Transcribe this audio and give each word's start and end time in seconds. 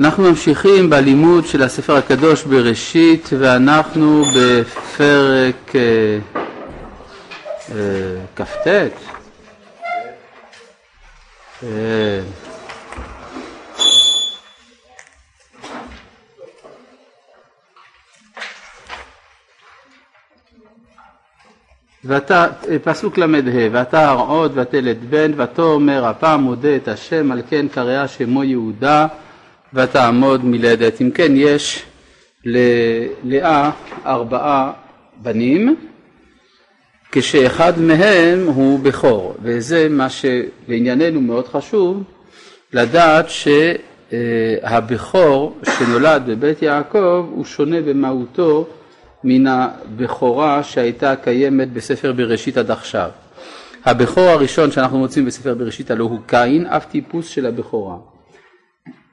אנחנו 0.00 0.24
ממשיכים 0.24 0.90
בלימוד 0.90 1.46
של 1.46 1.62
הספר 1.62 1.96
הקדוש 1.96 2.44
בראשית 2.44 3.28
ואנחנו 3.38 4.24
בפרק 4.36 5.74
אה, 5.74 6.18
אה, 7.72 8.16
כ"ט. 8.36 8.66
אה, 11.62 12.20
ואתה, 22.04 22.46
פסוק 22.84 23.18
ל"ה, 23.18 23.26
ואתה 23.72 24.10
הרעוד 24.10 24.52
ותלד 24.54 24.98
בן, 25.10 25.40
ותאמר 25.40 26.06
הפעם 26.06 26.40
מודה 26.40 26.76
את 26.76 26.88
השם 26.88 27.32
על 27.32 27.42
כן 27.50 27.66
קראה 27.68 28.08
שמו 28.08 28.44
יהודה 28.44 29.06
ותעמוד 29.76 30.44
מלדת. 30.44 31.00
אם 31.00 31.10
כן 31.10 31.32
יש 31.36 31.82
ללאה 32.44 33.70
ארבעה 34.06 34.72
בנים 35.22 35.76
כשאחד 37.12 37.80
מהם 37.80 38.46
הוא 38.46 38.80
בכור 38.80 39.34
וזה 39.42 39.88
מה 39.90 40.08
שלענייננו 40.10 41.20
מאוד 41.20 41.48
חשוב 41.48 42.02
לדעת 42.72 43.26
שהבכור 44.12 45.56
שנולד 45.78 46.22
בבית 46.26 46.62
יעקב 46.62 47.26
הוא 47.30 47.44
שונה 47.44 47.80
במהותו 47.80 48.66
מן 49.24 49.46
הבכורה 49.46 50.62
שהייתה 50.62 51.16
קיימת 51.16 51.72
בספר 51.72 52.12
בראשית 52.12 52.56
עד 52.56 52.70
עכשיו. 52.70 53.10
הבכור 53.84 54.24
הראשון 54.24 54.70
שאנחנו 54.70 54.98
מוצאים 54.98 55.24
בספר 55.24 55.54
בראשית 55.54 55.90
הלא 55.90 56.04
הוא 56.04 56.18
קין, 56.26 56.66
אף 56.66 56.86
טיפוס 56.86 57.28
של 57.28 57.46
הבכורה. 57.46 57.96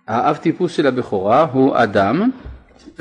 האב 0.08 0.36
טיפוס 0.36 0.74
של 0.74 0.88
הבכורה 0.88 1.48
הוא 1.52 1.74
אדם 1.76 2.30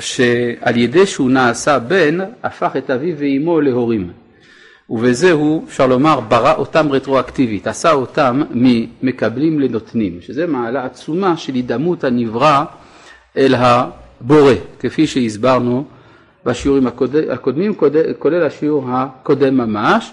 שעל 0.01 0.77
ידי 0.77 1.07
שהוא 1.07 1.31
נעשה 1.31 1.79
בן 1.79 2.19
הפך 2.43 2.73
את 2.79 2.91
אביו 2.91 3.15
ואימו 3.19 3.61
להורים. 3.61 4.11
ובזה 4.91 5.33
הוא 5.33 5.65
אפשר 5.69 5.87
לומר 5.87 6.21
ברא 6.21 6.55
אותם 6.55 6.93
רטרואקטיבית 6.93 7.67
עשה 7.67 7.93
אותם 7.93 8.43
ממקבלים 8.51 9.61
לנותנים 9.61 10.21
שזה 10.21 10.47
מעלה 10.47 10.85
עצומה 10.85 11.37
של 11.37 11.55
הידמות 11.55 12.05
הנברא 12.05 12.65
אל 13.37 13.55
הבורא 13.55 14.53
כפי 14.79 15.07
שהסברנו 15.07 15.85
בשיעורים 16.47 16.87
הקודמים 17.31 17.75
כולל 18.19 18.43
השיעור 18.47 18.85
הקודם 18.89 19.57
ממש 19.57 20.13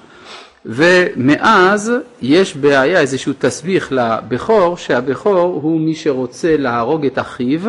ומאז 0.65 1.93
יש 2.21 2.55
בעיה 2.55 2.99
איזשהו 2.99 3.33
תסביך 3.39 3.91
לבכור 3.91 4.77
שהבכור 4.77 5.59
הוא 5.63 5.79
מי 5.79 5.95
שרוצה 5.95 6.57
להרוג 6.57 7.05
את 7.05 7.19
אחיו 7.19 7.61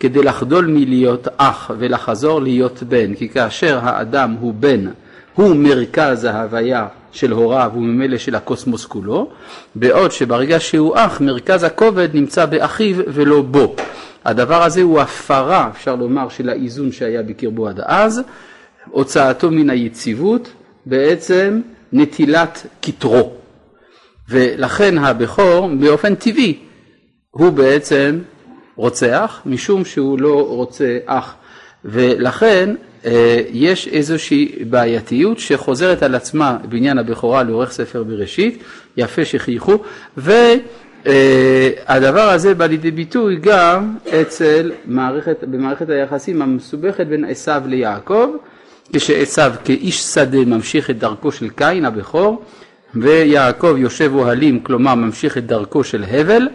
כדי 0.00 0.22
לחדול 0.22 0.66
מלהיות 0.66 1.28
אח 1.36 1.70
ולחזור 1.78 2.40
להיות 2.40 2.82
בן. 2.82 3.14
כי 3.14 3.28
כאשר 3.28 3.78
האדם 3.82 4.36
הוא 4.40 4.54
בן 4.54 4.84
הוא 5.34 5.56
מרכז 5.56 6.24
ההוויה 6.24 6.86
של 7.12 7.32
הוריו 7.32 7.72
וממילא 7.74 8.18
של 8.18 8.34
הקוסמוס 8.34 8.86
כולו 8.86 9.30
בעוד 9.74 10.12
שברגע 10.12 10.60
שהוא 10.60 10.94
אח 10.96 11.20
מרכז 11.20 11.64
הכובד 11.64 12.08
נמצא 12.14 12.46
באחיו 12.46 12.96
ולא 13.06 13.42
בו. 13.42 13.74
הדבר 14.24 14.62
הזה 14.62 14.82
הוא 14.82 15.00
הפרה 15.00 15.68
אפשר 15.70 15.94
לומר 15.94 16.28
של 16.28 16.48
האיזון 16.48 16.92
שהיה 16.92 17.22
בקרבו 17.22 17.68
עד 17.68 17.80
אז 17.84 18.22
הוצאתו 18.90 19.50
מן 19.50 19.70
היציבות 19.70 20.52
בעצם 20.86 21.60
נטילת 21.92 22.66
כתרו. 22.82 23.32
ולכן 24.28 24.98
הבכור 24.98 25.68
באופן 25.80 26.14
טבעי 26.14 26.58
הוא 27.30 27.50
בעצם 27.50 28.18
רוצח 28.76 29.42
משום 29.46 29.84
שהוא 29.84 30.20
לא 30.20 30.46
רוצה 30.48 30.98
אח 31.06 31.34
ולכן 31.84 32.74
אה, 33.04 33.40
יש 33.52 33.88
איזושהי 33.88 34.64
בעייתיות 34.70 35.38
שחוזרת 35.38 36.02
על 36.02 36.14
עצמה 36.14 36.58
בעניין 36.68 36.98
הבכורה 36.98 37.42
לאורך 37.42 37.72
ספר 37.72 38.02
בראשית, 38.02 38.62
יפה 38.96 39.24
שחייכו, 39.24 39.82
והדבר 40.16 42.30
הזה 42.30 42.54
בא 42.54 42.66
לידי 42.66 42.90
ביטוי 42.90 43.36
גם 43.36 43.96
אצל 44.20 44.72
מערכת, 44.84 45.44
במערכת 45.44 45.90
היחסים 45.90 46.42
המסובכת 46.42 47.06
בין 47.06 47.24
עשיו 47.24 47.62
ליעקב, 47.66 48.28
כשעשיו 48.92 49.52
כאיש 49.64 50.00
שדה 50.00 50.44
ממשיך 50.44 50.90
את 50.90 50.98
דרכו 50.98 51.32
של 51.32 51.48
קין 51.48 51.84
הבכור 51.84 52.42
ויעקב 52.94 53.74
יושב 53.78 54.10
אוהלים 54.14 54.60
כלומר 54.60 54.94
ממשיך 54.94 55.38
את 55.38 55.46
דרכו 55.46 55.84
של 55.84 56.04
הבל 56.04 56.48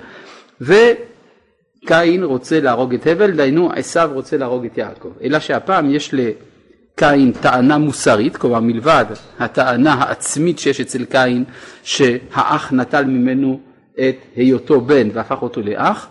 וקין 0.62 2.24
רוצה 2.24 2.60
להרוג 2.60 2.94
את 2.94 3.08
הבל 3.08 3.32
דהיינו 3.32 3.72
עשיו 3.76 4.10
רוצה 4.14 4.38
להרוג 4.38 4.66
את 4.66 4.78
יעקב. 4.78 5.12
אלא 5.24 5.40
שהפעם 5.40 5.96
יש 5.96 6.14
לקין 6.14 7.32
טענה 7.32 7.78
מוסרית 7.78 8.38
כלומר 8.38 8.60
מלבד 8.60 9.06
הטענה 9.40 9.94
העצמית 9.94 10.60
שיש 10.60 10.82
אצל 10.82 11.06
קין 11.06 11.44
שהאח 11.84 12.72
נטל 12.72 13.06
ממנו 13.06 13.60
את 14.00 14.16
היותו 14.36 14.82
בן 14.82 15.08
והפך 15.14 15.42
אותו 15.42 15.62
לאח 15.62 16.08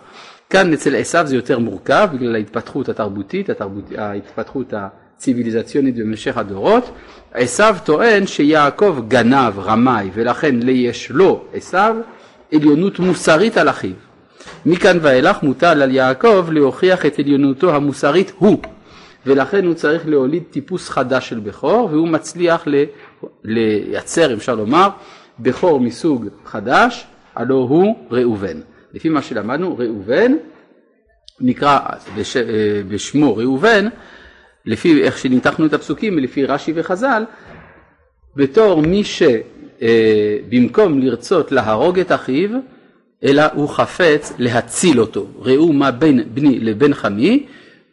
כאן 0.49 0.73
אצל 0.73 0.95
עשיו 0.95 1.27
זה 1.27 1.35
יותר 1.35 1.59
מורכב 1.59 2.09
בגלל 2.13 2.35
ההתפתחות 2.35 2.89
התרבותית, 2.89 3.49
התרבות, 3.49 3.83
ההתפתחות 3.97 4.73
ציוויליזציונית 5.17 5.95
במשך 5.95 6.37
הדורות. 6.37 6.89
עשיו 7.33 7.75
טוען 7.83 8.27
שיעקב 8.27 8.99
גנב, 9.07 9.59
רמאי, 9.59 10.09
ולכן 10.13 10.55
יש 10.69 11.11
לו, 11.11 11.43
עשיו, 11.53 11.95
עליונות 12.53 12.99
מוסרית 12.99 13.57
על 13.57 13.69
אחיו. 13.69 13.93
מכאן 14.65 14.97
ואילך 15.01 15.43
מוטל 15.43 15.81
על 15.81 15.91
יעקב 15.91 16.47
להוכיח 16.51 17.05
את 17.05 17.19
עליונותו 17.19 17.75
המוסרית 17.75 18.31
הוא, 18.37 18.57
ולכן 19.25 19.65
הוא 19.65 19.73
צריך 19.73 20.07
להוליד 20.07 20.43
טיפוס 20.49 20.89
חדש 20.89 21.29
של 21.29 21.39
בכור, 21.39 21.89
והוא 21.91 22.07
מצליח 22.07 22.67
לייצר, 23.43 24.33
אפשר 24.33 24.55
לומר, 24.55 24.89
בכור 25.39 25.79
מסוג 25.79 26.27
חדש, 26.45 27.05
הלא 27.35 27.55
הוא 27.55 27.95
ראובן. 28.11 28.59
לפי 28.93 29.09
מה 29.09 29.21
שלמדנו, 29.21 29.77
ראובן 29.77 30.33
נקרא 31.39 31.79
בש, 32.17 32.37
אה, 32.37 32.43
בשמו 32.87 33.35
ראובן 33.35 33.87
לפי 34.65 35.03
איך 35.03 35.17
שניתחנו 35.17 35.65
את 35.65 35.73
הפסוקים 35.73 36.17
ולפי 36.17 36.45
רש"י 36.45 36.73
וחז"ל, 36.75 37.23
בתור 38.35 38.81
מי 38.81 39.03
שבמקום 39.03 40.99
לרצות 40.99 41.51
להרוג 41.51 41.99
את 41.99 42.11
אחיו, 42.11 42.49
אלא 43.23 43.43
הוא 43.53 43.69
חפץ 43.69 44.33
להציל 44.39 44.99
אותו. 44.99 45.27
ראו 45.39 45.73
מה 45.73 45.91
בין 45.91 46.23
בני 46.33 46.59
לבין 46.59 46.93
חמי, 46.93 47.45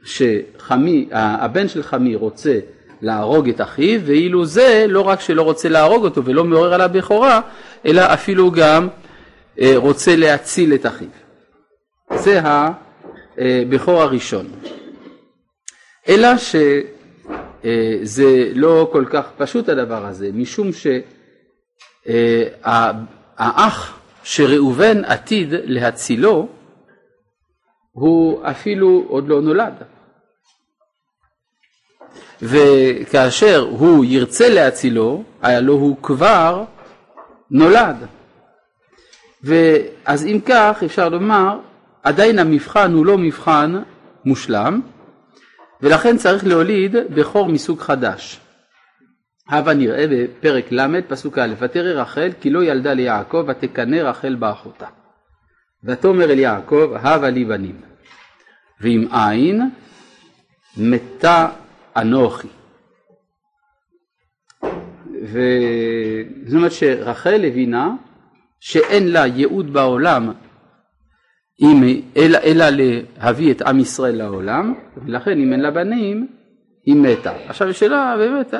שחמי, 0.04 1.08
הבן 1.12 1.68
של 1.68 1.82
חמי 1.82 2.14
רוצה 2.14 2.58
להרוג 3.02 3.48
את 3.48 3.60
אחיו, 3.60 4.00
ואילו 4.04 4.44
זה 4.44 4.84
לא 4.88 5.00
רק 5.00 5.20
שלא 5.20 5.42
רוצה 5.42 5.68
להרוג 5.68 6.04
אותו 6.04 6.24
ולא 6.24 6.44
מעורר 6.44 6.74
עליו 6.74 6.90
בכורה, 6.92 7.40
אלא 7.86 8.00
אפילו 8.00 8.50
גם 8.50 8.88
אה, 9.60 9.72
רוצה 9.76 10.16
להציל 10.16 10.74
את 10.74 10.86
אחיו. 10.86 11.08
זה 12.14 12.40
הבכור 13.38 14.02
הראשון. 14.02 14.46
אלא 16.10 16.28
שזה 16.36 18.52
לא 18.54 18.88
כל 18.92 19.04
כך 19.10 19.24
פשוט 19.36 19.68
הדבר 19.68 20.06
הזה, 20.06 20.30
משום 20.34 20.70
שהאח 22.56 23.98
שראובן 24.22 25.04
עתיד 25.04 25.48
להצילו 25.52 26.48
הוא 27.92 28.46
אפילו 28.46 29.04
עוד 29.08 29.28
לא 29.28 29.42
נולד. 29.42 29.74
וכאשר 32.42 33.66
הוא 33.70 34.04
ירצה 34.04 34.48
להצילו, 34.48 35.22
הלא 35.42 35.72
הוא 35.72 35.96
כבר 36.02 36.64
נולד. 37.50 37.96
ואז 39.42 40.26
אם 40.26 40.38
כך 40.46 40.82
אפשר 40.84 41.08
לומר, 41.08 41.58
עדיין 42.02 42.38
המבחן 42.38 42.92
הוא 42.92 43.06
לא 43.06 43.18
מבחן 43.18 43.82
מושלם, 44.24 44.80
ולכן 45.82 46.16
צריך 46.16 46.46
להוליד 46.46 46.96
בכור 47.14 47.48
מסוג 47.48 47.80
חדש. 47.80 48.40
הבה 49.48 49.74
נראה 49.74 50.04
בפרק 50.10 50.72
ל' 50.72 51.02
פסוק 51.08 51.38
א' 51.38 51.54
ותרא 51.58 52.00
רחל 52.02 52.30
כי 52.40 52.50
לא 52.50 52.64
ילדה 52.64 52.92
ליעקב 52.92 53.44
ותקנא 53.48 53.96
רחל 53.96 54.34
באחותה. 54.34 54.86
ותאמר 55.84 56.24
אל 56.24 56.38
יעקב 56.38 56.92
הבה 56.94 57.30
לי 57.30 57.44
בנים 57.44 57.80
ואם 58.80 59.08
אין 59.14 59.70
מתה 60.76 61.48
אנוכי. 61.96 62.48
וזאת 65.22 66.54
אומרת 66.54 66.72
שרחל 66.72 67.44
הבינה 67.44 67.90
שאין 68.60 69.08
לה 69.08 69.26
ייעוד 69.26 69.72
בעולם 69.72 70.32
אם, 71.60 72.00
אלא, 72.16 72.38
אלא 72.38 72.64
להביא 72.70 73.52
את 73.52 73.62
עם 73.62 73.78
ישראל 73.78 74.16
לעולם, 74.16 74.74
ולכן 75.06 75.38
אם 75.38 75.52
אין 75.52 75.60
לה 75.60 75.70
בנים, 75.70 76.28
היא 76.86 76.96
מתה. 76.96 77.32
עכשיו 77.46 77.68
השאלה 77.68 78.14
באמת, 78.18 78.54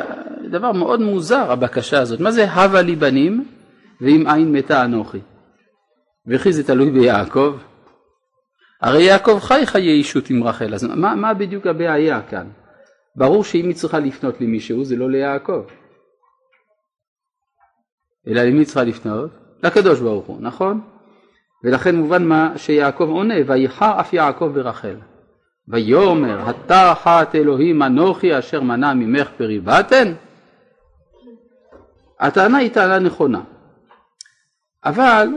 דבר 0.50 0.72
מאוד 0.72 1.00
מוזר 1.00 1.52
הבקשה 1.52 2.00
הזאת, 2.00 2.20
מה 2.20 2.30
זה 2.30 2.50
הבה 2.50 2.82
לי 2.82 2.96
בנים 2.96 3.44
ואם 4.00 4.26
אין 4.28 4.52
מתה 4.52 4.84
אנוכי? 4.84 5.20
וכי 6.26 6.52
זה 6.52 6.66
תלוי 6.66 6.90
ביעקב? 6.90 7.56
הרי 8.80 9.02
יעקב 9.02 9.38
חי 9.38 9.62
חיי 9.66 9.92
אישות 9.92 10.30
עם 10.30 10.44
רחל, 10.44 10.74
אז 10.74 10.84
מה, 10.84 11.14
מה 11.14 11.34
בדיוק 11.34 11.66
הבעיה 11.66 12.22
כאן? 12.22 12.46
ברור 13.16 13.44
שאם 13.44 13.64
היא 13.66 13.74
צריכה 13.74 13.98
לפנות 13.98 14.40
למישהו 14.40 14.84
זה 14.84 14.96
לא 14.96 15.10
ליעקב. 15.10 15.62
אלא 18.28 18.42
למי 18.42 18.64
צריכה 18.64 18.84
לפנות? 18.84 19.30
לקדוש 19.62 20.00
ברוך 20.00 20.26
הוא, 20.26 20.36
נכון? 20.40 20.80
ולכן 21.64 21.96
מובן 21.96 22.24
מה 22.24 22.52
שיעקב 22.56 23.08
עונה, 23.08 23.34
ויחר 23.46 24.00
אף 24.00 24.12
יעקב 24.12 24.50
ברחל. 24.54 24.96
ויאמר, 25.68 26.48
התחת 26.48 27.34
אלוהים 27.34 27.82
אנוכי 27.82 28.38
אשר 28.38 28.60
מנע 28.60 28.94
ממך 28.94 29.28
פרי 29.36 29.60
בטן? 29.60 30.12
הטענה 32.20 32.58
היא 32.58 32.70
טענה 32.70 32.98
נכונה, 32.98 33.40
אבל 34.84 35.28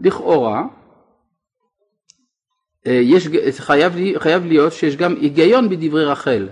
לכאורה 0.00 0.62
אה, 2.86 2.92
יש, 2.92 3.28
חייב, 3.58 3.92
חייב 4.18 4.46
להיות 4.46 4.72
שיש 4.72 4.96
גם 4.96 5.14
היגיון 5.20 5.68
בדברי 5.68 6.04
רחל. 6.04 6.48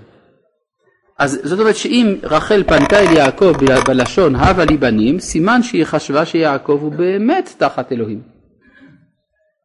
אז 1.18 1.40
זאת 1.44 1.60
אומרת 1.60 1.76
שאם 1.76 2.14
רחל 2.22 2.62
פנתה 2.62 2.98
אל 2.98 3.16
יעקב 3.16 3.52
בלשון 3.86 4.34
הבה 4.34 4.64
לי 4.64 4.76
בנים, 4.76 5.20
סימן 5.20 5.62
שהיא 5.62 5.84
חשבה 5.84 6.26
שיעקב 6.26 6.78
הוא 6.82 6.92
באמת 6.92 7.54
תחת 7.58 7.92
אלוהים. 7.92 8.35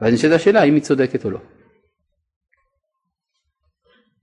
ואז 0.02 0.14
נשאלת 0.14 0.34
השאלה 0.34 0.62
האם 0.62 0.74
היא 0.74 0.82
צודקת 0.82 1.26
או 1.26 1.32
לא. 1.32 1.40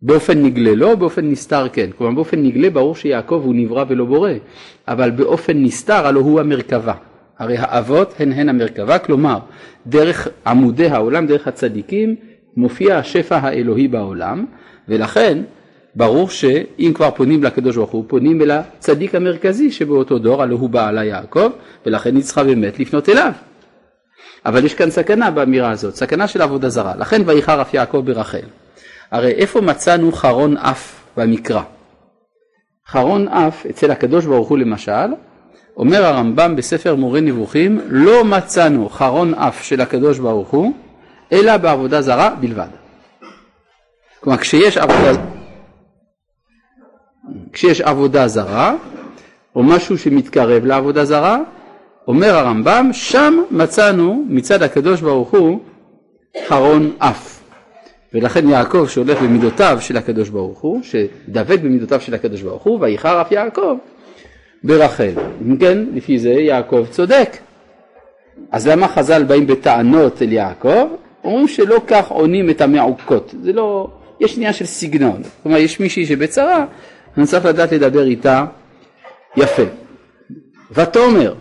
באופן 0.02 0.42
נגלה 0.42 0.74
לא, 0.74 0.94
באופן 0.94 1.30
נסתר 1.30 1.68
כן. 1.68 1.90
כלומר 1.98 2.14
באופן 2.14 2.42
נגלה 2.42 2.70
ברור 2.70 2.94
שיעקב 2.94 3.40
הוא 3.44 3.54
נברא 3.54 3.84
ולא 3.88 4.04
בורא, 4.04 4.30
אבל 4.88 5.10
באופן 5.10 5.62
נסתר 5.62 6.06
הלא 6.06 6.20
הוא 6.20 6.40
המרכבה. 6.40 6.94
הרי 7.38 7.56
האבות 7.58 8.14
הן 8.18 8.32
הן 8.32 8.48
המרכבה, 8.48 8.98
כלומר 8.98 9.38
דרך 9.86 10.28
עמודי 10.46 10.86
העולם, 10.86 11.26
דרך 11.26 11.48
הצדיקים, 11.48 12.16
מופיע 12.56 12.96
השפע 12.96 13.36
האלוהי 13.36 13.88
בעולם, 13.88 14.44
ולכן 14.88 15.38
ברור 15.94 16.30
שאם 16.30 16.92
כבר 16.94 17.10
פונים 17.10 17.42
לקדוש 17.42 17.76
ברוך 17.76 17.90
הוא, 17.90 18.04
פונים 18.08 18.42
אל 18.42 18.50
הצדיק 18.50 19.14
המרכזי 19.14 19.70
שבאותו 19.70 20.18
דור, 20.18 20.42
הלא 20.42 20.54
הוא 20.54 20.70
בעלה 20.70 21.04
יעקב, 21.04 21.50
ולכן 21.86 22.14
היא 22.14 22.22
צריכה 22.22 22.44
באמת 22.44 22.80
לפנות 22.80 23.08
אליו. 23.08 23.32
אבל 24.48 24.64
יש 24.64 24.74
כאן 24.74 24.90
סכנה 24.90 25.30
באמירה 25.30 25.70
הזאת, 25.70 25.94
סכנה 25.94 26.28
של 26.28 26.42
עבודה 26.42 26.68
זרה. 26.68 26.94
לכן 26.96 27.22
ויחר 27.26 27.62
אף 27.62 27.74
יעקב 27.74 28.02
ברחל. 28.04 28.46
הרי 29.10 29.30
איפה 29.30 29.60
מצאנו 29.60 30.12
חרון 30.12 30.56
אף 30.56 31.00
במקרא? 31.16 31.62
חרון 32.88 33.28
אף 33.28 33.66
אצל 33.66 33.90
הקדוש 33.90 34.26
ברוך 34.26 34.48
הוא 34.48 34.58
למשל, 34.58 35.12
אומר 35.76 36.04
הרמב"ם 36.04 36.56
בספר 36.56 36.94
מורה 36.94 37.20
נבוכים, 37.20 37.80
לא 37.88 38.24
מצאנו 38.24 38.88
חרון 38.88 39.34
אף 39.34 39.64
של 39.64 39.80
הקדוש 39.80 40.18
ברוך 40.18 40.48
הוא, 40.48 40.72
אלא 41.32 41.56
בעבודה 41.56 42.02
זרה 42.02 42.34
בלבד. 42.40 42.68
כלומר 44.20 44.38
כשיש 44.38 44.76
עבודה, 44.76 45.22
כשיש 47.52 47.80
עבודה 47.80 48.28
זרה, 48.28 48.74
או 49.56 49.62
משהו 49.62 49.98
שמתקרב 49.98 50.64
לעבודה 50.64 51.04
זרה, 51.04 51.38
אומר 52.08 52.34
הרמב"ם, 52.34 52.90
שם 52.92 53.42
מצאנו 53.50 54.24
מצד 54.28 54.62
הקדוש 54.62 55.00
ברוך 55.00 55.34
הוא 55.34 55.60
חרון 56.46 56.92
אף. 56.98 57.40
ולכן 58.14 58.48
יעקב 58.48 58.86
שהולך 58.88 59.22
במידותיו 59.22 59.78
של 59.80 59.96
הקדוש 59.96 60.28
ברוך 60.28 60.60
הוא, 60.60 60.80
שדבק 60.82 61.58
במידותיו 61.60 62.00
של 62.00 62.14
הקדוש 62.14 62.42
ברוך 62.42 62.62
הוא, 62.62 62.78
ויחר 62.80 63.20
אף 63.20 63.32
יעקב 63.32 63.76
ברחל. 64.64 65.12
אם 65.42 65.56
כן, 65.56 65.78
לפי 65.94 66.18
זה 66.18 66.30
יעקב 66.30 66.86
צודק. 66.90 67.36
אז 68.52 68.68
למה 68.68 68.88
חז"ל 68.88 69.24
באים 69.24 69.46
בטענות 69.46 70.22
אל 70.22 70.32
יעקב? 70.32 70.86
אומרים 71.24 71.48
שלא 71.48 71.80
כך 71.86 72.10
עונים 72.10 72.50
את 72.50 72.60
המעוקות. 72.60 73.34
זה 73.42 73.52
לא, 73.52 73.90
יש 74.20 74.36
עניין 74.36 74.52
של 74.52 74.64
סגנון. 74.64 75.22
כלומר, 75.42 75.58
יש 75.58 75.80
מישהי 75.80 76.06
שבצרה, 76.06 76.64
אני 77.16 77.26
צריך 77.26 77.44
לדעת 77.44 77.72
לדבר 77.72 78.06
איתה 78.06 78.44
יפה. 79.36 79.62
ותאמר, 80.72 81.34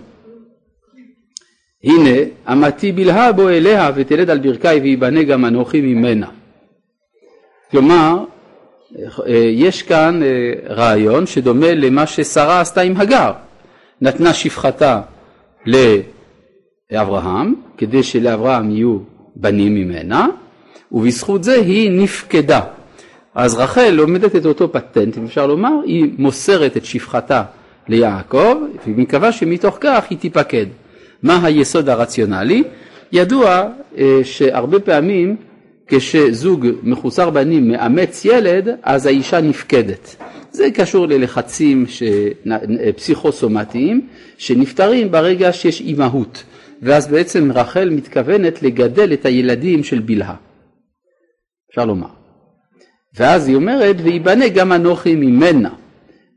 הנה 1.83 2.19
אמתי 2.51 2.91
בלהה 2.91 3.31
בו 3.31 3.50
אליה 3.50 3.91
ותלד 3.95 4.29
על 4.29 4.39
ברכי 4.39 4.68
ויבנה 4.68 5.24
גם 5.24 5.45
אנוכי 5.45 5.81
ממנה. 5.81 6.27
כלומר 7.71 8.24
יש 9.51 9.83
כאן 9.83 10.21
אה, 10.24 10.74
רעיון 10.75 11.25
שדומה 11.25 11.74
למה 11.74 12.07
ששרה 12.07 12.62
עשתה 12.62 12.81
עם 12.81 12.97
הגר, 12.97 13.31
נתנה 14.01 14.33
שפחתה 14.33 15.01
לאברהם 16.91 17.56
כדי 17.77 18.03
שלאברהם 18.03 18.71
יהיו 18.71 19.00
בנים 19.35 19.75
ממנה 19.75 20.27
ובזכות 20.91 21.44
זה 21.44 21.53
היא 21.53 21.91
נפקדה. 21.91 22.62
אז 23.35 23.56
רחל 23.56 23.89
לומדת 23.89 24.35
את 24.35 24.45
אותו 24.45 24.71
פטנט 24.71 25.18
אם 25.18 25.25
אפשר 25.25 25.47
לומר, 25.47 25.74
היא 25.85 26.06
מוסרת 26.18 26.77
את 26.77 26.85
שפחתה 26.85 27.44
ליעקב 27.88 28.56
ומקווה 28.88 29.31
שמתוך 29.31 29.77
כך 29.81 30.06
היא 30.09 30.18
תיפקד. 30.18 30.65
מה 31.27 31.45
היסוד 31.45 31.89
הרציונלי? 31.89 32.63
ידוע 33.12 33.68
אה, 33.97 34.19
שהרבה 34.24 34.79
פעמים 34.79 35.35
כשזוג 35.88 36.68
מחוסר 36.83 37.29
בנים 37.29 37.68
מאמץ 37.68 38.25
ילד, 38.25 38.69
אז 38.83 39.06
האישה 39.06 39.41
נפקדת. 39.41 40.15
זה 40.51 40.71
קשור 40.71 41.07
ללחצים 41.07 41.85
ש... 41.88 42.03
פסיכוסומטיים 42.95 44.07
שנפתרים 44.38 45.12
ברגע 45.12 45.53
שיש 45.53 45.81
אימהות, 45.81 46.44
ואז 46.81 47.07
בעצם 47.07 47.51
רחל 47.51 47.89
מתכוונת 47.89 48.63
לגדל 48.63 49.13
את 49.13 49.25
הילדים 49.25 49.83
של 49.83 50.00
בלהה, 50.00 50.35
אפשר 51.69 51.85
לומר. 51.85 52.07
ואז 53.19 53.47
היא 53.47 53.56
אומרת, 53.56 53.95
ויבנה 54.03 54.47
גם 54.47 54.74
אנוכי 54.74 55.15
ממנה, 55.15 55.69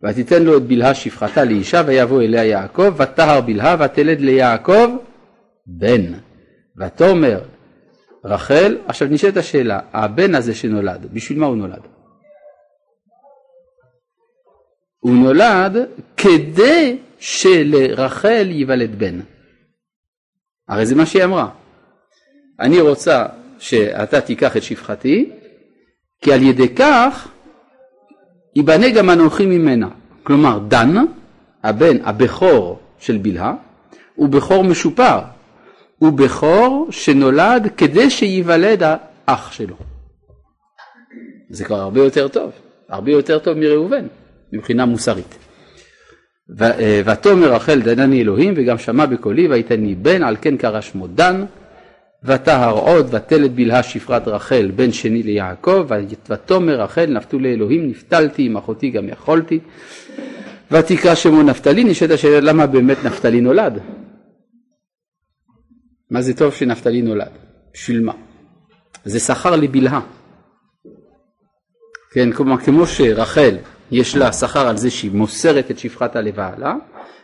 ותיתן 0.02 0.42
לו 0.42 0.56
את 0.56 0.62
בלהה 0.62 0.94
שפחתה 0.94 1.44
לאישה, 1.44 1.82
ויבוא 1.86 2.22
אליה 2.22 2.44
יעקב, 2.44 3.00
ותהר 3.00 3.40
בלהה, 3.40 3.76
ותלד 3.80 4.20
ליעקב 4.20 4.96
בן. 5.66 6.12
ותאמר 6.76 7.40
רחל, 8.24 8.78
עכשיו 8.86 9.08
נשאלת 9.08 9.36
השאלה, 9.36 9.80
הבן 9.92 10.34
הזה 10.34 10.54
שנולד, 10.54 11.06
בשביל 11.12 11.38
מה 11.38 11.46
הוא 11.46 11.56
נולד? 11.56 11.82
הוא 15.00 15.14
נולד 15.14 15.76
כדי 16.16 16.98
שלרחל 17.18 18.46
ייוולד 18.50 18.98
בן. 18.98 19.20
הרי 20.68 20.86
זה 20.86 20.94
מה 20.94 21.06
שהיא 21.06 21.24
אמרה. 21.24 21.48
אני 22.60 22.80
רוצה 22.80 23.26
שאתה 23.58 24.20
תיקח 24.20 24.56
את 24.56 24.62
שפחתי, 24.62 25.30
כי 26.22 26.32
על 26.32 26.42
ידי 26.42 26.74
כך 26.74 27.28
ייבנה 28.56 28.90
גם 28.90 29.10
אנוכי 29.10 29.46
ממנה. 29.46 29.88
כלומר, 30.22 30.58
דן, 30.68 30.94
הבן, 31.64 31.96
הבכור 32.04 32.78
של 32.98 33.18
בלהה, 33.18 33.54
הוא 34.14 34.28
בכור 34.28 34.64
משופר, 34.64 35.18
הוא 35.98 36.12
בכור 36.12 36.88
שנולד 36.90 37.68
כדי 37.76 38.10
שייוולד 38.10 38.82
האח 38.82 39.52
שלו. 39.52 39.76
זה 41.50 41.64
כבר 41.64 41.80
הרבה 41.80 42.00
יותר 42.00 42.28
טוב, 42.28 42.50
הרבה 42.88 43.10
יותר 43.10 43.38
טוב 43.38 43.58
מראובן, 43.58 44.06
מבחינה 44.52 44.84
מוסרית. 44.84 45.38
אה, 46.62 47.00
ותאמר 47.04 47.52
רחל 47.52 47.80
דנני 47.80 48.20
אלוהים 48.20 48.54
וגם 48.56 48.78
שמע 48.78 49.06
בקולי 49.06 49.48
ויתני 49.48 49.94
בן 49.94 50.22
על 50.22 50.36
כן 50.40 50.56
קרא 50.56 50.80
שמו 50.80 51.06
דן 51.06 51.44
ותהר 52.24 52.78
עוד 52.78 53.14
ותלת 53.14 53.54
בלהה 53.54 53.82
שפרת 53.82 54.28
רחל 54.28 54.70
בן 54.76 54.92
שני 54.92 55.22
ליעקב 55.22 55.86
ותאמר 56.30 56.80
רחל 56.80 57.06
נפתו 57.06 57.38
לאלוהים 57.38 57.88
נפתלתי 57.88 58.42
עם 58.42 58.56
אחותי 58.56 58.90
גם 58.90 59.08
יכולתי 59.08 59.58
ותקרא 60.70 61.14
שמו 61.14 61.42
נפתלי 61.42 61.84
נשאלת 61.84 62.10
השאלה 62.10 62.40
למה 62.40 62.66
באמת 62.66 63.04
נפתלי 63.04 63.40
נולד 63.40 63.78
מה 66.10 66.22
זה 66.22 66.34
טוב 66.34 66.54
שנפתלי 66.54 67.02
נולד? 67.02 67.30
בשביל 67.74 68.00
מה? 68.04 68.12
זה 69.04 69.20
שכר 69.20 69.56
לבלהה. 69.56 70.00
כן, 72.12 72.32
כלומר 72.32 72.56
כמו 72.58 72.86
שרחל 72.86 73.56
יש 73.90 74.16
לה 74.16 74.32
שכר 74.32 74.68
על 74.68 74.76
זה 74.76 74.90
שהיא 74.90 75.10
מוסרת 75.12 75.70
את 75.70 75.78
שפחתה 75.78 76.20
לבעלה, 76.20 76.74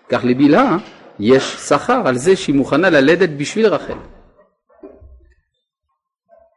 כך 0.08 0.24
לבלהה 0.24 0.76
יש 1.18 1.42
שכר 1.42 2.02
על 2.08 2.16
זה 2.16 2.36
שהיא 2.36 2.54
מוכנה 2.54 2.90
ללדת 2.90 3.28
בשביל 3.28 3.66
רחל. 3.66 3.98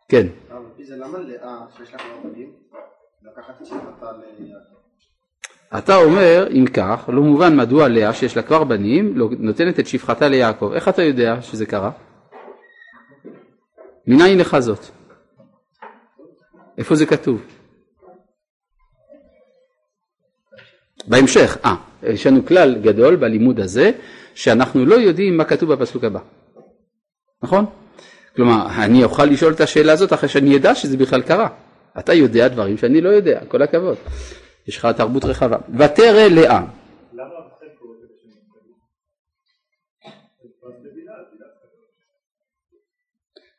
כן. 0.10 0.28
אתה 5.78 5.96
אומר, 5.96 6.48
אם 6.52 6.66
כך, 6.74 7.10
לא 7.14 7.22
מובן 7.22 7.58
מדוע 7.58 7.88
לאה 7.88 8.14
שיש 8.14 8.38
לה 8.38 8.44
כבר 8.44 8.64
בנים, 8.64 9.18
לא 9.18 9.30
נותנת 9.40 9.80
את 9.80 9.88
שפחתה 9.88 10.28
ליעקב. 10.28 10.72
איך 10.74 10.88
אתה 10.88 11.04
יודע 11.04 11.42
שזה 11.42 11.66
קרה? 11.66 11.92
מניין 14.08 14.38
לך 14.38 14.60
זאת? 14.60 14.86
איפה 16.78 16.96
זה 16.96 17.06
כתוב? 17.06 17.42
בהמשך, 21.08 21.58
אה, 21.66 21.76
יש 22.04 22.28
לנו 22.28 22.46
כלל 22.46 22.82
גדול 22.82 23.16
בלימוד 23.16 23.60
הזה, 23.60 23.92
שאנחנו 24.36 24.86
לא 24.86 24.96
יודעים 24.96 25.38
מה 25.38 25.46
כתוב 25.46 25.74
בפסוק 25.74 26.04
הבא, 26.04 26.20
נכון? 27.44 27.66
כלומר, 28.40 28.68
אני 28.84 29.04
אוכל 29.04 29.26
לשאול 29.26 29.54
את 29.54 29.62
השאלה 29.62 29.94
הזאת 29.94 30.14
אחרי 30.14 30.30
שאני 30.30 30.58
אדע 30.58 30.76
שזה 30.76 30.98
בכלל 30.98 31.22
קרה. 31.22 31.50
אתה 32.00 32.14
יודע 32.14 32.48
דברים 32.48 32.78
שאני 32.78 33.02
לא 33.02 33.10
יודע, 33.10 33.46
כל 33.48 33.62
הכבוד. 33.62 33.98
יש 34.68 34.78
לך 34.78 34.88
תרבות 34.98 35.26
רחבה. 35.26 35.58
ותרא 35.80 36.28
לאה. 36.28 36.62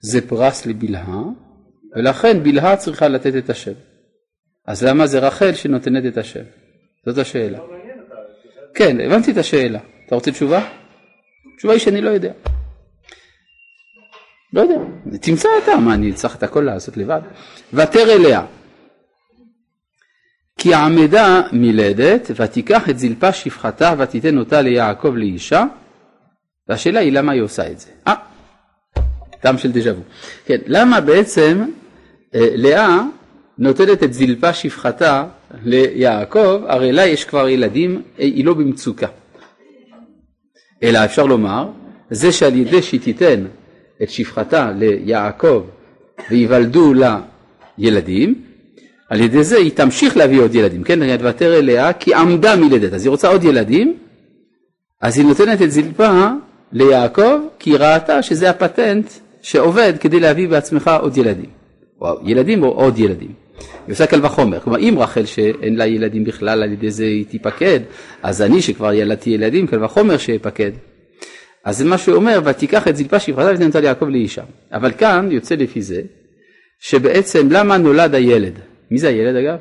זה 0.00 0.28
פרס 0.28 0.66
לבלהה, 0.66 1.22
ולכן 1.96 2.42
בלהה 2.42 2.76
צריכה 2.76 3.08
לתת 3.08 3.36
את 3.36 3.50
השם. 3.50 3.74
אז 4.66 4.84
למה 4.84 5.06
זה 5.06 5.18
רחל 5.18 5.54
שנותנת 5.54 6.12
את 6.12 6.18
השם? 6.18 6.44
זאת 7.06 7.18
השאלה. 7.18 7.58
כן, 8.74 9.00
הבנתי 9.00 9.32
את 9.32 9.36
השאלה. 9.36 9.80
אתה 10.06 10.14
רוצה 10.14 10.30
תשובה? 10.30 10.68
התשובה 11.54 11.72
היא 11.72 11.80
שאני 11.80 12.00
לא 12.00 12.10
יודע. 12.10 12.32
לא 14.52 14.60
יודע, 14.60 14.74
תמצא 15.20 15.48
אתה, 15.62 15.76
מה 15.76 15.94
אני 15.94 16.12
צריך 16.12 16.36
את 16.36 16.42
הכל 16.42 16.60
לעשות 16.60 16.96
לבד? 16.96 17.20
ותר 17.72 18.12
אליה. 18.12 18.42
כי 20.58 20.74
עמדה 20.74 21.42
מלדת 21.52 22.30
ותיקח 22.36 22.90
את 22.90 22.98
זלפה 22.98 23.32
שפחתה 23.32 23.94
ותיתן 23.98 24.38
אותה 24.38 24.62
ליעקב 24.62 25.14
לאישה 25.14 25.64
והשאלה 26.68 27.00
היא 27.00 27.12
למה 27.12 27.32
היא 27.32 27.42
עושה 27.42 27.70
את 27.70 27.80
זה. 27.80 27.90
אה, 28.06 28.14
טעם 29.40 29.58
של 29.58 29.72
דז'ה 29.72 29.92
וו. 29.92 30.02
כן, 30.44 30.58
למה 30.66 31.00
בעצם 31.00 31.64
אה, 32.34 32.48
לאה 32.54 33.00
נותנת 33.58 34.02
את 34.02 34.12
זלפה 34.12 34.52
שפחתה 34.52 35.26
ליעקב, 35.64 36.60
הרי 36.66 36.92
לה 36.92 37.06
יש 37.06 37.24
כבר 37.24 37.48
ילדים, 37.48 38.02
אה, 38.18 38.24
היא 38.24 38.44
לא 38.44 38.54
במצוקה. 38.54 39.06
אלא 40.82 41.04
אפשר 41.04 41.26
לומר, 41.26 41.68
זה 42.10 42.32
שעל 42.32 42.56
ידי 42.56 42.82
שהיא 42.82 43.00
תיתן 43.00 43.44
את 44.02 44.10
שפחתה 44.10 44.72
ליעקב 44.78 45.62
וייוולדו 46.30 46.94
לה 46.94 47.20
ילדים, 47.78 48.34
על 49.08 49.20
ידי 49.20 49.44
זה 49.44 49.56
היא 49.56 49.70
תמשיך 49.70 50.16
להביא 50.16 50.40
עוד 50.40 50.54
ילדים, 50.54 50.82
כן, 50.82 50.98
ותרא 51.20 51.58
אליה 51.58 51.92
כי 51.92 52.14
עמדה 52.14 52.56
מלדת, 52.56 52.92
אז 52.92 53.04
היא 53.04 53.10
רוצה 53.10 53.28
עוד 53.28 53.44
ילדים, 53.44 53.96
אז 55.00 55.18
היא 55.18 55.26
נותנת 55.26 55.62
את 55.62 55.70
זלפה 55.70 56.28
ליעקב 56.72 57.38
כי 57.58 57.70
היא 57.70 57.78
ראתה 57.78 58.22
שזה 58.22 58.50
הפטנט 58.50 59.10
שעובד 59.42 59.92
כדי 60.00 60.20
להביא 60.20 60.48
בעצמך 60.48 60.90
עוד 61.00 61.16
ילדים, 61.16 61.50
או 62.00 62.08
ילדים 62.24 62.62
או 62.62 62.68
עוד 62.68 62.98
ילדים. 62.98 63.32
היא 63.86 63.92
עושה 63.92 64.06
קל 64.06 64.26
וחומר, 64.26 64.60
כלומר 64.60 64.78
אם 64.78 64.94
רחל 64.98 65.24
שאין 65.24 65.76
לה 65.76 65.86
ילדים 65.86 66.24
בכלל 66.24 66.62
על 66.62 66.72
ידי 66.72 66.90
זה 66.90 67.04
היא 67.04 67.24
תיפקד, 67.26 67.80
אז 68.22 68.42
אני 68.42 68.62
שכבר 68.62 68.92
ילדתי 68.92 69.30
ילדים 69.30 69.66
קל 69.66 69.84
וחומר 69.84 70.16
שאפקד. 70.16 70.70
אז 71.64 71.78
זה 71.78 71.84
מה 71.84 71.98
שהוא 71.98 72.16
אומר, 72.16 72.40
ותיקח 72.44 72.88
את 72.88 72.96
זלפה 72.96 73.20
שפחתה 73.20 73.50
ותנתה 73.54 73.80
ליעקב 73.80 74.08
לאישה. 74.08 74.42
אבל 74.72 74.92
כאן 74.92 75.28
יוצא 75.30 75.54
לפי 75.54 75.82
זה, 75.82 76.02
שבעצם 76.80 77.48
למה 77.50 77.78
נולד 77.78 78.14
הילד? 78.14 78.58
מי 78.90 78.98
זה 78.98 79.08
הילד 79.08 79.36
אגב? 79.36 79.58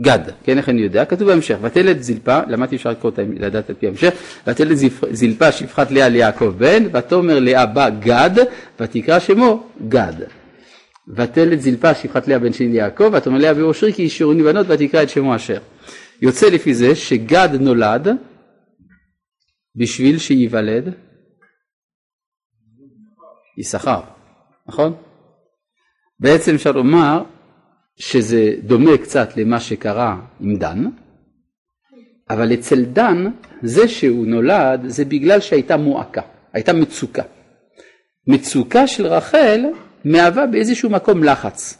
גד, 0.00 0.18
כן 0.44 0.58
איך 0.58 0.68
אני 0.68 0.82
יודע? 0.82 1.04
כתוב 1.04 1.28
בהמשך, 1.28 1.56
ותלד 1.62 2.00
זלפה, 2.00 2.40
למדתי 2.48 2.76
אפשר 2.76 2.90
לקרוא 2.90 3.12
לדעת 3.38 3.70
על 3.70 3.76
פי 3.78 3.86
המשך, 3.88 4.12
ותלד 4.46 4.76
זלפה 5.10 5.52
שפחת 5.52 5.90
לאה 5.90 6.08
ליעקב 6.08 6.54
בן, 6.58 6.84
ותאמר 6.92 7.38
לאה 7.38 7.66
בא 7.66 7.88
גד, 7.88 8.30
ותקרא 8.80 9.18
שמו 9.18 9.66
גד. 9.88 10.14
ותלד 11.16 11.60
זלפה 11.60 11.94
שפחת 11.94 12.28
לאה 12.28 12.38
בן 12.38 12.52
שני 12.52 12.68
ליעקב, 12.68 13.10
ותאמר 13.12 13.38
לאה 13.38 13.52
ואושרי 13.56 13.92
כי 13.92 14.02
ישורני 14.02 14.42
בנות 14.42 14.66
ותקרא 14.68 15.02
את 15.02 15.08
שמו 15.08 15.36
אשר. 15.36 15.58
יוצא 16.22 16.48
לפי 16.48 16.74
זה 16.74 16.94
שגד 16.94 17.48
נולד 17.60 18.08
בשביל 19.76 20.18
שייוולד 20.18 20.94
יששכר, 23.58 24.00
נכון? 24.66 24.94
בעצם 26.20 26.54
אפשר 26.54 26.72
לומר 26.72 27.22
שזה 27.96 28.54
דומה 28.62 28.98
קצת 28.98 29.36
למה 29.36 29.60
שקרה 29.60 30.20
עם 30.40 30.56
דן, 30.56 30.84
אבל 32.30 32.54
אצל 32.54 32.84
דן 32.84 33.24
זה 33.62 33.88
שהוא 33.88 34.26
נולד 34.26 34.80
זה 34.86 35.04
בגלל 35.04 35.40
שהייתה 35.40 35.76
מועקה, 35.76 36.22
הייתה 36.52 36.72
מצוקה. 36.72 37.22
מצוקה 38.26 38.86
של 38.86 39.06
רחל 39.06 39.60
מהווה 40.04 40.46
באיזשהו 40.46 40.90
מקום 40.90 41.24
לחץ, 41.24 41.78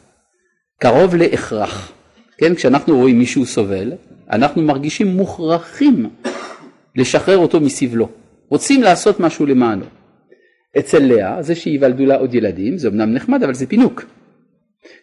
קרוב 0.81 1.15
להכרח. 1.15 1.93
כן, 2.39 2.55
כשאנחנו 2.55 2.99
רואים 2.99 3.19
מישהו 3.19 3.47
סובל, 3.47 3.93
אנחנו 4.31 4.63
מרגישים 4.63 5.07
מוכרחים 5.07 6.11
לשחרר 6.97 7.39
אותו 7.39 7.61
מסבלו, 7.61 8.09
רוצים 8.49 8.83
לעשות 8.83 9.21
משהו 9.21 9.47
למענו. 9.47 9.85
אצל 10.79 10.99
לאה, 10.99 11.43
זה 11.43 11.55
שייוולדו 11.55 12.07
לה 12.07 12.17
עוד 12.17 12.35
ילדים, 12.35 12.79
זה 12.79 12.89
אמנם 12.89 13.15
נחמד, 13.15 13.43
אבל 13.43 13.55
זה 13.55 13.67
פינוק. 13.67 14.05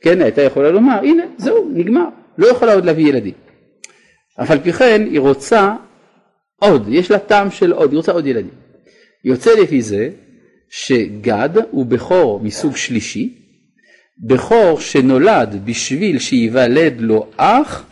כן, 0.02 0.22
הייתה 0.22 0.42
יכולה 0.42 0.72
לומר, 0.72 1.00
הנה, 1.04 1.24
זהו, 1.38 1.70
נגמר, 1.74 2.06
לא 2.38 2.48
יכולה 2.48 2.74
עוד 2.74 2.86
להביא 2.86 3.08
ילדים. 3.10 3.34
אף 4.42 4.52
על 4.52 4.60
פי 4.60 4.74
כן, 4.74 5.02
היא 5.12 5.20
רוצה 5.20 5.76
עוד, 6.60 6.88
יש 6.90 7.12
לה 7.12 7.20
טעם 7.20 7.52
של 7.52 7.72
עוד, 7.72 7.92
היא 7.92 7.98
רוצה 7.98 8.12
עוד 8.12 8.28
ילדים. 8.28 8.54
יוצא 9.24 9.52
לפי 9.64 9.82
זה 9.82 10.10
שגד 10.70 11.50
הוא 11.72 11.86
בכור 11.86 12.40
מסוג 12.40 12.76
שלישי, 12.76 13.34
בכור 14.28 14.80
שנולד 14.80 15.66
בשביל 15.66 16.20
שייוולד 16.20 17.02
לו 17.02 17.28
אח, 17.38 17.86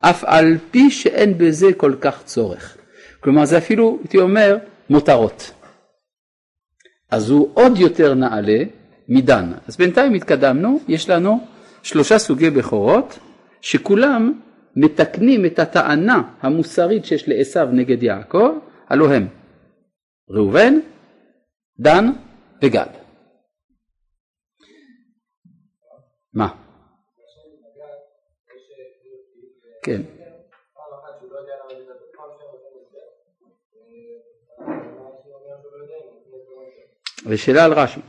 אף 0.00 0.24
על 0.24 0.56
פי 0.70 0.90
שאין 0.90 1.38
בזה 1.38 1.72
כל 1.72 1.94
כך 2.00 2.22
צורך. 2.24 2.76
כלומר 3.22 3.44
זה 3.44 3.58
אפילו, 3.58 3.98
הייתי 4.00 4.18
אומר, 4.18 4.56
מותרות. 4.90 5.52
אז 7.10 7.30
הוא 7.30 7.50
עוד 7.54 7.78
יותר 7.78 8.14
נעלה 8.14 8.58
מדן. 9.08 9.52
אז 9.68 9.76
בינתיים 9.76 10.14
התקדמנו, 10.14 10.80
יש 10.88 11.10
לנו 11.10 11.46
שלושה 11.82 12.18
סוגי 12.18 12.50
בכורות, 12.50 13.18
שכולם 13.60 14.40
מתקנים 14.76 15.46
את 15.46 15.58
הטענה 15.58 16.22
המוסרית 16.40 17.04
שיש 17.04 17.28
לעשו 17.28 17.64
נגד 17.72 18.02
יעקב, 18.02 18.58
הלא 18.88 19.12
הם 19.14 19.28
ראובן, 20.30 20.74
דן 21.80 22.06
וגד. 22.62 22.86
מה? 26.34 26.48
כן. 29.82 30.21
ושאלה 37.26 37.64
על 37.64 37.72
רש"י. 37.72 38.00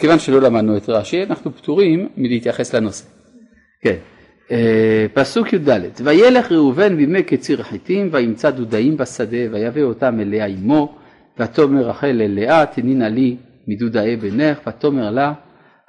כיוון 0.00 0.18
שלא 0.18 0.40
למדנו 0.40 0.76
את 0.76 0.88
רש"י, 0.88 1.22
אנחנו 1.22 1.52
פטורים 1.52 2.08
מלהתייחס 2.16 2.74
לנושא. 2.74 3.04
כן. 3.80 3.96
אה, 4.50 5.06
פסוק 5.14 5.52
י"ד: 5.52 5.68
וילך 6.04 6.52
ראובן 6.52 6.96
בימי 6.96 7.22
קציר 7.22 7.62
חיטים 7.62 8.08
וימצא 8.12 8.50
דודאים 8.50 8.96
בשדה 8.96 9.36
ויבא 9.52 9.82
אותם 9.82 10.20
אליה 10.20 10.46
עמו 10.46 10.98
ותאמר 11.38 11.88
רחל 11.88 12.06
אל 12.06 12.34
לאה 12.34 12.66
תני 12.66 12.94
נא 12.94 13.04
לי 13.04 13.36
מדודאי 13.68 14.16
בנך 14.16 14.58
ותאמר 14.66 15.10
לה 15.10 15.32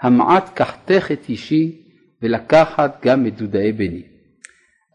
המעט 0.02 0.50
קחתך 0.54 1.12
את 1.12 1.30
אישי 1.30 1.82
ולקחת 2.22 3.06
גם 3.06 3.28
את 3.28 3.38
דודאי 3.38 3.72
בני. 3.72 4.04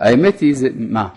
האמת 0.01 0.41
היא 0.41 0.55
זה 0.57 0.69
מה? 0.75 1.09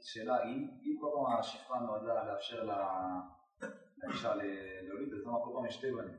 שאלה 0.00 0.36
אם 0.44 0.66
כל 1.00 1.06
פעם 1.14 1.38
השפחה 1.40 1.74
נועדה 1.86 2.23
לאפשר 2.52 2.64
לאישה 4.02 4.34
להוליד, 4.88 5.12
אז 5.14 5.26
למה 5.26 5.38
כל 5.44 5.50
פעם 5.54 5.66
יש 5.66 5.74
שתי 5.74 5.86
בנים? 5.90 6.14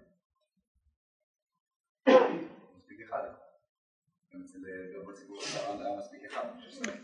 מספיק 2.77 3.00
אחד. 3.10 3.24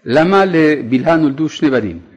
למה 0.06 0.46
לבלהה 0.46 1.18
נולדו 1.18 1.50
שני 1.50 1.70
בנים? 1.70 2.08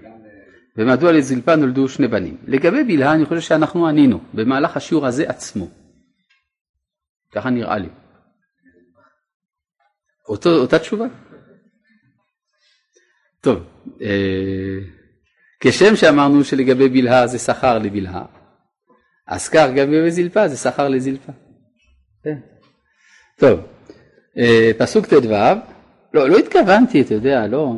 ומדוע 0.77 1.13
לזלפה 1.13 1.57
נולדו 1.57 1.89
שני 1.89 2.09
בנים? 2.09 2.37
לגבי 2.47 2.85
בלהה 2.85 3.15
אני 3.15 3.25
חושב 3.25 3.41
שאנחנו 3.41 3.87
ענינו 3.89 4.21
במהלך 4.35 4.77
השיעור 4.77 5.07
הזה 5.07 5.31
עצמו. 5.31 5.69
ככה 7.33 7.51
נראה 7.51 7.79
לי. 7.79 7.89
אותו, 10.29 10.51
אותה 10.51 10.79
תשובה? 10.79 11.05
טוב, 13.41 13.59
אה, 14.01 14.79
כשם 15.67 15.97
שאמרנו 15.97 16.45
שלגבי 16.45 16.89
בלהה 16.89 17.27
זה 17.27 17.39
שכר 17.39 17.79
לבלהה, 17.79 18.25
אז 19.29 19.49
כך 19.49 19.67
גם 19.77 19.93
לגבי 19.93 20.11
זלפה 20.11 20.49
זה 20.49 20.57
שכר 20.57 20.89
לזלפה. 20.89 21.33
כן. 22.25 22.37
טוב, 23.39 23.61
אה, 24.39 24.71
פסוק 24.79 25.07
ט"ו, 25.07 25.21
לא, 26.15 26.29
לא 26.29 26.39
התכוונתי, 26.39 27.01
אתה 27.01 27.15
יודע, 27.15 27.47
לא, 27.47 27.73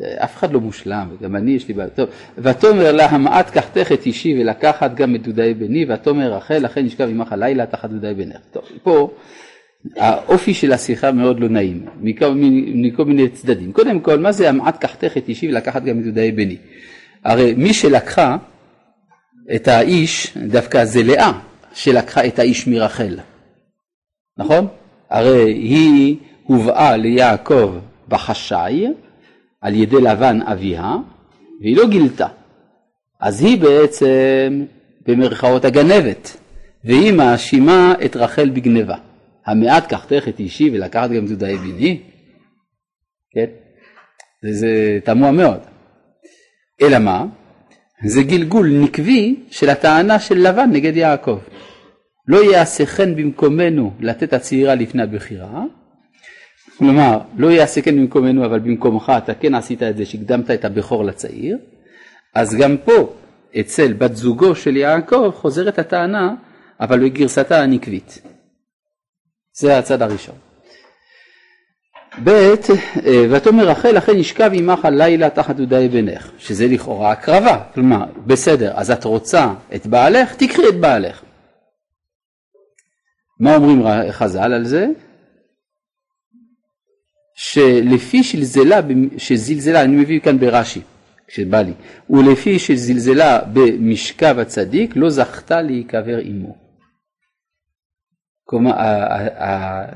אף 0.00 0.36
אחד 0.36 0.52
לא 0.52 0.60
מושלם, 0.60 1.08
וגם 1.12 1.36
אני 1.36 1.50
יש 1.50 1.68
לי 1.68 1.74
בעיה. 1.74 1.90
טוב, 1.90 2.08
ותאמר 2.38 2.92
לה 2.92 3.06
המעט 3.06 3.50
קחתך 3.50 3.92
את 3.92 4.06
אישי 4.06 4.40
ולקחת 4.40 4.94
גם 4.94 5.14
את 5.14 5.22
דודי 5.22 5.54
בני, 5.54 5.86
ותאמר 5.88 6.32
רחל 6.32 6.58
לכן 6.58 6.84
נשכב 6.84 7.08
עמך 7.10 7.32
הלילה 7.32 7.66
תחת 7.66 7.90
דודי 7.90 8.14
בנך. 8.14 8.40
טוב, 8.52 8.64
פה 8.82 9.10
האופי 9.96 10.54
של 10.54 10.72
השיחה 10.72 11.12
מאוד 11.12 11.40
לא 11.40 11.48
נעים, 11.48 11.86
מכל, 12.00 13.04
מיני 13.04 13.28
צדדים. 13.28 13.72
קודם 13.72 14.00
כל, 14.00 14.18
מה 14.18 14.32
זה 14.32 14.48
המעט 14.48 14.80
קחתך 14.80 15.16
את 15.16 15.28
אישי 15.28 15.48
ולקחת 15.48 15.84
גם 15.84 16.00
את 16.00 16.04
דודי 16.04 16.32
בני? 16.32 16.56
הרי 17.24 17.54
מי 17.54 17.74
שלקחה 17.74 18.36
את 19.54 19.68
האיש, 19.68 20.36
דווקא 20.36 20.84
זה 20.84 21.02
לאה 21.02 21.32
שלקחה 21.74 22.26
את 22.26 22.38
האיש 22.38 22.66
מרחל, 22.66 23.18
נכון? 24.38 24.66
הרי 25.10 25.52
היא 25.52 26.16
הובאה 26.44 26.96
ליעקב 26.96 27.74
בחשאי 28.08 28.86
על 29.60 29.74
ידי 29.74 30.00
לבן 30.00 30.38
אביה, 30.42 30.96
והיא 31.60 31.76
לא 31.76 31.88
גילתה. 31.88 32.26
אז 33.20 33.42
היא 33.42 33.60
בעצם 33.60 34.64
במרכאות 35.06 35.64
הגנבת, 35.64 36.36
והיא 36.84 37.12
מאשימה 37.12 37.94
את 38.04 38.16
רחל 38.16 38.50
בגניבה. 38.50 38.96
המעט 39.46 39.86
קחתך 39.88 40.28
את 40.28 40.40
אישי 40.40 40.70
ולקחת 40.72 41.10
גם 41.10 41.26
דודאי 41.26 41.56
בני? 41.56 42.02
כן? 43.30 43.46
זה, 44.42 44.52
זה 44.52 44.98
תמוה 45.04 45.32
מאוד. 45.32 45.73
אלא 46.82 46.98
מה? 46.98 47.26
זה 48.04 48.22
גלגול 48.22 48.68
נקבי 48.68 49.44
של 49.50 49.68
הטענה 49.68 50.18
של 50.18 50.48
לבן 50.48 50.70
נגד 50.72 50.96
יעקב. 50.96 51.38
לא 52.28 52.44
יעשה 52.44 52.86
חן 52.86 53.16
במקומנו 53.16 53.94
לתת 54.00 54.32
הצעירה 54.32 54.74
לפני 54.74 55.02
הבחירה, 55.02 55.64
כלומר 56.78 57.18
לא 57.36 57.50
יעשה 57.50 57.82
כן 57.82 57.96
במקומנו 57.96 58.44
אבל 58.44 58.58
במקומך 58.58 59.12
אתה 59.18 59.34
כן 59.34 59.54
עשית 59.54 59.82
את 59.82 59.96
זה 59.96 60.06
שהקדמת 60.06 60.50
את 60.50 60.64
הבכור 60.64 61.04
לצעיר, 61.04 61.58
אז 62.34 62.56
גם 62.60 62.76
פה 62.76 63.14
אצל 63.60 63.92
בת 63.92 64.16
זוגו 64.16 64.54
של 64.54 64.76
יעקב 64.76 65.30
חוזרת 65.30 65.78
הטענה 65.78 66.34
אבל 66.80 67.04
בגרסתה 67.04 67.62
הנקבית. 67.62 68.22
זה 69.52 69.78
הצד 69.78 70.02
הראשון. 70.02 70.43
ב' 72.24 72.54
ותאמר 73.30 73.68
רחל 73.68 73.90
לכן 73.90 74.16
ישכב 74.16 74.50
עמך 74.54 74.84
הלילה 74.84 75.30
תחת 75.30 75.56
דודי 75.56 75.88
בנך 75.88 76.30
שזה 76.38 76.66
לכאורה 76.66 77.12
הקרבה 77.12 77.62
כלומר 77.74 78.04
בסדר 78.26 78.72
אז 78.74 78.90
את 78.90 79.04
רוצה 79.04 79.54
את 79.74 79.86
בעלך 79.86 80.34
תקחי 80.34 80.68
את 80.68 80.80
בעלך. 80.80 81.22
מה 83.40 83.56
אומרים 83.56 83.82
חז"ל 84.10 84.52
על 84.52 84.64
זה? 84.64 84.86
שלפי 87.36 88.22
שזלזלה, 88.22 88.80
שזלזלה, 89.16 89.82
אני 89.82 89.96
מביא 89.96 90.20
כאן 90.20 90.38
ברש"י, 90.38 90.80
כשבא 91.26 91.60
לי, 91.60 91.72
ולפי 92.10 92.58
שזלזלה 92.58 93.40
במשכב 93.52 94.38
הצדיק 94.38 94.96
לא 94.96 95.10
זכתה 95.10 95.62
להיקבר 95.62 96.18
עמו. 96.18 96.63
כלומר, 98.44 98.72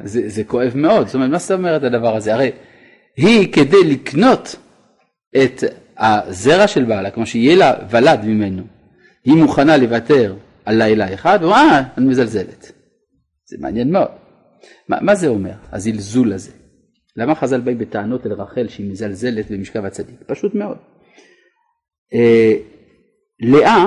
זה, 0.04 0.28
זה 0.28 0.44
כואב 0.44 0.72
מאוד, 0.74 1.06
זאת 1.06 1.14
אומרת, 1.14 1.30
מה 1.30 1.38
זאת 1.38 1.50
אומרת 1.50 1.82
הדבר 1.82 2.16
הזה? 2.16 2.34
הרי 2.34 2.50
היא 3.16 3.52
כדי 3.52 3.84
לקנות 3.84 4.56
את 5.36 5.64
הזרע 5.98 6.66
של 6.66 6.84
בעלה, 6.84 7.10
כמו 7.10 7.26
שיהיה 7.26 7.56
לה 7.56 7.72
ולד 7.90 8.24
ממנו, 8.24 8.62
היא 9.24 9.34
מוכנה 9.34 9.76
לוותר 9.76 10.34
על 10.64 10.78
לילה 10.78 11.14
אחד, 11.14 11.38
ואה, 11.42 11.82
אני 11.98 12.06
מזלזלת. 12.06 12.72
זה 13.46 13.56
מעניין 13.60 13.92
מאוד. 13.92 14.08
מה, 14.88 15.00
מה 15.00 15.14
זה 15.14 15.28
אומר, 15.28 15.54
הזלזול 15.72 16.32
הזה? 16.32 16.50
למה 17.16 17.34
חז"ל 17.34 17.60
באים 17.60 17.78
בטענות 17.78 18.26
אל 18.26 18.32
רחל 18.32 18.68
שהיא 18.68 18.90
מזלזלת 18.90 19.50
במשכב 19.50 19.84
הצדיק? 19.84 20.22
פשוט 20.26 20.54
מאוד. 20.54 20.76
אה, 22.14 22.52
לאה, 23.40 23.86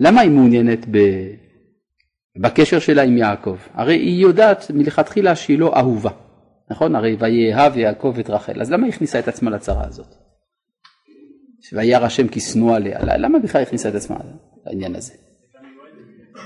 למה 0.00 0.20
היא 0.20 0.30
מעוניינת 0.30 0.86
ב... 0.90 0.98
בקשר 2.38 2.78
שלה 2.78 3.02
עם 3.02 3.16
יעקב? 3.16 3.56
הרי 3.74 3.96
היא 3.96 4.22
יודעת 4.22 4.70
מלכתחילה 4.70 5.36
שהיא 5.36 5.58
לא 5.58 5.76
אהובה, 5.76 6.10
נכון? 6.70 6.94
הרי 6.94 7.16
ויאהב 7.20 7.76
יעקב 7.76 8.16
את 8.20 8.30
רחל, 8.30 8.60
אז 8.60 8.70
למה 8.70 8.86
היא 8.86 8.92
הכניסה 8.92 9.18
את 9.18 9.28
עצמה 9.28 9.50
לצרה 9.50 9.86
הזאת? 9.86 10.14
וירא 11.72 12.06
השם 12.06 12.28
כי 12.28 12.40
שנוא 12.40 12.76
עליה, 12.76 12.98
למה 13.02 13.38
בכלל 13.38 13.62
הכניסה 13.62 13.88
את 13.88 13.94
עצמה 13.94 14.16
לעניין 14.66 14.96
הזה? 14.96 15.12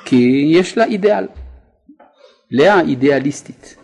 כי 0.04 0.50
יש 0.52 0.78
לה 0.78 0.84
אידיאל. 0.84 1.26
לאה 2.50 2.80
אידיאליסטית. 2.80 3.76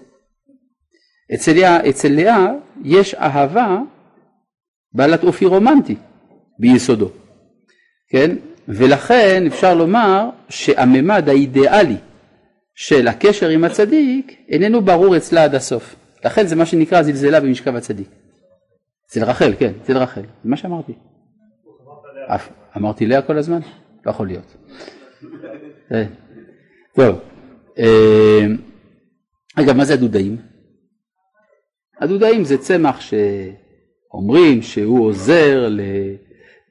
אצל 1.35 1.53
לאה, 1.53 1.89
אצל 1.89 2.09
לאה 2.09 2.47
יש 2.85 3.15
אהבה 3.15 3.79
בעלת 4.93 5.25
אופי 5.25 5.47
רומנטי 5.47 5.97
ביסודו, 6.59 7.09
כן? 8.09 8.37
ולכן 8.69 9.47
אפשר 9.47 9.75
לומר 9.75 10.29
שהממד 10.49 11.29
האידיאלי 11.29 11.97
של 12.75 13.09
הקשר 13.09 13.49
עם 13.49 13.65
הצדיק 13.65 14.37
איננו 14.49 14.81
ברור 14.81 15.17
אצלה 15.17 15.45
עד 15.45 15.55
הסוף. 15.55 15.97
לכן 16.25 16.47
זה 16.47 16.57
מה 16.57 16.67
שנקרא 16.67 17.03
זלזלה 17.03 17.41
במשכב 17.41 17.77
הצדיק. 17.77 18.09
אצל 19.07 19.25
רחל, 19.25 19.53
כן, 19.59 19.73
אצל 19.83 19.99
רחל, 19.99 20.21
זה 20.21 20.51
מה 20.51 20.57
שאמרתי. 20.57 20.93
אמרתי 22.77 23.07
לאה 23.07 23.23
כל 23.23 23.39
הזמן? 23.39 23.61
לא 24.07 24.11
יכול 24.11 24.27
להיות. 24.27 24.57
אה, 25.93 26.05
טוב, 26.95 27.21
אה, 27.79 28.47
אגב, 29.57 29.77
מה 29.77 29.85
זה 29.85 29.95
הדודאים? 29.95 30.37
הדודאים 32.01 32.45
זה 32.45 32.59
צמח 32.59 33.01
שאומרים 33.01 34.63
שהוא 34.63 35.07
עוזר 35.07 35.69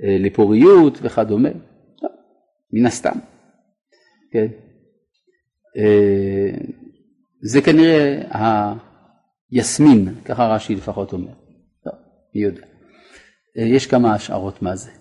אה, 0.04 0.18
לפוריות 0.20 1.00
וכדומה, 1.02 1.50
מן 2.73 2.86
הסתם, 2.86 3.19
כן? 4.32 4.47
אה, 5.78 6.51
זה 7.41 7.62
כנראה 7.62 8.21
היסמין, 9.51 10.15
ככה 10.25 10.47
רש"י 10.47 10.75
לפחות 10.75 11.13
אומר, 11.13 11.34
לא, 11.86 11.91
מי 12.36 12.41
יודע. 12.41 12.65
יש 13.56 13.88
כמה 13.88 14.13
השערות 14.13 14.62
מה 14.62 14.75
זה. 14.75 14.91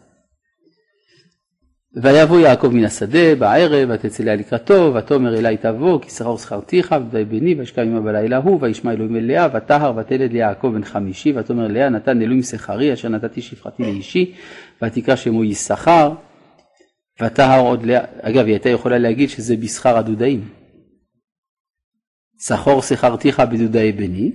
ויבוא 2.02 2.40
יעקב 2.40 2.68
מן 2.68 2.84
השדה 2.84 3.34
בערב 3.34 3.88
ותצא 3.92 4.24
לאה 4.24 4.36
לקראתו 4.36 4.94
ותאמר 4.94 5.38
אלי 5.38 5.56
תבוא 5.56 6.00
כי 6.00 6.10
שכר 6.10 6.36
שכרתיך 6.36 6.94
ודאי 7.08 7.24
בני 7.24 7.54
וישכב 7.54 7.82
עמה 7.82 8.00
בלילה 8.00 8.36
ההוא 8.36 8.58
וישמע 8.60 8.92
אלוהים 8.92 9.16
אל 9.16 9.26
לאה 9.26 9.48
וטהר 9.54 9.96
ותלד 9.96 10.32
ליעקב 10.32 10.70
בן 10.74 10.84
חמישי 10.84 11.32
ותאמר 11.36 11.68
לאה 11.68 11.88
נתן 11.88 12.22
אלוהים 12.22 12.42
שכרי 12.42 12.92
אשר 12.92 13.08
נתתי 13.08 13.42
שפחתי 13.42 13.82
לאישי 13.82 14.34
ותקרא 14.82 15.16
שמו 15.16 15.44
יששכר 15.44 16.12
וטהר 17.22 17.60
עוד 17.60 17.82
אגב 18.22 18.44
היא 18.44 18.54
הייתה 18.54 18.68
יכולה 18.68 18.98
להגיד 18.98 19.28
שזה 19.28 19.56
בשכר 19.56 19.96
הדודאים 19.96 20.48
שכור 22.40 22.82
שכרתיך 22.82 23.40
בדודאי 23.40 23.92
בני 23.92 24.32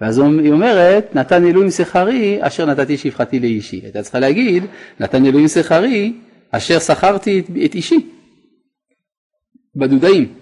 ואז 0.00 0.18
היא 0.18 0.52
אומרת 0.52 1.14
נתן 1.14 1.44
אלוהים 1.44 1.70
שכרי 1.70 2.38
אשר 2.40 2.66
נתתי 2.66 2.96
שפחתי 2.96 3.40
לאישי 3.40 3.80
הייתה 3.82 4.02
צריכה 4.02 4.18
להגיד 4.18 4.64
נתן 5.00 5.26
אלוהים 5.26 5.48
שכרי 5.48 6.12
אשר 6.50 6.78
שכרתי 6.78 7.42
את 7.64 7.74
אישי 7.74 8.10
בדודאים. 9.76 10.34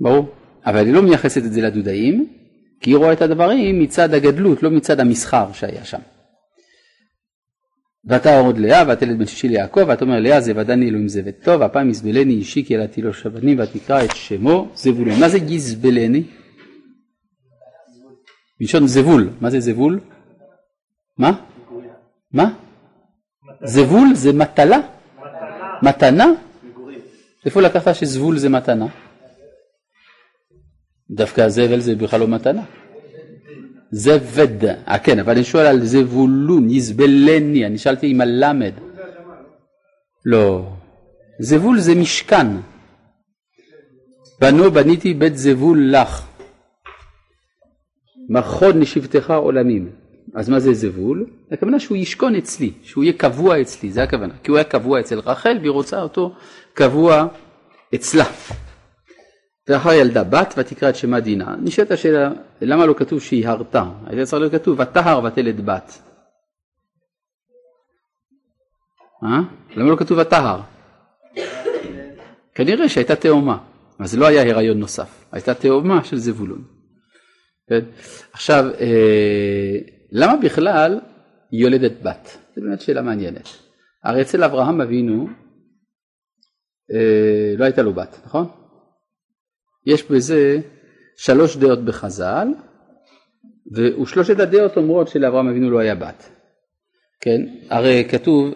ברור. 0.00 0.28
אבל 0.66 0.86
היא 0.86 0.94
לא 0.94 1.02
מייחסת 1.02 1.42
את 1.44 1.52
זה 1.52 1.60
לדודאים, 1.60 2.26
כי 2.80 2.90
היא 2.90 2.96
רואה 2.96 3.12
את 3.12 3.22
הדברים 3.22 3.80
מצד 3.80 4.14
הגדלות, 4.14 4.62
לא 4.62 4.70
מצד 4.70 5.00
המסחר 5.00 5.52
שהיה 5.52 5.84
שם. 5.84 5.98
ואתה 8.06 8.38
עוד 8.38 8.58
לאה 8.58 8.92
ותלד 8.92 9.18
בן 9.18 9.26
שישי 9.26 9.48
ליעקב 9.48 9.88
ותאמר 9.88 10.20
לאה 10.20 10.40
זבדני 10.40 10.88
אלוהים 10.88 11.08
זבד 11.08 11.30
טוב 11.30 11.62
הפעם 11.62 11.90
יזבלני 11.90 12.34
אישי 12.34 12.64
כי 12.64 12.74
ילדתי 12.74 13.02
לו 13.02 13.12
שבנים 13.14 13.58
ותקרא 13.58 14.04
את 14.04 14.16
שמו 14.16 14.68
זבולון. 14.74 15.20
מה 15.20 15.28
זה 15.28 15.38
יזבלני? 15.38 16.22
מלשון 18.60 18.86
זבול. 18.86 19.30
מה 19.40 19.50
זה 19.50 19.60
זבול? 19.60 20.00
מה? 21.18 21.32
מה? 22.32 22.54
זבול 23.64 24.14
זה 24.14 24.32
מטלה? 24.32 24.78
מתנה? 25.82 26.26
איפה 27.46 27.60
לקחת 27.60 27.94
שזבול 27.94 28.38
זה 28.38 28.48
מתנה? 28.48 28.86
דווקא 31.10 31.40
הזבל 31.40 31.80
זה 31.80 31.94
בכלל 31.94 32.20
לא 32.20 32.28
מתנה. 32.28 32.62
זבד, 33.90 34.64
אה 34.88 34.98
כן, 34.98 35.18
אבל 35.18 35.32
אני 35.32 35.44
שואל 35.44 35.66
על 35.66 35.84
זבולון, 35.84 36.70
יזבלני, 36.70 37.66
אני 37.66 37.78
שאלתי 37.78 38.10
עם 38.10 38.20
הלמד. 38.20 38.72
לא, 40.24 40.72
זבול 41.40 41.78
זה 41.78 41.94
משכן. 41.94 42.46
בנו 44.40 44.70
בניתי 44.70 45.14
בית 45.14 45.36
זבול 45.36 45.90
לך, 45.90 46.26
מכון 48.28 48.80
לשבטך 48.80 49.30
עולמים. 49.30 49.90
אז 50.34 50.48
מה 50.48 50.60
זה 50.60 50.74
זבול? 50.74 51.26
הכוונה 51.52 51.80
שהוא 51.80 51.96
ישכון 51.96 52.34
אצלי, 52.34 52.72
שהוא 52.82 53.04
יהיה 53.04 53.12
קבוע 53.12 53.60
אצלי, 53.60 53.90
זה 53.92 54.02
הכוונה. 54.02 54.34
כי 54.42 54.50
הוא 54.50 54.58
היה 54.58 54.64
קבוע 54.64 55.00
אצל 55.00 55.18
רחל 55.18 55.56
והיא 55.60 55.70
רוצה 55.70 56.02
אותו 56.02 56.34
קבוע 56.74 57.26
אצלה. 57.94 58.24
ואחר 59.68 59.92
ילדה 59.92 60.24
בת 60.24 60.54
ותקרא 60.56 60.88
את 60.88 60.96
שמה 60.96 61.20
דינה. 61.20 61.56
נשאלת 61.62 61.90
השאלה, 61.90 62.30
למה 62.60 62.86
לא 62.86 62.94
כתוב 62.94 63.20
שהיא 63.20 63.48
הרתה? 63.48 63.84
היה 64.06 64.26
צריך 64.26 64.40
להיות 64.40 64.52
כתוב 64.52 64.80
ותהר 64.80 65.24
ותלד 65.24 65.66
בת. 65.66 66.02
אה? 69.24 69.40
למה 69.76 69.90
לא 69.90 69.96
כתוב 69.96 70.18
ותהר? 70.18 70.60
כנראה 72.54 72.88
שהייתה 72.88 73.16
תאומה, 73.16 73.58
אז 73.98 74.18
לא 74.18 74.26
היה 74.26 74.54
הריון 74.54 74.78
נוסף, 74.78 75.24
הייתה 75.32 75.54
תאומה 75.54 76.04
של 76.04 76.16
זבולון. 76.16 76.64
כן? 77.68 77.80
עכשיו, 78.32 78.64
אה, 78.80 79.78
למה 80.12 80.36
בכלל 80.36 81.00
היא 81.50 81.60
יולדת 81.60 82.02
בת? 82.02 82.38
זו 82.56 82.62
באמת 82.62 82.80
שאלה 82.80 83.02
מעניינת. 83.02 83.48
הרי 84.04 84.22
אצל 84.22 84.44
אברהם 84.44 84.80
אבינו 84.80 85.28
אה, 86.92 87.54
לא 87.58 87.64
הייתה 87.64 87.82
לו 87.82 87.92
בת, 87.92 88.20
נכון? 88.26 88.65
יש 89.86 90.10
בזה 90.10 90.58
שלוש 91.16 91.56
דעות 91.56 91.84
בחז"ל, 91.84 92.48
ושלושת 93.72 94.40
הדעות 94.40 94.76
אומרות 94.76 95.08
שלאברהם 95.08 95.48
אבינו 95.48 95.70
לא 95.70 95.78
היה 95.78 95.94
בת. 95.94 96.28
כן, 97.20 97.40
הרי 97.70 98.04
כתוב, 98.08 98.54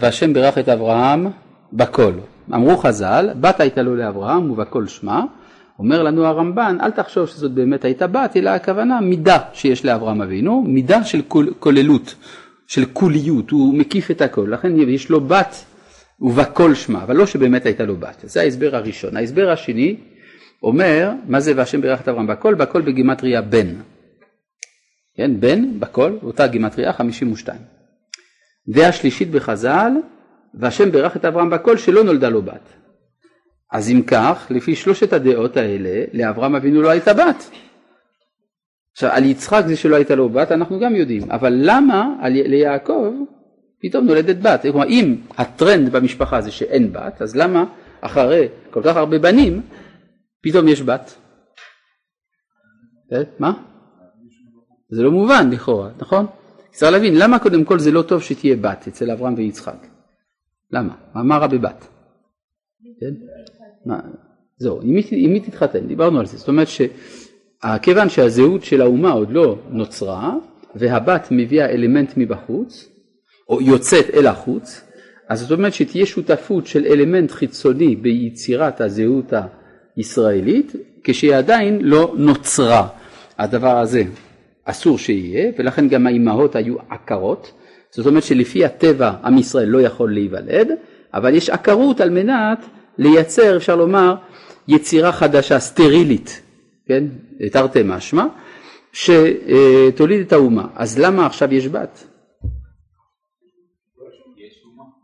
והשם 0.00 0.32
בירך 0.32 0.58
את 0.58 0.68
אברהם 0.68 1.26
בכל. 1.72 2.12
אמרו 2.54 2.76
חז"ל, 2.76 3.30
בת 3.40 3.60
הייתה 3.60 3.82
לו 3.82 3.96
לאברהם 3.96 4.50
ובכל 4.50 4.86
שמה. 4.86 5.24
אומר 5.78 6.02
לנו 6.02 6.26
הרמב"ן, 6.26 6.76
אל 6.80 6.90
תחשוב 6.90 7.26
שזאת 7.26 7.52
באמת 7.52 7.84
הייתה 7.84 8.06
בת, 8.06 8.36
אלא 8.36 8.50
הכוונה 8.50 9.00
מידה 9.00 9.38
שיש 9.52 9.84
לאברהם 9.84 10.22
אבינו, 10.22 10.62
מידה 10.62 11.04
של 11.04 11.22
כוללות, 11.58 12.14
של 12.66 12.84
כוליות, 12.92 13.50
הוא 13.50 13.74
מקיף 13.74 14.10
את 14.10 14.22
הכל, 14.22 14.48
לכן 14.50 14.78
יש 14.78 15.10
לו 15.10 15.20
בת 15.20 15.64
ובכל 16.20 16.74
שמה, 16.74 17.02
אבל 17.02 17.16
לא 17.16 17.26
שבאמת 17.26 17.66
הייתה 17.66 17.84
לו 17.84 17.96
בת. 17.96 18.16
זה 18.22 18.40
ההסבר 18.40 18.76
הראשון. 18.76 19.16
ההסבר 19.16 19.50
השני 19.50 19.96
אומר, 20.62 21.10
מה 21.26 21.40
זה 21.40 21.52
והשם 21.56 21.80
בירך 21.80 22.00
את 22.00 22.08
אברהם 22.08 22.26
בכל? 22.26 22.54
בכל 22.54 22.82
בגימטריה 22.82 23.42
בן. 23.42 23.68
כן, 25.16 25.40
בן 25.40 25.80
בכל, 25.80 26.16
אותה 26.22 26.46
גימטריה 26.46 26.92
52. 26.92 27.58
דעה 28.68 28.92
שלישית 28.92 29.30
בחז"ל, 29.30 29.92
והשם 30.54 30.90
בירך 30.90 31.16
את 31.16 31.24
אברהם 31.24 31.50
בכל 31.50 31.76
שלא 31.76 32.04
נולדה 32.04 32.28
לו 32.28 32.42
בת. 32.42 32.68
אז 33.72 33.90
אם 33.90 34.02
כך, 34.06 34.46
לפי 34.50 34.74
שלושת 34.74 35.12
הדעות 35.12 35.56
האלה, 35.56 36.04
לאברהם 36.12 36.54
אבינו 36.54 36.82
לא 36.82 36.88
הייתה 36.88 37.14
בת. 37.14 37.50
עכשיו, 38.92 39.10
על 39.12 39.24
יצחק 39.24 39.62
זה 39.66 39.76
שלא 39.76 39.96
הייתה 39.96 40.14
לו 40.14 40.28
בת, 40.28 40.52
אנחנו 40.52 40.80
גם 40.80 40.96
יודעים, 40.96 41.30
אבל 41.30 41.52
למה 41.56 42.16
על, 42.20 42.32
ליעקב 42.32 43.12
פתאום 43.82 44.06
נולדת 44.06 44.36
בת? 44.36 44.62
כלומר, 44.62 44.88
אם 44.88 45.16
הטרנד 45.38 45.92
במשפחה 45.92 46.40
זה 46.40 46.50
שאין 46.50 46.92
בת, 46.92 47.22
אז 47.22 47.36
למה 47.36 47.64
אחרי 48.00 48.48
כל 48.70 48.80
כך 48.84 48.96
הרבה 48.96 49.18
בנים, 49.18 49.62
פתאום 50.42 50.68
יש 50.68 50.82
בת? 50.82 51.14
אה, 53.12 53.22
מה? 53.38 53.52
זה 54.90 55.02
לא 55.02 55.10
מובן 55.10 55.50
לכאורה, 55.50 55.90
נכון? 55.98 56.26
צריך 56.70 56.92
להבין, 56.92 57.14
למה 57.18 57.38
קודם 57.38 57.64
כל 57.64 57.78
זה 57.78 57.90
לא 57.90 58.02
טוב 58.02 58.22
שתהיה 58.22 58.56
בת 58.56 58.88
אצל 58.88 59.10
אברהם 59.10 59.34
ויצחק? 59.34 59.86
למה? 60.70 60.94
מה 61.14 61.38
רע 61.38 61.46
בבת? 61.46 61.86
כן? 63.00 63.14
זהו, 64.56 64.80
עם 65.12 65.32
מי 65.32 65.40
תתחתן? 65.40 65.86
דיברנו 65.86 66.20
על 66.20 66.26
זה. 66.26 66.38
זאת 66.38 66.48
אומרת 66.48 66.68
שכיוון 66.68 68.08
שהזהות 68.08 68.64
של 68.64 68.80
האומה 68.80 69.10
עוד 69.10 69.30
לא 69.30 69.58
נוצרה, 69.70 70.34
והבת 70.74 71.28
מביאה 71.30 71.70
אלמנט 71.70 72.12
מבחוץ, 72.16 72.88
או 73.48 73.60
יוצאת 73.60 74.04
אל 74.14 74.26
החוץ, 74.26 74.82
אז 75.28 75.40
זאת 75.40 75.50
אומרת 75.50 75.74
שתהיה 75.74 76.06
שותפות 76.06 76.66
של 76.66 76.84
אלמנט 76.86 77.30
חיצוני 77.30 77.96
ביצירת 77.96 78.80
הזהות 78.80 79.32
הישראלית, 79.96 80.72
כשהיא 81.04 81.34
עדיין 81.34 81.78
לא 81.80 82.14
נוצרה. 82.16 82.88
הדבר 83.38 83.78
הזה 83.78 84.02
אסור 84.64 84.98
שיהיה, 84.98 85.52
ולכן 85.58 85.88
גם 85.88 86.06
האימהות 86.06 86.56
היו 86.56 86.76
עקרות, 86.88 87.52
זאת 87.90 88.06
אומרת 88.06 88.22
שלפי 88.22 88.64
הטבע 88.64 89.12
עם 89.24 89.38
ישראל 89.38 89.68
לא 89.68 89.82
יכול 89.82 90.14
להיוולד, 90.14 90.68
אבל 91.14 91.34
יש 91.34 91.50
עקרות 91.50 92.00
על 92.00 92.10
מנת 92.10 92.66
לייצר, 92.98 93.56
אפשר 93.56 93.76
לומר, 93.76 94.14
יצירה 94.68 95.12
חדשה, 95.12 95.58
סטרילית, 95.58 96.42
כן, 96.86 97.04
תרתי 97.52 97.80
משמע, 97.84 98.24
שתוליד 98.92 100.20
את 100.20 100.32
האומה. 100.32 100.66
אז 100.74 100.98
למה 100.98 101.26
עכשיו 101.26 101.54
יש 101.54 101.68
בת? 101.68 102.04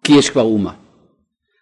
כי 0.04 0.12
יש 0.12 0.30
כבר 0.30 0.42
אומה. 0.42 0.72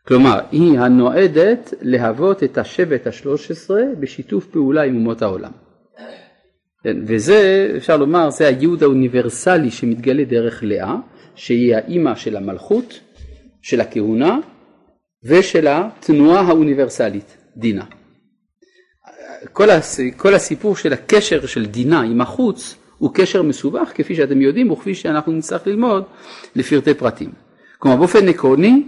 כלומר, 0.08 0.40
היא 0.52 0.78
הנועדת 0.78 1.74
להוות 1.82 2.42
את 2.42 2.58
השבט 2.58 3.06
השלוש 3.06 3.50
עשרה 3.50 3.82
בשיתוף 4.00 4.46
פעולה 4.46 4.82
עם 4.82 4.94
אומות 4.96 5.22
העולם. 5.22 5.50
כן, 6.84 6.96
וזה, 7.06 7.72
אפשר 7.76 7.96
לומר, 7.96 8.30
זה 8.30 8.46
הייעוד 8.46 8.82
האוניברסלי 8.82 9.70
שמתגלה 9.70 10.24
דרך 10.24 10.62
לאה, 10.62 10.96
שהיא 11.34 11.76
האימא 11.76 12.14
של 12.14 12.36
המלכות, 12.36 13.00
של 13.62 13.80
הכהונה 13.80 14.38
ושל 15.24 15.66
התנועה 15.68 16.40
האוניברסלית, 16.40 17.36
דינה. 17.56 17.84
כל, 19.52 19.70
הס... 19.70 20.00
כל 20.16 20.34
הסיפור 20.34 20.76
של 20.76 20.92
הקשר 20.92 21.46
של 21.46 21.66
דינה 21.66 22.02
עם 22.02 22.20
החוץ 22.20 22.76
הוא 22.98 23.10
קשר 23.14 23.42
מסובך 23.42 23.92
כפי 23.94 24.14
שאתם 24.14 24.40
יודעים 24.40 24.70
וכפי 24.70 24.94
שאנחנו 24.94 25.32
נצטרך 25.32 25.66
ללמוד 25.66 26.04
לפרטי 26.56 26.94
פרטים. 26.94 27.32
כלומר 27.78 27.96
באופן 27.96 28.28
עקרוני 28.28 28.82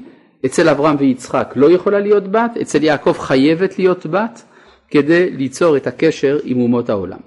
אצל 0.46 0.68
אברהם 0.68 0.96
ויצחק 0.98 1.48
לא 1.56 1.70
יכולה 1.70 2.00
להיות 2.00 2.24
בת, 2.24 2.56
אצל 2.62 2.82
יעקב 2.82 3.12
חייבת 3.12 3.78
להיות 3.78 4.06
בת 4.06 4.44
כדי 4.88 5.30
ליצור 5.30 5.76
את 5.76 5.86
הקשר 5.86 6.38
עם 6.44 6.60
אומות 6.60 6.88
העולם. 6.88 7.20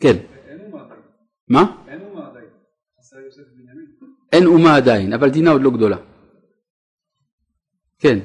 כן. 0.00 0.16
מה? 1.48 1.82
אין 4.32 4.46
אומה 4.46 4.76
עדיין, 4.76 5.12
אבל 5.12 5.30
דינה 5.30 5.50
עוד 5.50 5.62
לא 5.62 5.70
גדולה. 5.70 5.96
כן. 7.98 8.18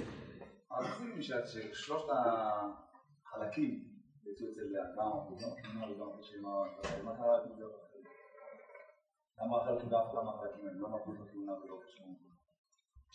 שלושת 1.73 2.07
החלקים 3.25 3.83
יצאו 4.25 4.47
אצל 4.51 4.61
לאה, 4.71 4.85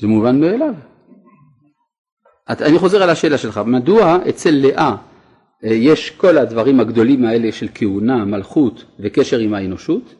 זה 0.00 0.06
מובן 0.06 0.40
מאליו. 0.40 0.74
אני 2.48 2.78
חוזר 2.78 3.02
על 3.02 3.10
השאלה 3.10 3.38
שלך, 3.38 3.60
מדוע 3.66 4.18
אצל 4.28 4.50
לאה 4.50 4.96
אה, 5.64 5.74
יש 5.74 6.10
כל 6.10 6.38
הדברים 6.38 6.80
הגדולים 6.80 7.24
האלה 7.24 7.52
של 7.52 7.68
כהונה, 7.74 8.24
מלכות 8.24 8.84
וקשר 9.00 9.38
עם 9.38 9.54
האנושות, 9.54 10.14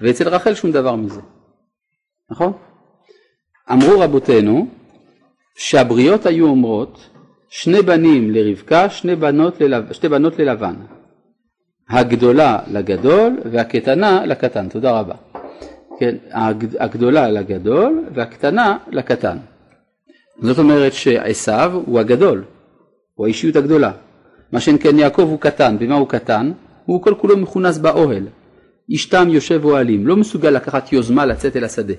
ואצל 0.00 0.28
רחל 0.28 0.54
שום 0.54 0.72
דבר 0.72 0.96
מזה. 0.96 1.20
נכון? 2.30 2.52
אמרו 3.72 4.00
רבותינו 4.00 4.68
שהבריות 5.56 6.26
היו 6.26 6.46
אומרות 6.48 7.10
שני 7.48 7.82
בנים 7.82 8.30
לרבקה, 8.30 8.90
שני 8.90 9.16
בנות, 9.16 9.60
ללב, 9.60 9.92
שתי 9.92 10.08
בנות 10.08 10.38
ללבן. 10.38 10.74
הגדולה 11.90 12.58
לגדול 12.70 13.38
והקטנה 13.52 14.26
לקטן. 14.26 14.68
תודה 14.68 15.00
רבה. 15.00 15.14
כן, 15.98 16.16
הגדולה 16.78 17.30
לגדול 17.30 18.04
והקטנה 18.14 18.78
לקטן. 18.92 19.36
זאת 20.42 20.58
אומרת 20.58 20.92
שעשו 20.92 21.82
הוא 21.86 22.00
הגדול, 22.00 22.44
הוא 23.14 23.26
האישיות 23.26 23.56
הגדולה. 23.56 23.92
מה 24.52 24.60
שאין 24.60 24.78
כן 24.78 24.98
יעקב 24.98 25.22
הוא 25.22 25.40
קטן. 25.40 25.76
במה 25.78 25.94
הוא 25.94 26.08
קטן? 26.08 26.52
הוא 26.84 27.02
כל 27.02 27.14
כולו 27.18 27.36
מכונס 27.36 27.78
באוהל. 27.78 28.26
איש 28.90 29.06
תם 29.06 29.28
יושב 29.28 29.64
אוהלים, 29.64 30.06
לא 30.06 30.16
מסוגל 30.16 30.50
לקחת 30.50 30.92
יוזמה 30.92 31.26
לצאת 31.26 31.56
אל 31.56 31.64
השדה. 31.64 31.94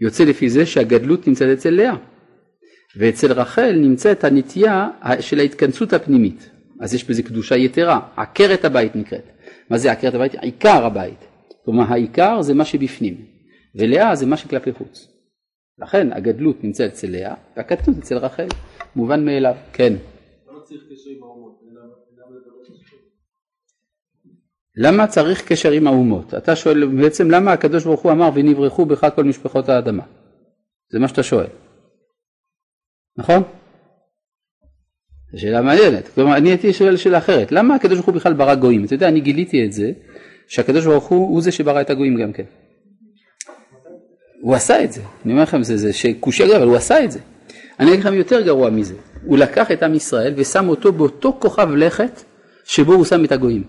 יוצא 0.00 0.24
לפי 0.24 0.50
זה 0.50 0.66
שהגדלות 0.66 1.28
נמצאת 1.28 1.58
אצל 1.58 1.70
לאה, 1.70 1.94
ואצל 2.96 3.32
רחל 3.32 3.72
נמצאת 3.72 4.24
הנטייה 4.24 4.88
של 5.20 5.38
ההתכנסות 5.38 5.92
הפנימית. 5.92 6.50
אז 6.80 6.94
יש 6.94 7.04
בזה 7.04 7.22
קדושה 7.22 7.56
יתרה, 7.56 8.00
עקרת 8.16 8.64
הבית 8.64 8.96
נקראת. 8.96 9.24
מה 9.70 9.78
זה 9.78 9.92
עקרת 9.92 10.14
הבית? 10.14 10.34
עיקר 10.34 10.86
הבית. 10.86 11.29
כלומר 11.70 11.92
העיקר 11.92 12.42
זה 12.42 12.54
מה 12.54 12.64
שבפנים, 12.64 13.24
ולאה 13.74 14.14
זה 14.14 14.26
מה 14.26 14.36
שכלפי 14.36 14.72
חוץ. 14.72 15.08
לכן 15.78 16.12
הגדלות 16.12 16.64
נמצאת 16.64 16.92
אצל 16.92 17.10
לאה, 17.10 17.34
והקטנות 17.56 17.98
אצל 17.98 18.18
רחל. 18.18 18.46
מובן 18.96 19.24
מאליו, 19.24 19.54
כן. 19.72 19.92
למה 24.76 25.06
צריך 25.06 25.48
קשר 25.48 25.70
עם 25.70 25.86
האומות? 25.86 26.34
אתה 26.34 26.56
שואל 26.56 26.86
בעצם 26.86 27.30
למה 27.30 27.52
הקדוש 27.52 27.84
ברוך 27.84 28.00
הוא 28.00 28.12
אמר 28.12 28.30
ונברחו 28.34 28.86
בך 28.86 29.06
כל 29.14 29.24
משפחות 29.24 29.68
האדמה? 29.68 30.02
זה 30.92 30.98
מה 30.98 31.08
שאתה 31.08 31.22
שואל, 31.22 31.48
נכון? 33.16 33.42
זו 35.32 35.40
שאלה 35.40 35.62
מעניינת. 35.62 36.08
כלומר, 36.08 36.36
אני 36.36 36.48
הייתי 36.48 36.72
שואל 36.72 36.96
שאלה 36.96 37.18
אחרת, 37.18 37.52
למה 37.52 37.74
הקדוש 37.74 37.94
ברוך 37.94 38.06
הוא 38.06 38.14
בכלל 38.14 38.32
ברא 38.32 38.54
גויים? 38.54 38.84
אתה 38.84 38.94
יודע, 38.94 39.08
אני 39.08 39.20
גיליתי 39.20 39.66
את 39.66 39.72
זה, 39.72 39.92
שהקדוש 40.50 40.84
ברוך 40.84 41.04
הוא 41.04 41.28
הוא 41.28 41.42
זה 41.42 41.52
שברא 41.52 41.80
את 41.80 41.90
הגויים 41.90 42.16
גם 42.22 42.32
כן. 42.32 42.44
הוא 44.40 44.54
עשה 44.54 44.84
את 44.84 44.92
זה, 44.92 45.00
אני 45.24 45.32
אומר 45.32 45.42
לכם, 45.42 45.62
זה, 45.62 45.76
זה 45.76 45.92
שקושי 45.92 46.44
גדול, 46.44 46.56
אבל 46.56 46.66
הוא 46.66 46.76
עשה 46.76 47.04
את 47.04 47.12
זה. 47.12 47.18
אני 47.80 47.90
אגיד 47.90 48.00
לכם 48.00 48.14
יותר 48.14 48.40
גרוע 48.40 48.70
מזה, 48.70 48.94
הוא 49.24 49.38
לקח 49.38 49.70
את 49.70 49.82
עם 49.82 49.94
ישראל 49.94 50.34
ושם 50.36 50.68
אותו 50.68 50.92
באותו 50.92 51.36
כוכב 51.40 51.70
לכת 51.70 52.22
שבו 52.64 52.92
הוא 52.92 53.04
שם 53.04 53.24
את 53.24 53.32
הגויים. 53.32 53.64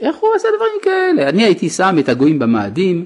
איך 0.00 0.16
הוא 0.16 0.34
עשה 0.36 0.48
דברים 0.56 0.80
כאלה? 0.82 1.28
אני 1.28 1.44
הייתי 1.44 1.70
שם 1.70 1.96
את 1.98 2.08
הגויים 2.08 2.38
במאדים, 2.38 3.04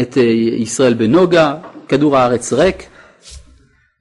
את 0.00 0.18
אה, 0.18 0.22
ישראל 0.56 0.94
בנוגה, 0.94 1.56
כדור 1.88 2.16
הארץ 2.16 2.52
ריק, 2.52 2.82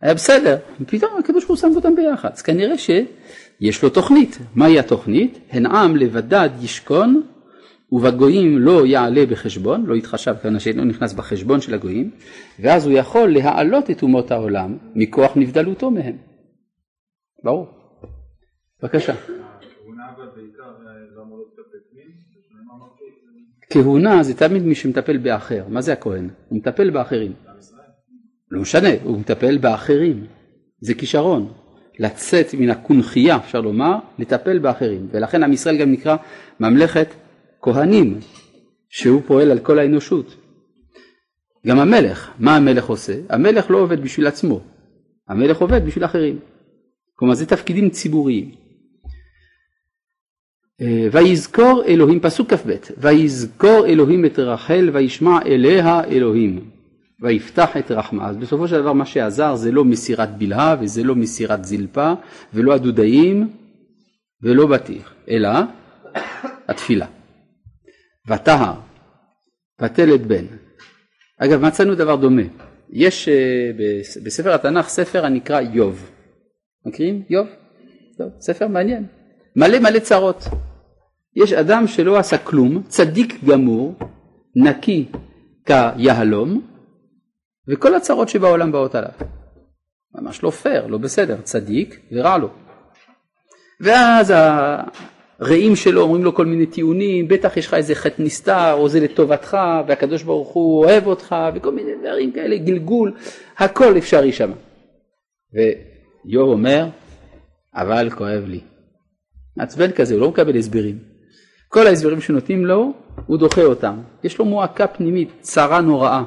היה 0.02 0.14
בסדר, 0.14 0.58
ופתאום 0.82 1.12
הקדוש 1.20 1.46
ברוך 1.46 1.50
הוא 1.50 1.58
שם 1.58 1.76
אותם 1.76 1.96
ביחד, 1.96 2.30
אז 2.34 2.42
כנראה 2.42 2.78
שיש 3.60 3.84
לו 3.84 3.90
תוכנית, 3.90 4.38
מהי 4.56 4.80
התוכנית? 4.80 5.40
הן 5.52 5.66
עם 5.66 5.96
לבדד 5.96 6.50
ישכון 6.62 7.22
ובגויים 7.92 8.60
לא 8.60 8.86
יעלה 8.86 9.26
בחשבון, 9.26 9.86
לא 9.86 9.96
יתחשב 9.96 10.36
כאן 10.44 10.60
שאינו 10.60 10.84
נכנס 10.84 11.14
בחשבון 11.14 11.62
של 11.62 11.74
הגויים, 11.74 12.12
ואז 12.60 12.86
הוא 12.86 12.94
יכול 12.94 13.34
להעלות 13.34 13.92
את 13.92 14.04
אומות 14.04 14.32
העולם 14.32 14.78
מכוח 14.96 15.32
נבדלותו 15.36 15.92
מהם. 15.92 16.18
ברור. 17.44 17.68
בבקשה. 18.84 19.14
כהונה 23.70 24.24
זה 24.24 24.38
תמיד 24.38 24.64
מי 24.64 24.76
שמטפל 24.76 25.18
באחר, 25.18 25.64
מה 25.70 25.82
זה 25.82 25.94
הכהן? 25.94 26.30
הוא 26.50 26.58
מטפל 26.58 26.90
באחרים. 26.90 27.34
לא 28.52 28.62
משנה, 28.62 28.90
הוא 29.04 29.20
מטפל 29.20 29.58
באחרים, 29.58 30.28
זה 30.82 30.94
כישרון. 30.94 31.54
לצאת 32.00 32.54
מן 32.54 32.70
הקונכייה, 32.70 33.36
אפשר 33.36 33.62
לומר, 33.62 33.96
לטפל 34.20 34.60
באחרים. 34.60 35.08
ולכן 35.12 35.44
עם 35.44 35.54
ישראל 35.54 35.78
גם 35.78 35.92
נקרא 35.92 36.16
ממלכת 36.60 37.08
כהנים, 37.62 38.20
שהוא 38.90 39.22
פועל 39.26 39.52
על 39.52 39.60
כל 39.60 39.80
האנושות. 39.80 40.36
גם 41.68 41.80
המלך, 41.80 42.32
מה 42.40 42.56
המלך 42.56 42.86
עושה? 42.86 43.14
המלך 43.30 43.72
לא 43.72 43.78
עובד 43.78 44.02
בשביל 44.02 44.28
עצמו, 44.28 44.62
המלך 45.28 45.62
עובד 45.62 45.86
בשביל 45.86 46.06
אחרים. 46.06 46.40
כלומר 47.16 47.34
זה 47.34 47.46
תפקידים 47.46 47.90
ציבוריים. 47.90 48.52
אה, 50.82 51.08
ויזכור 51.12 51.84
אלוהים, 51.88 52.20
פסוק 52.20 52.54
כ"ב, 52.54 52.76
ויזכור 52.98 53.86
אלוהים 53.86 54.26
את 54.26 54.40
רחל 54.40 54.90
וישמע 54.94 55.40
אליה 55.46 56.04
אלוהים. 56.04 56.77
ויפתח 57.22 57.78
את 57.78 57.92
רחמה. 57.92 58.30
אז 58.30 58.38
בסופו 58.38 58.68
של 58.68 58.82
דבר 58.82 58.94
מה 58.94 59.06
שעזר 59.06 59.56
זה 59.56 59.72
לא 59.72 59.86
מסירת 59.86 60.38
בלהה 60.38 60.76
וזה 60.80 61.04
לא 61.04 61.16
מסירת 61.16 61.66
זלפה 61.66 62.14
ולא 62.54 62.74
הדודאים 62.74 63.50
ולא 64.44 64.68
בטיח, 64.68 65.14
אלא 65.30 65.50
התפילה. 66.68 67.06
וטהר, 68.28 68.74
ותלת 69.82 70.22
בן. 70.22 70.46
אגב 71.40 71.62
מצאנו 71.62 71.96
דבר 71.96 72.16
דומה, 72.16 72.42
יש 72.90 73.30
אה, 73.30 73.72
בספר 74.24 74.54
התנ"ך 74.54 74.88
ספר 74.88 75.26
הנקרא 75.26 75.60
איוב. 75.60 76.12
מכירים 76.86 77.24
איוב? 77.30 77.48
טוב, 78.18 78.28
ספר 78.40 78.68
מעניין. 78.68 79.06
מלא 79.56 79.80
מלא 79.80 80.00
צרות. 80.00 80.44
יש 81.36 81.54
אדם 81.54 81.88
שלא 81.88 82.18
עשה 82.18 82.38
כלום, 82.38 82.82
צדיק 82.88 83.44
גמור, 83.46 83.96
נקי 84.56 85.06
כיהלום, 85.66 86.77
וכל 87.68 87.96
הצרות 87.96 88.30
שבעולם 88.30 88.72
באות 88.72 88.96
עליו. 88.96 89.12
ממש 90.16 90.44
לא 90.44 90.50
פייר, 90.50 90.88
לא 90.88 90.98
בסדר, 90.98 91.38
צדיק 91.44 92.00
ורע 92.12 92.38
לו. 92.38 92.50
ואז 93.82 94.34
הרעים 95.40 95.76
שלו 95.76 96.02
אומרים 96.02 96.24
לו 96.24 96.36
כל 96.36 96.46
מיני 96.46 96.66
טיעונים, 96.66 97.28
בטח 97.28 97.58
יש 97.58 97.68
לך 97.68 97.74
איזה 97.74 97.96
חטא 97.96 98.22
נסתר, 98.22 98.74
או 98.74 98.90
זה 98.90 99.00
לטובתך, 99.00 99.58
והקדוש 99.88 100.24
ברוך 100.24 100.50
הוא 100.50 100.86
אוהב 100.86 101.08
אותך, 101.08 101.36
וכל 101.56 101.72
מיני 101.72 101.92
דברים 102.02 102.32
כאלה, 102.32 102.58
גלגול, 102.58 103.14
הכל 103.58 103.98
אפשרי 103.98 104.32
שם. 104.32 104.52
ואיוב 105.54 106.50
אומר, 106.50 106.88
אבל 107.76 108.10
כואב 108.10 108.44
לי. 108.48 108.62
מעצבן 109.58 109.92
כזה, 109.92 110.14
הוא 110.14 110.22
לא 110.22 110.30
מקבל 110.30 110.58
הסברים. 110.58 110.98
כל 111.68 111.88
ההסברים 111.88 112.22
שנותנים 112.22 112.66
לו, 112.66 112.94
הוא 113.26 113.38
דוחה 113.38 113.64
אותם. 113.64 114.02
יש 114.24 114.40
לו 114.40 114.46
מועקה 114.46 114.88
פנימית, 114.88 115.30
צרה 115.42 115.82
נוראה. 115.82 116.24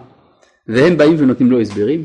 והם 0.74 0.96
באים 0.96 1.14
ונותנים 1.18 1.50
לו 1.50 1.60
הסברים? 1.60 2.04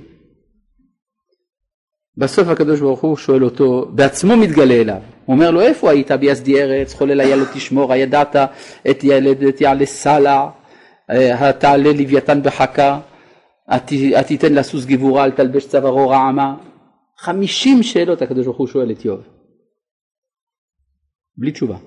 בסוף 2.18 2.48
הקדוש 2.48 2.80
ברוך 2.80 3.02
הוא 3.02 3.18
שואל 3.18 3.44
אותו, 3.44 3.92
בעצמו 3.92 4.38
מתגלה 4.38 4.74
אליו, 4.74 5.02
הוא 5.26 5.36
אומר 5.36 5.52
לו 5.52 5.62
איפה 5.62 5.92
היית 5.92 6.12
ביסדי 6.12 6.62
ארץ, 6.62 6.94
חולל 6.94 7.22
היה 7.22 7.36
לא 7.36 7.46
תשמור, 7.54 7.94
הידעת 7.94 8.36
את 8.90 9.04
ילדת 9.04 9.62
יעלה 9.62 9.86
סלע, 9.86 10.50
אה, 11.10 11.54
תעלה 11.54 11.92
לוויתן 11.92 12.44
בחכה, 12.44 13.00
התיתן 14.16 14.54
לסוס 14.54 14.86
גבורה, 14.86 15.24
אל 15.26 15.32
תלבש 15.32 15.68
צווארו 15.68 16.10
רעמה. 16.10 16.56
חמישים 17.18 17.84
שאלות 17.84 18.22
הקדוש 18.22 18.46
ברוך 18.46 18.58
הוא 18.58 18.68
שואל 18.68 18.92
את 18.92 19.06
איוב. 19.06 19.22
בלי 21.38 21.52
תשובה. 21.52 21.78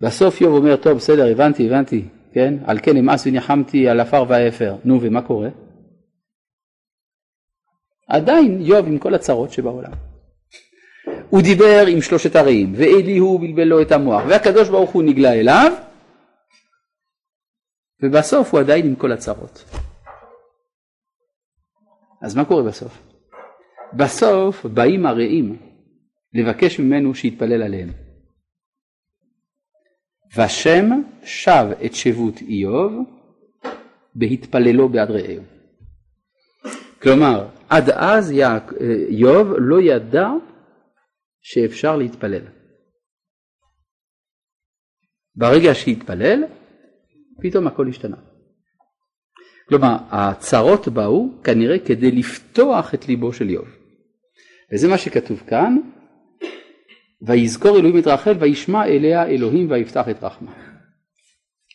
בסוף 0.00 0.40
איוב 0.40 0.54
אומר, 0.54 0.76
טוב 0.76 0.92
בסדר 0.92 1.26
הבנתי 1.26 1.66
הבנתי, 1.66 2.08
כן? 2.36 2.54
על 2.66 2.78
כן 2.82 2.96
אמאס 2.96 3.26
וניחמתי 3.26 3.88
על 3.88 4.00
עפר 4.00 4.24
ואפר. 4.28 4.76
נו, 4.84 4.98
ומה 5.02 5.22
קורה? 5.22 5.48
עדיין 8.08 8.60
איוב 8.60 8.86
עם 8.86 8.98
כל 8.98 9.14
הצרות 9.14 9.50
שבעולם. 9.50 9.92
הוא 11.30 11.42
דיבר 11.42 11.86
עם 11.88 12.00
שלושת 12.00 12.36
הרעים, 12.36 12.72
ואליהו 12.76 13.38
בלבל 13.38 13.64
לו 13.64 13.82
את 13.82 13.92
המוח, 13.92 14.22
והקדוש 14.28 14.68
ברוך 14.68 14.90
הוא 14.90 15.02
נגלה 15.02 15.32
אליו, 15.32 15.72
ובסוף 18.02 18.52
הוא 18.52 18.60
עדיין 18.60 18.86
עם 18.86 18.94
כל 18.94 19.12
הצרות. 19.12 19.64
אז 22.22 22.36
מה 22.36 22.44
קורה 22.44 22.62
בסוף? 22.62 23.02
בסוף 23.92 24.66
באים 24.66 25.06
הרעים 25.06 25.56
לבקש 26.34 26.80
ממנו 26.80 27.14
שיתפלל 27.14 27.62
עליהם. 27.62 28.05
והשם 30.34 30.90
שב 31.24 31.66
את 31.84 31.94
שבות 31.94 32.40
איוב 32.40 32.92
בהתפללו 34.14 34.88
בעד 34.88 35.10
רעהו. 35.10 35.42
כלומר, 37.02 37.48
עד 37.68 37.90
אז 37.90 38.34
איוב 39.08 39.48
לא 39.58 39.80
ידע 39.80 40.28
שאפשר 41.42 41.96
להתפלל. 41.96 42.46
ברגע 45.36 45.74
שהתפלל, 45.74 46.44
פתאום 47.42 47.66
הכל 47.66 47.88
השתנה. 47.88 48.16
כלומר, 49.68 49.96
הצרות 50.10 50.88
באו 50.88 51.28
כנראה 51.44 51.78
כדי 51.78 52.10
לפתוח 52.10 52.94
את 52.94 53.08
ליבו 53.08 53.32
של 53.32 53.48
איוב. 53.48 53.68
וזה 54.72 54.88
מה 54.88 54.98
שכתוב 54.98 55.42
כאן, 55.46 55.76
ויזכור 57.26 57.78
אלוהים 57.78 57.98
את 57.98 58.06
רחל 58.06 58.36
וישמע 58.40 58.84
אליה 58.84 59.26
אלוהים 59.26 59.70
ויפתח 59.70 60.08
את 60.10 60.24
רחמה. 60.24 60.52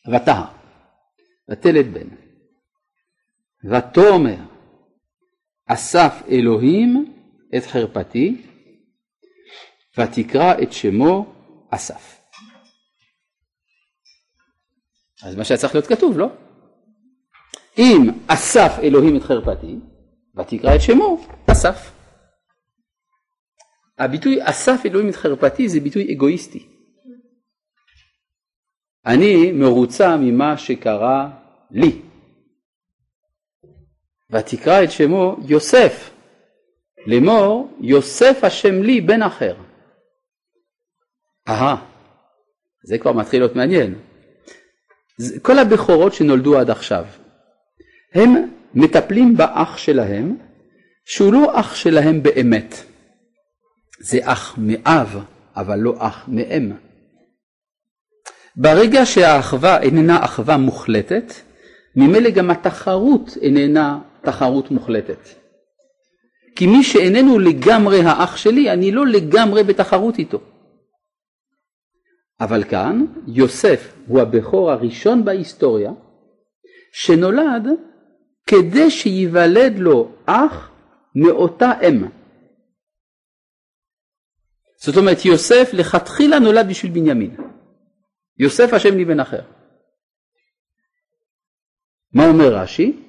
ותהה 0.07 0.51
ותלת 1.51 1.85
בן 1.85 2.07
ותאמר 3.71 4.45
אסף 5.67 6.21
אלוהים 6.29 7.13
את 7.57 7.65
חרפתי 7.65 8.41
ותקרא 9.97 10.53
את 10.63 10.73
שמו 10.73 11.33
אסף. 11.69 12.21
אז 15.23 15.35
מה 15.35 15.43
שהיה 15.43 15.57
צריך 15.57 15.75
להיות 15.75 15.87
כתוב, 15.87 16.17
לא? 16.17 16.29
אם 17.77 18.09
אסף 18.27 18.71
אלוהים 18.83 19.17
את 19.17 19.21
חרפתי 19.21 19.75
ותקרא 20.35 20.75
את 20.75 20.81
שמו 20.81 21.25
אסף. 21.51 22.00
הביטוי 24.01 24.37
אסף 24.41 24.81
אלוהים 24.85 25.09
את 25.09 25.15
חרפתי 25.15 25.69
זה 25.69 25.79
ביטוי 25.79 26.13
אגואיסטי. 26.13 26.67
אני 29.05 29.51
מרוצה 29.51 30.17
ממה 30.17 30.57
שקרה 30.57 31.29
לי. 31.71 32.01
ותקרא 34.31 34.83
את 34.83 34.91
שמו 34.91 35.37
יוסף, 35.47 36.11
לאמור 37.07 37.77
יוסף 37.81 38.43
השם 38.43 38.83
לי 38.83 39.01
בן 39.01 39.21
אחר. 39.21 39.55
אהה, 41.47 41.85
זה 42.83 42.97
כבר 42.97 43.13
מתחיל 43.13 43.41
להיות 43.41 43.55
מעניין. 43.55 43.95
כל 45.41 45.59
הבכורות 45.59 46.13
שנולדו 46.13 46.59
עד 46.59 46.69
עכשיו, 46.69 47.05
הם 48.13 48.29
מטפלים 48.73 49.37
באח 49.37 49.77
שלהם, 49.77 50.37
שהוא 51.05 51.33
לא 51.33 51.59
אח 51.59 51.75
שלהם 51.75 52.23
באמת. 52.23 52.90
זה 54.01 54.19
אח 54.23 54.55
מאב, 54.57 55.23
אבל 55.55 55.79
לא 55.79 55.93
אח 55.97 56.25
מאם. 56.27 56.71
ברגע 58.55 59.05
שהאחווה 59.05 59.81
איננה 59.81 60.25
אחווה 60.25 60.57
מוחלטת, 60.57 61.33
ממילא 61.95 62.29
גם 62.29 62.51
התחרות 62.51 63.37
איננה 63.41 63.99
תחרות 64.21 64.71
מוחלטת. 64.71 65.27
כי 66.55 66.67
מי 66.67 66.83
שאיננו 66.83 67.39
לגמרי 67.39 68.01
האח 68.01 68.37
שלי, 68.37 68.71
אני 68.71 68.91
לא 68.91 69.07
לגמרי 69.07 69.63
בתחרות 69.63 70.19
איתו. 70.19 70.39
אבל 72.41 72.63
כאן 72.63 73.05
יוסף 73.27 73.93
הוא 74.07 74.21
הבכור 74.21 74.71
הראשון 74.71 75.25
בהיסטוריה 75.25 75.91
שנולד 76.93 77.67
כדי 78.47 78.91
שייוולד 78.91 79.79
לו 79.79 80.11
אח 80.25 80.71
מאותה 81.15 81.71
אם. 81.87 82.20
זאת 84.83 84.97
אומרת 84.97 85.25
יוסף 85.25 85.69
לכתחילה 85.73 86.39
נולד 86.39 86.69
בשביל 86.69 86.91
בנימין. 86.91 87.35
יוסף 88.39 88.73
השם 88.73 88.97
לי 88.97 89.05
בן 89.05 89.19
אחר. 89.19 89.41
מה 92.13 92.27
אומר 92.27 92.55
רש"י? 92.55 92.99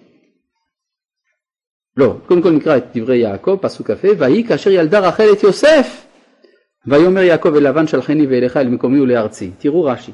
לא, 1.97 2.17
קודם 2.27 2.43
כל 2.43 2.51
נקרא 2.51 2.77
את 2.77 2.85
דברי 2.95 3.19
יעקב, 3.19 3.59
פסוק 3.63 3.91
כ"ה, 3.91 4.09
ויהי 4.19 4.45
כאשר 4.49 4.71
ילדה 4.71 5.09
רחל 5.09 5.25
את 5.33 5.43
יוסף, 5.43 6.07
ויאמר 6.87 7.21
יעקב 7.21 7.55
אל 7.55 7.69
לבן 7.69 7.87
שלחני 7.87 8.27
ואליך 8.27 8.57
אל 8.57 8.69
מקומי 8.69 9.01
ולארצי. 9.01 9.51
תראו 9.59 9.85
רש"י. 9.85 10.13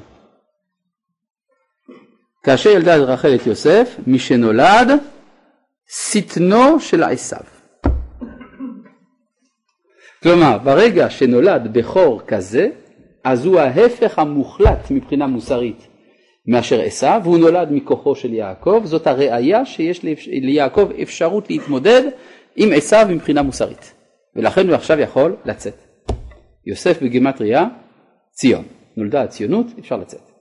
כאשר 2.43 2.69
ילדה 2.69 2.95
רחל 2.95 3.35
את 3.35 3.47
יוסף, 3.47 3.95
מי 4.07 4.19
שנולד, 4.19 4.87
שטנו 5.87 6.79
של 6.79 7.03
עשיו. 7.03 7.58
כלומר, 10.23 10.57
ברגע 10.63 11.09
שנולד 11.09 11.73
בכור 11.73 12.21
כזה, 12.27 12.69
אז 13.23 13.45
הוא 13.45 13.59
ההפך 13.59 14.19
המוחלט 14.19 14.91
מבחינה 14.91 15.27
מוסרית 15.27 15.87
מאשר 16.47 16.81
עשיו, 16.81 17.21
והוא 17.23 17.37
נולד 17.37 17.67
מכוחו 17.71 18.15
של 18.15 18.33
יעקב, 18.33 18.81
זאת 18.83 19.07
הראייה 19.07 19.65
שיש 19.65 20.03
ליעקב 20.27 20.91
אפשרות 21.01 21.49
להתמודד 21.49 22.01
עם 22.55 22.69
עשיו 22.75 23.05
מבחינה 23.09 23.41
מוסרית, 23.41 23.93
ולכן 24.35 24.67
הוא 24.67 24.75
עכשיו 24.75 24.99
יכול 24.99 25.35
לצאת. 25.45 25.75
יוסף 26.65 27.01
בגימטריה, 27.01 27.65
ציון, 28.31 28.63
נולדה 28.97 29.21
הציונות, 29.21 29.65
אפשר 29.79 29.97
לצאת. 29.97 30.31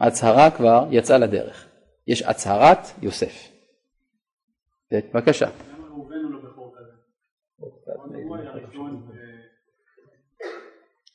ההצהרה 0.00 0.50
כבר 0.50 0.86
יצאה 0.90 1.18
לדרך, 1.18 1.66
יש 2.08 2.22
הצהרת 2.22 2.86
יוסף. 3.02 3.48
בבקשה. 4.92 5.48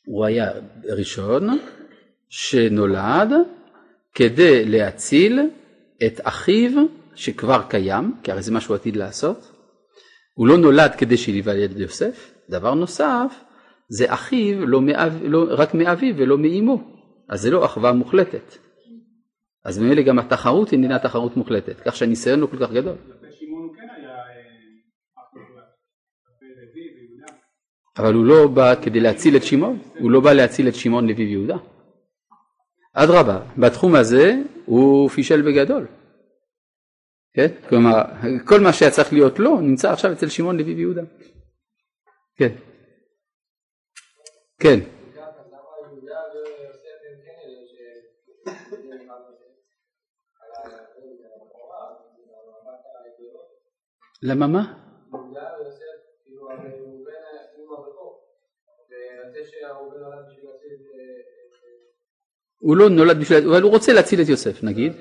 הוא 0.05 0.25
היה 0.25 0.51
ראשון 0.97 1.59
שנולד 2.29 3.31
כדי 4.13 4.65
להציל 4.65 5.39
את 6.05 6.21
אחיו 6.23 6.85
שכבר 7.15 7.61
קיים, 7.69 8.15
כי 8.23 8.31
הרי 8.31 8.41
זה 8.41 8.51
מה 8.51 8.61
שהוא 8.61 8.75
עתיד 8.75 8.95
לעשות. 8.95 9.51
הוא 10.33 10.47
לא 10.47 10.57
נולד 10.57 10.95
כדי 10.97 11.17
שייוולד 11.17 11.79
יוסף. 11.79 12.31
דבר 12.49 12.73
נוסף, 12.73 13.43
זה 13.89 14.13
אחיו 14.13 14.65
לא, 14.65 14.81
מאב, 14.81 15.19
לא 15.23 15.45
רק 15.49 15.73
מאביו 15.73 16.15
ולא 16.17 16.37
מאימו, 16.37 16.83
אז 17.29 17.41
זה 17.41 17.51
לא 17.51 17.65
אחווה 17.65 17.93
מוחלטת. 17.93 18.57
אז 19.65 19.79
ממילא 19.79 20.01
גם 20.01 20.19
התחרות 20.19 20.71
איננה 20.71 20.99
תחרות 20.99 21.37
מוחלטת, 21.37 21.75
כך 21.85 21.95
שהניסיון 21.95 22.41
הוא 22.41 22.49
כל 22.49 22.57
כך 22.57 22.71
גדול. 22.71 22.95
אבל 27.97 28.13
הוא 28.13 28.25
לא 28.25 28.47
בא 28.47 28.75
כדי 28.81 28.99
להציל 28.99 29.35
את 29.35 29.43
שמעון, 29.43 29.79
הוא 29.99 30.11
לא 30.11 30.19
בא 30.19 30.33
להציל 30.33 30.67
את 30.67 30.75
שמעון 30.75 31.07
לוי 31.07 31.25
ויהודה. 31.25 31.57
אדרבה, 32.93 33.39
בתחום 33.57 33.95
הזה 33.95 34.33
הוא 34.65 35.09
פישל 35.09 35.41
בגדול. 35.41 35.87
כן? 37.33 37.47
כלומר, 37.69 38.01
כל 38.45 38.59
מה 38.59 38.73
שהיה 38.73 38.91
צריך 38.91 39.13
להיות 39.13 39.39
לו 39.39 39.61
נמצא 39.61 39.91
עכשיו 39.91 40.11
אצל 40.11 40.29
שמעון 40.29 40.57
לוי 40.57 40.73
ויהודה. 40.73 41.01
כן. 42.35 42.55
כן. 44.59 44.79
למה 54.23 54.47
מה? 54.47 54.84
הוא 62.59 62.77
לא 62.77 62.89
נולד 62.89 63.19
בשביל, 63.19 63.49
אבל 63.49 63.61
הוא 63.61 63.71
רוצה 63.71 63.93
להציל 63.93 64.21
את 64.21 64.29
יוסף 64.29 64.63
נגיד. 64.63 64.93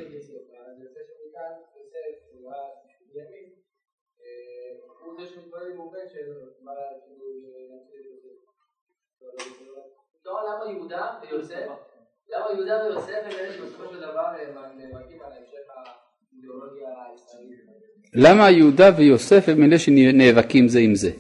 למה 18.15 18.51
יהודה 18.51 18.91
ויוסף 18.97 19.49
הם 19.49 19.63
אלה 19.63 19.79
שנאבקים 19.79 20.69
זה 20.69 20.79
עם 20.79 20.95
זה? 20.95 21.11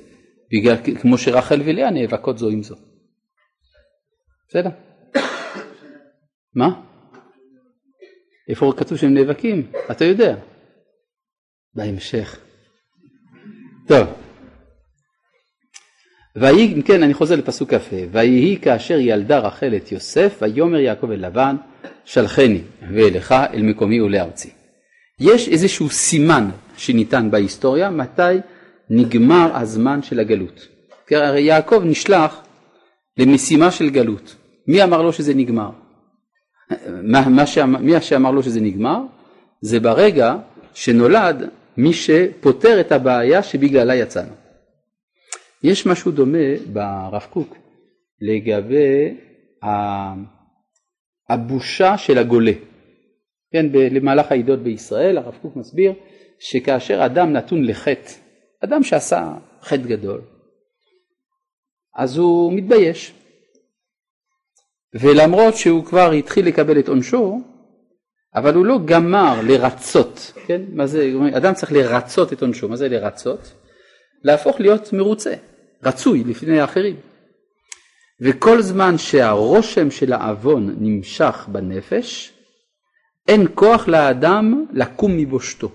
בגלל 0.50 0.76
כמו 1.02 1.18
שרחל 1.18 1.60
ולאה 1.64 1.90
נאבקות 1.90 2.38
זו 2.38 2.48
עם 2.48 2.62
זו. 2.62 2.93
בסדר. 4.54 4.70
מה? 6.54 6.68
איפה 8.48 8.72
כתוב 8.76 8.98
שהם 8.98 9.14
נאבקים? 9.14 9.66
אתה 9.90 10.04
יודע. 10.04 10.36
בהמשך. 11.74 12.38
טוב. 13.88 14.08
ויהי, 16.36 16.82
כן, 16.82 17.02
אני 17.02 17.14
חוזר 17.14 17.36
לפסוק 17.36 17.74
כ"ה, 17.74 17.96
ויהי 18.12 18.58
כאשר 18.62 18.98
ילדה 18.98 19.38
רחל 19.38 19.74
את 19.76 19.92
יוסף, 19.92 20.38
ויאמר 20.42 20.78
יעקב 20.78 21.10
אל 21.10 21.26
לבן, 21.26 21.56
שלחני 22.04 22.62
ואליך 22.94 23.32
אל 23.32 23.62
מקומי 23.62 24.00
ולארצי. 24.00 24.50
יש 25.20 25.48
איזשהו 25.48 25.88
סימן 25.88 26.50
שניתן 26.76 27.30
בהיסטוריה 27.30 27.90
מתי 27.90 28.22
נגמר 28.90 29.56
הזמן 29.56 30.02
של 30.02 30.20
הגלות. 30.20 30.68
הרי 31.10 31.40
יעקב 31.40 31.82
נשלח 31.84 32.42
למשימה 33.18 33.70
של 33.70 33.90
גלות. 33.90 34.43
מי 34.68 34.82
אמר 34.82 35.02
לו 35.02 35.12
שזה 35.12 35.34
נגמר? 35.34 35.70
מה, 37.02 37.28
מה 37.28 37.46
שאמר, 37.46 37.78
מי 37.78 38.00
שאמר 38.00 38.30
לו 38.30 38.42
שזה 38.42 38.60
נגמר? 38.60 39.00
זה 39.60 39.80
ברגע 39.80 40.34
שנולד 40.74 41.48
מי 41.76 41.92
שפותר 41.92 42.80
את 42.80 42.92
הבעיה 42.92 43.42
שבגללה 43.42 43.94
יצאנו. 43.94 44.32
יש 45.62 45.86
משהו 45.86 46.12
דומה 46.12 46.56
ברב 46.72 47.26
קוק 47.30 47.56
לגבי 48.20 49.16
הבושה 51.28 51.98
של 51.98 52.18
הגולה. 52.18 52.52
כן, 53.52 53.66
למהלך 53.72 54.32
העידות 54.32 54.58
בישראל 54.58 55.18
הרב 55.18 55.34
קוק 55.42 55.56
מסביר 55.56 55.92
שכאשר 56.38 57.06
אדם 57.06 57.32
נתון 57.32 57.64
לחטא, 57.64 58.12
אדם 58.64 58.82
שעשה 58.82 59.34
חטא 59.62 59.82
גדול, 59.82 60.20
אז 61.96 62.16
הוא 62.16 62.52
מתבייש. 62.52 63.14
ולמרות 65.00 65.56
שהוא 65.56 65.84
כבר 65.84 66.10
התחיל 66.10 66.46
לקבל 66.46 66.78
את 66.78 66.88
עונשו, 66.88 67.40
אבל 68.34 68.54
הוא 68.54 68.66
לא 68.66 68.78
גמר 68.84 69.40
לרצות, 69.42 70.32
כן? 70.46 70.62
מה 70.72 70.86
זה, 70.86 71.12
אדם 71.36 71.54
צריך 71.54 71.72
לרצות 71.72 72.32
את 72.32 72.42
עונשו, 72.42 72.68
מה 72.68 72.76
זה 72.76 72.88
לרצות? 72.88 73.52
להפוך 74.24 74.60
להיות 74.60 74.92
מרוצה, 74.92 75.34
רצוי 75.82 76.24
לפני 76.24 76.60
האחרים. 76.60 76.96
וכל 78.20 78.62
זמן 78.62 78.98
שהרושם 78.98 79.90
של 79.90 80.12
העוון 80.12 80.76
נמשך 80.78 81.46
בנפש, 81.52 82.32
אין 83.28 83.46
כוח 83.54 83.88
לאדם 83.88 84.66
לקום 84.72 85.16
מבושתו. 85.16 85.70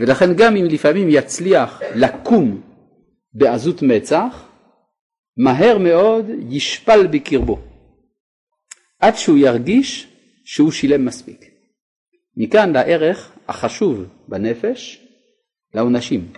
ולכן 0.00 0.34
גם 0.34 0.56
אם 0.56 0.64
לפעמים 0.64 1.08
יצליח 1.10 1.80
לקום 1.94 2.60
בעזות 3.34 3.82
מצח, 3.82 4.48
מהר 5.36 5.78
מאוד 5.78 6.26
ישפל 6.48 7.06
בקרבו, 7.06 7.60
עד 9.02 9.16
שהוא 9.16 9.38
ירגיש 9.38 10.08
שהוא 10.44 10.70
שילם 10.70 11.04
מספיק. 11.04 11.50
מכאן 12.36 12.72
לערך 12.72 13.32
החשוב 13.48 14.04
בנפש 14.28 15.06
לעונשים. 15.74 16.32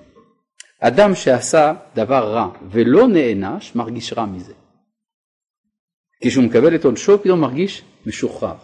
אדם 0.81 1.15
שעשה 1.15 1.75
דבר 1.95 2.33
רע 2.33 2.49
ולא 2.71 3.09
נענש 3.09 3.75
מרגיש 3.75 4.13
רע 4.13 4.27
מזה. 4.27 4.53
כשהוא 6.23 6.45
מקבל 6.45 6.75
את 6.75 6.85
עונשו 6.85 7.19
פתאום 7.19 7.41
מרגיש 7.41 7.83
משוחרר. 8.07 8.55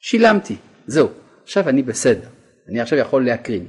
שילמתי, 0.00 0.56
זהו, 0.86 1.08
עכשיו 1.42 1.68
אני 1.68 1.82
בסדר, 1.82 2.28
אני 2.68 2.80
עכשיו 2.80 2.98
יכול 2.98 3.24
להקרין. 3.26 3.66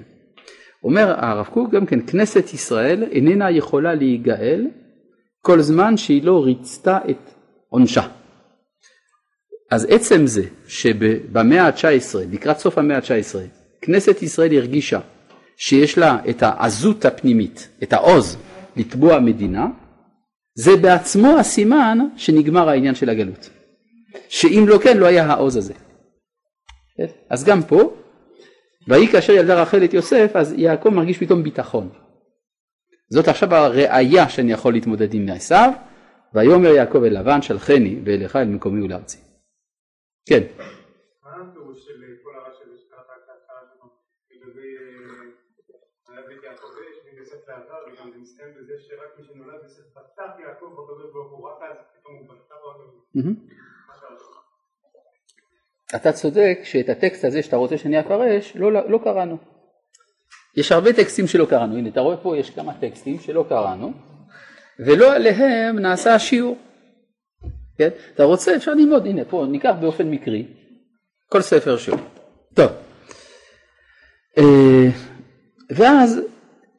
אומר 0.84 1.13
הרב 1.17 1.46
קוק 1.46 1.72
גם 1.72 1.86
כן, 1.86 2.08
כנסת 2.08 2.54
ישראל 2.54 3.04
איננה 3.04 3.52
יכולה 3.52 3.96
להיגאל 3.96 4.67
כל 5.41 5.62
זמן 5.62 5.98
שהיא 5.98 6.24
לא 6.24 6.43
ריצתה 6.43 6.98
את 7.10 7.30
עונשה. 7.69 8.23
אז 9.74 9.88
עצם 9.90 10.28
זה 10.28 10.44
שבמאה 10.68 11.68
ה-19, 11.68 12.18
לקראת 12.32 12.58
סוף 12.58 12.78
המאה 12.78 12.98
ה-19, 12.98 13.36
כנסת 13.82 14.21
ישראל 14.21 14.58
הרגישה 14.58 15.00
שיש 15.58 15.98
לה 15.98 16.17
את 16.30 16.44
העזות 16.44 17.06
הפנימית, 17.06 17.69
את 17.84 17.94
העוז 17.94 18.38
לתבוע 18.76 19.19
מדינה, 19.19 19.67
זה 20.56 20.76
בעצמו 20.76 21.40
הסימן 21.40 21.98
שנגמר 22.17 22.69
העניין 22.69 22.96
של 22.96 23.10
הגלות. 23.10 23.50
שאם 24.30 24.65
לא 24.67 24.78
כן 24.84 24.98
לא 24.98 25.06
היה 25.06 25.26
העוז 25.26 25.58
הזה. 25.58 25.74
אז 27.30 27.44
גם 27.44 27.63
פה, 27.63 27.94
ויהי 28.88 29.08
כאשר 29.08 29.34
ילדה 29.34 29.62
רחל 29.62 29.84
את 29.84 29.94
יוסף, 29.94 30.32
אז 30.36 30.54
יעקב 30.58 30.90
מרגיש 30.90 31.17
פתאום 31.17 31.44
ביטחון. 31.44 31.90
זאת 33.10 33.28
עכשיו 33.28 33.56
הראייה 33.56 34.30
שאני 34.30 34.52
יכול 34.52 34.74
להתמודד 34.74 35.13
עם 35.13 35.30
עשיו, 35.30 35.71
ויאמר 36.34 36.69
יעקב 36.69 37.04
אל 37.04 37.19
לבן 37.19 37.42
שלחני 37.42 38.00
ואליך 38.06 38.36
אל 38.36 38.46
מקומי 38.46 38.82
ולארצי. 38.82 39.33
כן. 40.30 40.44
אתה 55.96 56.12
צודק 56.12 56.58
שאת 56.63 56.90
הטקסט 56.90 57.26
הזה 57.26 57.44
שאתה 57.44 57.56
רוצה 57.56 57.78
שאני 57.78 58.00
אפרש, 58.00 58.56
לא, 58.56 58.90
לא 58.90 59.00
קראנו. 59.04 59.38
יש 60.58 60.71
הרבה 60.71 60.94
טקסטים 60.94 61.28
שלא 61.28 61.46
קראנו, 61.46 61.78
הנה 61.78 61.90
אתה 61.90 62.00
רואה 62.00 62.17
פה 62.17 62.38
יש 62.38 62.50
כמה 62.50 62.74
טקסטים 62.74 63.19
שלא 63.19 63.46
קראנו, 63.50 63.94
ולא 64.80 65.15
עליהם 65.15 65.80
נעשה 65.80 66.15
השיעור. 66.15 66.58
כן? 67.78 67.90
אתה 68.15 68.24
רוצה, 68.24 68.56
אפשר 68.56 68.74
ללמוד, 68.74 69.06
הנה 69.06 69.26
פה 69.26 69.46
ניקח 69.50 69.74
באופן 69.82 70.12
מקרי 70.12 70.48
כל 71.30 71.42
ספר 71.42 71.78
שהוא. 71.78 72.00
טוב, 72.54 72.71
אה, 74.38 74.90
ואז 75.69 76.19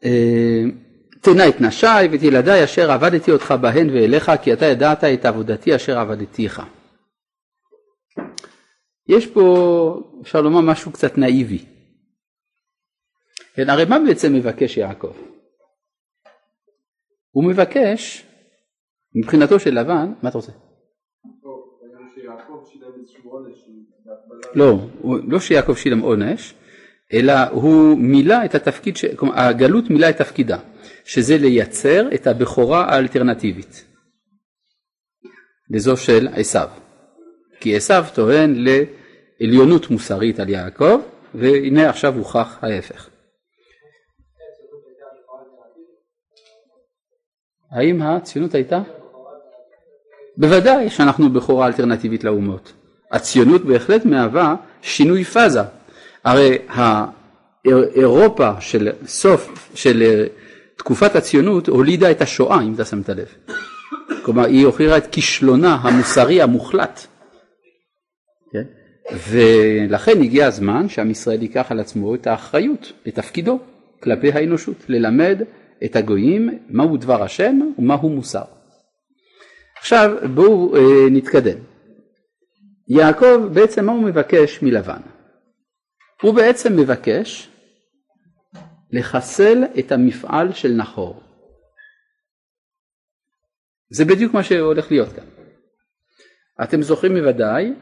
אה, 0.05 0.62
תנא 1.20 1.49
את 1.49 1.61
נשי 1.61 1.86
ואת 2.12 2.22
ילדיי 2.22 2.64
אשר 2.64 2.90
עבדתי 2.90 3.30
אותך 3.30 3.55
בהן 3.61 3.90
ואליך 3.90 4.32
כי 4.42 4.53
אתה 4.53 4.66
ידעת 4.66 5.05
את 5.05 5.24
עבודתי 5.24 5.76
אשר 5.76 5.99
עבדתיך. 5.99 6.62
יש 9.09 9.26
פה 9.26 10.03
אפשר 10.22 10.40
לומר 10.40 10.61
משהו 10.61 10.92
קצת 10.92 11.18
נאיבי. 11.18 11.64
כן, 13.55 13.70
הרי 13.70 13.84
מה 13.84 13.99
בעצם 14.07 14.32
מבקש 14.32 14.76
יעקב? 14.76 15.12
הוא 17.30 17.45
מבקש 17.45 18.26
מבחינתו 19.14 19.61
של 19.61 19.80
לבן, 19.80 20.12
מה 20.22 20.28
אתה 20.28 20.38
רוצה? 20.38 20.53
לא, 24.55 24.78
לא 25.28 25.41
שיעקב 25.41 25.74
שילם 25.74 26.01
עונש, 26.01 26.55
אלא 27.12 27.32
הוא 27.51 27.99
מילא 27.99 28.45
את 28.45 28.55
התפקיד, 28.55 28.97
ש... 28.97 29.05
כלומר 29.05 29.35
הגלות 29.39 29.91
מילא 29.91 30.11
את 30.11 30.16
תפקידה, 30.16 30.59
שזה 31.05 31.37
לייצר 31.39 32.09
את 32.14 32.26
הבכורה 32.26 32.85
האלטרנטיבית 32.85 33.85
לזו 35.70 35.97
של 35.97 36.28
עשיו. 36.32 36.68
כי 37.61 37.76
עשיו 37.76 38.05
טוען 38.14 38.55
לעליונות 38.57 39.91
מוסרית 39.91 40.41
על 40.41 40.49
יעקב, 40.49 41.01
והנה 41.35 41.89
עכשיו 41.91 42.14
הוכח 42.14 42.59
ההפך. 42.62 43.09
האם 47.70 48.03
הציונות 48.03 48.55
הייתה? 48.55 48.82
בוודאי 50.37 50.91
שאנחנו 50.91 51.30
בכורה 51.30 51.66
אלטרנטיבית 51.66 52.24
לאומות. 52.24 52.72
הציונות 53.12 53.64
בהחלט 53.64 54.05
מהווה 54.05 54.55
שינוי 54.82 55.24
פאזה. 55.24 55.62
הרי 56.24 56.59
אירופה 57.94 58.50
של 58.61 58.88
סוף, 59.07 59.70
של 59.74 60.02
אה, 60.02 60.24
תקופת 60.76 61.16
הציונות 61.16 61.68
הולידה 61.68 62.11
את 62.11 62.22
השואה, 62.22 62.62
אם 62.62 62.74
אתה 62.74 62.84
שמת 62.84 63.09
לב. 63.09 63.28
כלומר, 64.22 64.44
היא 64.44 64.66
הוכיחה 64.66 64.96
את 64.96 65.07
כישלונה 65.07 65.74
המוסרי 65.74 66.42
המוחלט. 66.42 67.07
כן? 68.52 68.62
ולכן 69.28 70.22
הגיע 70.22 70.46
הזמן 70.46 70.88
שעם 70.88 71.11
ישראל 71.11 71.42
ייקח 71.42 71.66
על 71.70 71.80
עצמו 71.80 72.14
את 72.14 72.26
האחריות, 72.26 72.92
את 73.09 73.14
תפקידו 73.14 73.59
כלפי 74.02 74.32
האנושות, 74.32 74.76
ללמד 74.88 75.42
את 75.84 75.96
הגויים 75.96 76.59
מהו 76.68 76.96
דבר 76.96 77.22
השם 77.22 77.61
ומהו 77.78 78.09
מוסר. 78.09 78.44
עכשיו 79.78 80.11
בואו 80.34 80.76
אה, 80.76 81.07
נתקדם. 81.11 81.59
יעקב 82.89 83.47
בעצם 83.55 83.87
מה 83.87 83.93
הוא 83.93 84.03
מבקש 84.03 84.62
מלבן? 84.62 85.01
הוא 86.22 86.35
בעצם 86.35 86.76
מבקש 86.76 87.51
לחסל 88.91 89.64
את 89.78 89.93
המפעל 89.93 90.53
של 90.53 90.72
נחור. 90.72 91.22
זה 93.91 94.05
בדיוק 94.05 94.35
מה 94.35 94.43
שהולך 94.43 94.91
להיות 94.91 95.12
כאן. 95.12 95.24
אתם 96.62 96.82
זוכרים 96.82 97.14
בוודאי 97.14 97.72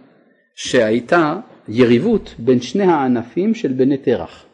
שהייתה 0.54 1.40
יריבות 1.68 2.34
בין 2.38 2.60
שני 2.60 2.84
הענפים 2.84 3.54
של 3.54 3.72
בני 3.72 3.98
תרח. 3.98 4.44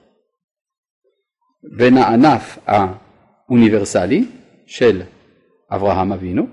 בין 1.76 1.96
הענף 1.96 2.58
האוניברסלי 2.66 4.24
של 4.66 5.02
אברהם 5.70 6.12
אבינו 6.12 6.46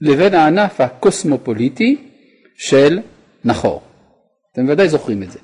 לבין 0.00 0.34
הענף 0.34 0.80
הקוסמופוליטי 0.80 2.11
של 2.56 2.98
נחור. 3.44 3.82
אתם 4.52 4.68
ודאי 4.68 4.88
זוכרים 4.88 5.22
את 5.22 5.30
זה. 5.30 5.38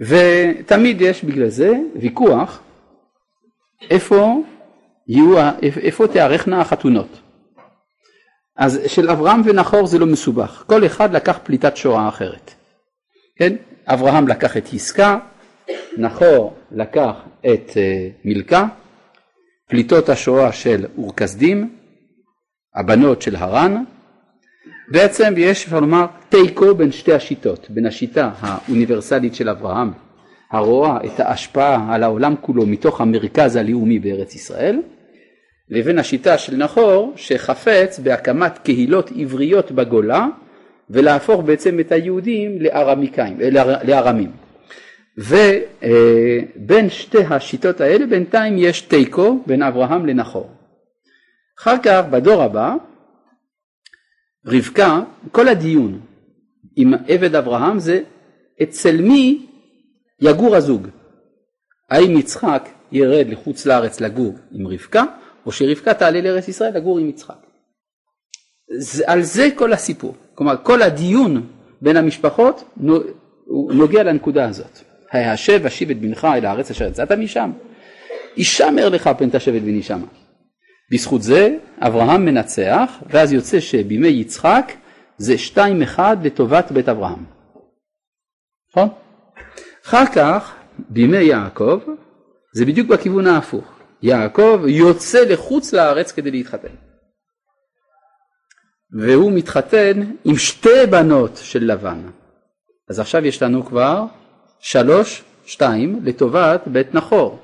ותמיד 0.00 1.00
יש 1.00 1.24
בגלל 1.24 1.48
זה 1.48 1.72
ויכוח 2.00 2.60
איפה, 3.90 4.42
יהיו, 5.08 5.34
איפה 5.62 6.08
תיארכנה 6.08 6.60
החתונות. 6.60 7.20
אז 8.56 8.80
של 8.86 9.10
אברהם 9.10 9.40
ונחור 9.44 9.86
זה 9.86 9.98
לא 9.98 10.06
מסובך, 10.06 10.64
כל 10.66 10.86
אחד 10.86 11.12
לקח 11.12 11.38
פליטת 11.42 11.76
שואה 11.76 12.08
אחרת. 12.08 12.54
כן? 13.36 13.56
אברהם 13.86 14.28
לקח 14.28 14.56
את 14.56 14.72
יסקה, 14.72 15.18
נחור 15.96 16.54
לקח 16.70 17.12
את 17.40 17.70
uh, 17.70 17.76
מילכה, 18.24 18.66
פליטות 19.68 20.08
השואה 20.08 20.52
של 20.52 20.86
אור 20.98 21.16
כסדים, 21.16 21.76
הבנות 22.74 23.22
של 23.22 23.36
הרן, 23.36 23.84
בעצם 24.90 25.34
יש 25.36 25.64
אפשר 25.64 25.80
לומר 25.80 26.06
תיקו 26.28 26.74
בין 26.74 26.92
שתי 26.92 27.12
השיטות, 27.12 27.66
בין 27.70 27.86
השיטה 27.86 28.30
האוניברסלית 28.40 29.34
של 29.34 29.48
אברהם 29.48 29.92
הרואה 30.50 30.98
את 31.04 31.20
ההשפעה 31.20 31.94
על 31.94 32.02
העולם 32.02 32.34
כולו 32.40 32.66
מתוך 32.66 33.00
המרכז 33.00 33.56
הלאומי 33.56 33.98
בארץ 33.98 34.34
ישראל 34.34 34.82
לבין 35.68 35.98
השיטה 35.98 36.38
של 36.38 36.56
נחור 36.56 37.12
שחפץ 37.16 37.98
בהקמת 37.98 38.58
קהילות 38.58 39.10
עבריות 39.16 39.72
בגולה 39.72 40.26
ולהפוך 40.90 41.42
בעצם 41.42 41.80
את 41.80 41.92
היהודים 41.92 42.60
לארמיקאים, 42.60 43.38
לארמים. 43.84 44.30
ובין 45.18 46.90
שתי 46.90 47.24
השיטות 47.30 47.80
האלה 47.80 48.06
בינתיים 48.06 48.58
יש 48.58 48.80
תיקו 48.80 49.42
בין 49.46 49.62
אברהם 49.62 50.06
לנחור. 50.06 50.50
אחר 51.60 51.76
כך 51.82 52.02
בדור 52.10 52.42
הבא 52.42 52.74
רבקה, 54.46 55.00
כל 55.32 55.48
הדיון 55.48 56.00
עם 56.76 56.94
עבד 57.08 57.34
אברהם 57.34 57.78
זה 57.78 58.02
אצל 58.62 59.02
מי 59.02 59.46
יגור 60.20 60.56
הזוג. 60.56 60.86
האם 61.90 62.18
יצחק 62.18 62.68
ירד 62.92 63.26
לחוץ 63.28 63.66
לארץ 63.66 64.00
לגור 64.00 64.34
עם 64.52 64.66
רבקה, 64.66 65.04
או 65.46 65.52
שרבקה 65.52 65.94
תעלה 65.94 66.20
לארץ 66.20 66.48
ישראל 66.48 66.76
לגור 66.76 66.98
עם 66.98 67.08
יצחק. 67.08 67.46
זה, 68.78 69.04
על 69.06 69.22
זה 69.22 69.48
כל 69.54 69.72
הסיפור. 69.72 70.14
כלומר, 70.34 70.54
כל 70.62 70.82
הדיון 70.82 71.46
בין 71.82 71.96
המשפחות 71.96 72.64
נוגע 73.70 74.02
לנקודה 74.02 74.48
הזאת. 74.48 74.78
ההשב 75.12 75.66
אשיב 75.66 75.90
את 75.90 76.00
בנך 76.00 76.24
אל 76.24 76.46
הארץ 76.46 76.70
אשר 76.70 76.88
יצאת 76.88 77.12
משם. 77.12 77.52
הישמר 78.36 78.88
לך 78.88 79.10
פן 79.18 79.30
תשב 79.30 79.54
את 79.54 79.62
בני 79.62 79.82
שמה. 79.82 80.06
בזכות 80.90 81.22
זה 81.22 81.56
אברהם 81.78 82.24
מנצח 82.24 82.90
ואז 83.06 83.32
יוצא 83.32 83.60
שבימי 83.60 84.08
יצחק 84.08 84.72
זה 85.18 85.38
שתיים 85.38 85.82
אחד 85.82 86.16
לטובת 86.26 86.72
בית 86.72 86.88
אברהם. 86.88 87.24
נכון? 88.70 88.88
אחר 89.86 90.06
כך 90.14 90.54
בימי 90.88 91.16
יעקב 91.18 91.80
זה 92.54 92.64
בדיוק 92.64 92.88
בכיוון 92.88 93.26
ההפוך. 93.26 93.80
יעקב 94.02 94.60
יוצא 94.66 95.18
לחוץ 95.18 95.72
לארץ 95.72 96.12
כדי 96.12 96.30
להתחתן. 96.30 96.74
והוא 98.92 99.32
מתחתן 99.32 100.00
עם 100.24 100.36
שתי 100.36 100.86
בנות 100.90 101.36
של 101.36 101.64
לבן. 101.64 102.00
אז 102.90 103.00
עכשיו 103.00 103.26
יש 103.26 103.42
לנו 103.42 103.66
כבר 103.66 104.04
שלוש, 104.60 105.24
שתיים, 105.46 106.00
לטובת 106.04 106.62
בית 106.66 106.94
נחור. 106.94 107.38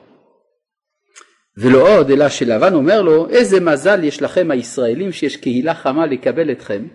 ולא 1.59 1.99
עוד, 1.99 2.11
אלא 2.11 2.29
שלבן 2.29 2.75
אומר 2.75 3.03
לו, 3.03 3.29
איזה 3.29 3.61
מזל 3.61 4.05
יש 4.05 4.23
לכם 4.23 4.51
הישראלים 4.51 5.13
שיש 5.13 5.37
קהילה 5.37 5.75
חמה 5.75 6.07
לקבל 6.07 6.53
אתכם, 6.53 6.87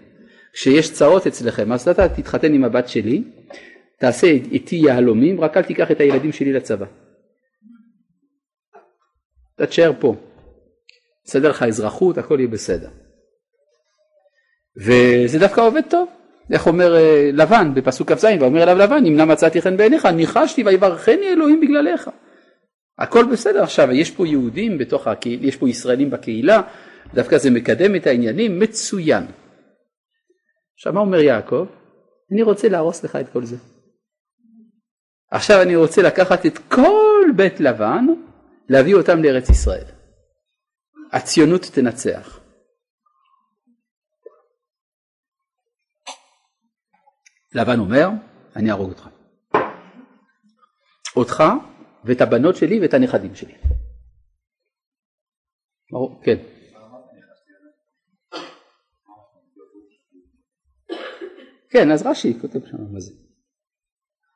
כשיש 0.54 0.94
צרות 0.94 1.28
אצלכם, 1.28 1.72
אז 1.72 1.88
אתה 1.88 2.10
תתחתן 2.10 2.54
עם 2.54 2.64
הבת 2.64 2.88
שלי, 2.88 3.24
תעשה 4.00 4.28
איתי 4.28 4.76
יהלומים, 4.76 5.42
רק 5.42 5.58
אל 5.58 5.64
תיקח 5.64 5.92
את 5.92 6.00
הילדים 6.00 6.32
שלי 6.32 6.54
לצבא. 6.54 6.86
אתה 9.56 9.66
תשאר 9.66 9.92
פה, 10.00 10.16
בסדר 11.26 11.50
לך 11.50 11.64
אזרחות, 11.64 12.18
הכל 12.18 12.40
יהיה 12.40 12.48
בסדר. 12.48 12.90
וזה 14.78 15.40
דווקא 15.40 15.62
עובד 15.62 15.82
טוב. 15.90 16.10
איך 16.52 16.68
אומר 16.68 16.96
אה, 16.96 17.30
לבן 17.34 17.74
בפסוק 17.74 18.12
כ"ז, 18.12 18.26
ואומר 18.40 18.64
אליו 18.64 18.78
לבן, 18.78 19.06
אם 19.06 19.16
נא 19.16 19.26
מצאתי 19.26 19.62
חן 19.62 19.78
בעיניך, 19.78 20.06
ניחשתי 20.06 20.64
ויברכני 20.64 21.28
אלוהים 21.28 21.62
בגללך. 21.62 22.10
הכל 23.00 23.26
בסדר 23.32 23.64
עכשיו, 23.64 23.92
יש 23.92 24.12
פה 24.12 24.28
יהודים 24.28 24.78
בתוך 24.78 25.08
הקהילה, 25.08 25.48
יש 25.48 25.58
פה 25.58 25.70
ישראלים 25.70 26.10
בקהילה, 26.10 26.62
דווקא 27.14 27.38
זה 27.38 27.50
מקדם 27.50 27.96
את 27.96 28.08
העניינים 28.08 28.60
מצוין. 28.60 29.26
עכשיו 30.76 30.94
מה 30.94 31.00
אומר 31.00 31.20
יעקב? 31.20 31.66
אני 32.32 32.42
רוצה 32.44 32.70
להרוס 32.70 33.04
לך 33.04 33.16
את 33.16 33.30
כל 33.34 33.46
זה. 33.46 33.56
עכשיו 35.32 35.62
אני 35.62 35.76
רוצה 35.76 36.02
לקחת 36.02 36.46
את 36.46 36.58
כל 36.58 37.26
בית 37.36 37.60
לבן, 37.60 38.06
להביא 38.70 38.96
אותם 38.96 39.24
לארץ 39.24 39.50
ישראל. 39.50 39.86
הציונות 41.12 41.62
תנצח. 41.62 42.40
לבן 47.54 47.80
אומר, 47.80 48.10
אני 48.56 48.70
אהרוג 48.70 48.90
אותך. 48.90 49.08
אותך 51.16 51.44
ואת 52.06 52.22
הבנות 52.22 52.56
שלי 52.56 52.80
ואת 52.80 52.94
הנכדים 52.94 53.36
שלי. 53.36 53.54
ברור, 55.92 56.22
כן. 56.24 56.38
כן, 61.70 61.92
אז 61.92 62.06
רש"י 62.06 62.34
כותב 62.42 62.60
שם 62.66 62.78
מה 62.94 63.00
זה. 63.00 63.14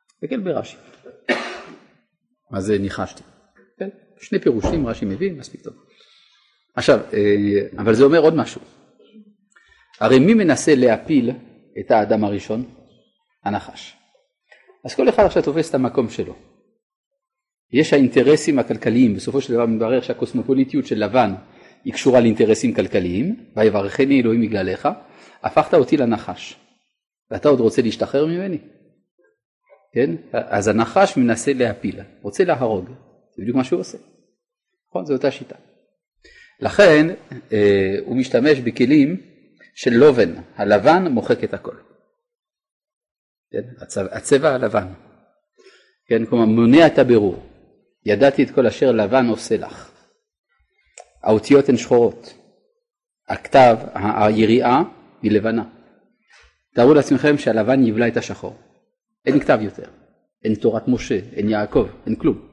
תסתכל 0.07 0.39
ברש"י. 0.39 0.78
מה 2.51 2.61
זה 2.61 2.78
ניחשתי. 2.78 3.24
כן, 3.80 3.89
שני 4.20 4.39
פירושים 4.39 4.88
רש"י 4.88 5.05
מביא, 5.05 5.32
מספיק 5.32 5.61
טוב. 5.61 5.74
עכשיו, 6.76 6.99
אה, 7.13 7.82
אבל 7.82 7.95
זה 7.95 8.03
אומר 8.03 8.20
עוד 8.20 8.34
משהו. 8.36 8.61
הרי 9.99 10.20
מי 10.20 10.34
מנסה 10.34 10.76
להפיל 10.76 11.32
את 11.80 11.91
האדם 11.91 12.24
הראשון? 12.24 12.76
הנחש. 13.43 13.97
אז 14.86 14.95
כל 14.95 15.09
אחד 15.09 15.24
עכשיו 15.24 15.43
תופס 15.43 15.70
את 15.70 15.76
המקום 15.76 16.09
שלו. 16.09 16.36
יש 17.76 17.93
האינטרסים 17.93 18.59
הכלכליים, 18.59 19.15
בסופו 19.15 19.41
של 19.41 19.53
דבר 19.53 19.65
מתברר 19.65 20.01
שהקוסמופוליטיות 20.01 20.86
של 20.86 21.03
לבן 21.03 21.34
היא 21.84 21.93
קשורה 21.93 22.19
לאינטרסים 22.19 22.73
כלכליים, 22.73 23.45
ויברכני 23.55 24.21
אלוהים 24.21 24.41
בגללך, 24.41 24.89
הפכת 25.43 25.73
אותי 25.73 25.97
לנחש. 25.97 26.55
ואתה 27.32 27.49
עוד 27.49 27.59
רוצה 27.59 27.82
להשתחרר 27.82 28.26
ממני? 28.26 28.57
כן? 29.93 30.15
אז 30.32 30.67
הנחש 30.67 31.17
מנסה 31.17 31.53
להפיל, 31.53 31.99
רוצה 32.21 32.43
להרוג, 32.43 32.86
זה 33.36 33.41
בדיוק 33.41 33.57
מה 33.57 33.63
שהוא 33.63 33.80
עושה. 33.80 33.97
נכון? 34.89 35.05
זו 35.05 35.13
אותה 35.13 35.32
שיטה. 35.32 35.55
לכן 36.59 37.07
אה, 37.53 37.95
הוא 38.05 38.15
משתמש 38.17 38.59
בכלים 38.59 39.21
של 39.76 39.93
לובן, 39.93 40.34
הלבן 40.55 41.07
מוחק 41.07 41.43
את 41.43 41.53
הכל. 41.53 41.76
כן? 43.51 43.63
הצבע, 43.82 44.15
הצבע 44.15 44.53
הלבן. 44.53 44.88
כן? 46.07 46.26
כלומר 46.26 46.45
מונע 46.45 46.88
את 46.88 46.99
הבירור. 46.99 47.54
ידעתי 48.05 48.43
את 48.43 48.51
כל 48.51 48.67
אשר 48.67 48.91
לבן 48.91 49.27
עושה 49.27 49.57
לך. 49.57 49.91
האותיות 51.23 51.69
הן 51.69 51.77
שחורות. 51.77 52.33
הכתב, 53.29 53.77
היריעה 53.93 54.83
היא 55.21 55.31
לבנה. 55.31 55.63
תארו 56.75 56.93
לעצמכם 56.93 57.37
שהלבן 57.37 57.87
יבלע 57.87 58.07
את 58.07 58.17
השחור. 58.17 58.55
אין 59.25 59.39
כתב 59.39 59.59
יותר. 59.61 59.89
אין 60.43 60.55
תורת 60.55 60.87
משה, 60.87 61.19
אין 61.33 61.49
יעקב, 61.49 61.87
אין 62.05 62.15
כלום. 62.15 62.47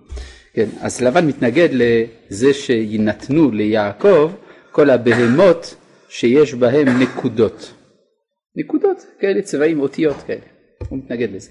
כן, 0.54 0.66
אז 0.80 1.00
לבן 1.00 1.26
מתנגד 1.26 1.68
לזה 1.72 2.54
שיינתנו 2.54 3.50
ליעקב 3.50 4.32
כל 4.70 4.90
הבהמות 4.90 5.74
שיש 6.08 6.54
בהם 6.54 6.88
נקודות. 7.02 7.74
נקודות 8.56 9.06
כאלה, 9.18 9.42
צבעים, 9.42 9.80
אותיות 9.80 10.16
כאלה. 10.26 10.40
הוא 10.88 10.98
מתנגד 10.98 11.34
לזה. 11.34 11.50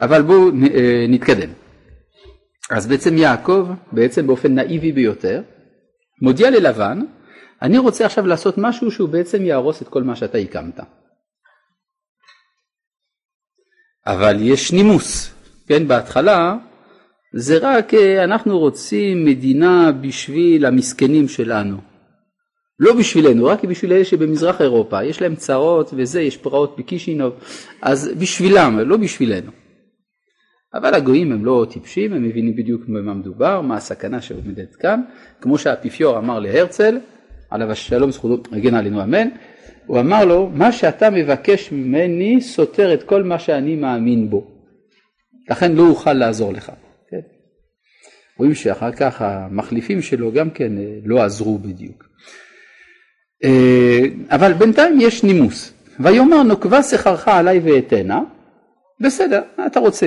אבל 0.00 0.22
בואו 0.22 0.48
אה, 0.48 1.06
נתקדם. 1.08 1.50
אז 2.70 2.86
בעצם 2.86 3.16
יעקב, 3.16 3.68
בעצם 3.92 4.26
באופן 4.26 4.54
נאיבי 4.54 4.92
ביותר, 4.92 5.42
מודיע 6.22 6.50
ללבן, 6.50 7.00
אני 7.62 7.78
רוצה 7.78 8.06
עכשיו 8.06 8.26
לעשות 8.26 8.54
משהו 8.58 8.90
שהוא 8.90 9.08
בעצם 9.08 9.42
יהרוס 9.42 9.82
את 9.82 9.88
כל 9.88 10.02
מה 10.02 10.16
שאתה 10.16 10.38
הקמת. 10.38 10.80
אבל 14.06 14.36
יש 14.40 14.72
נימוס, 14.72 15.34
כן, 15.66 15.88
בהתחלה 15.88 16.56
זה 17.34 17.58
רק 17.60 17.94
אה, 17.94 18.24
אנחנו 18.24 18.58
רוצים 18.58 19.24
מדינה 19.24 19.92
בשביל 19.92 20.66
המסכנים 20.66 21.28
שלנו. 21.28 21.76
לא 22.80 22.94
בשבילנו, 22.94 23.46
רק 23.46 23.64
בשביל 23.64 23.92
אלה 23.92 24.04
שבמזרח 24.04 24.60
אירופה, 24.60 25.04
יש 25.04 25.22
להם 25.22 25.36
צרות 25.36 25.90
וזה, 25.96 26.20
יש 26.20 26.36
פרעות 26.36 26.76
בקישינוב, 26.78 27.32
אז 27.82 28.10
בשבילם, 28.18 28.78
לא 28.78 28.96
בשבילנו. 28.96 29.50
אבל 30.74 30.94
הגויים 30.94 31.32
הם 31.32 31.44
לא 31.44 31.66
טיפשים, 31.70 32.12
הם 32.12 32.22
מבינים 32.22 32.56
בדיוק 32.56 32.82
במה 32.84 33.14
מדובר, 33.14 33.60
מה 33.60 33.76
הסכנה 33.76 34.20
שעומדת 34.20 34.74
כאן, 34.74 35.02
כמו 35.40 35.58
שהאפיפיור 35.58 36.18
אמר 36.18 36.38
להרצל, 36.38 36.98
עליו 37.50 37.70
השלום 37.70 38.10
זכותו 38.10 38.56
הגן 38.56 38.74
עלינו 38.74 39.02
אמן, 39.02 39.28
הוא 39.86 40.00
אמר 40.00 40.24
לו, 40.24 40.50
מה 40.54 40.72
שאתה 40.72 41.10
מבקש 41.10 41.72
ממני 41.72 42.40
סותר 42.40 42.94
את 42.94 43.02
כל 43.02 43.22
מה 43.22 43.38
שאני 43.38 43.76
מאמין 43.76 44.30
בו, 44.30 44.46
לכן 45.50 45.72
לא 45.72 45.88
אוכל 45.88 46.12
לעזור 46.12 46.52
לך. 46.52 46.72
כן? 47.10 47.20
רואים 48.38 48.54
שאחר 48.54 48.92
כך 48.92 49.22
המחליפים 49.22 50.02
שלו 50.02 50.32
גם 50.32 50.50
כן 50.50 50.78
אה, 50.78 50.98
לא 51.04 51.22
עזרו 51.22 51.58
בדיוק. 51.58 52.08
אה, 53.44 54.00
אבל 54.30 54.52
בינתיים 54.52 55.00
יש 55.00 55.24
נימוס, 55.24 55.72
ויאמר 56.00 56.42
נוקבה 56.42 56.82
שכרך 56.82 57.28
עליי 57.28 57.58
ואתנה, 57.58 58.20
בסדר, 59.00 59.42
אתה 59.66 59.80
רוצה, 59.80 60.06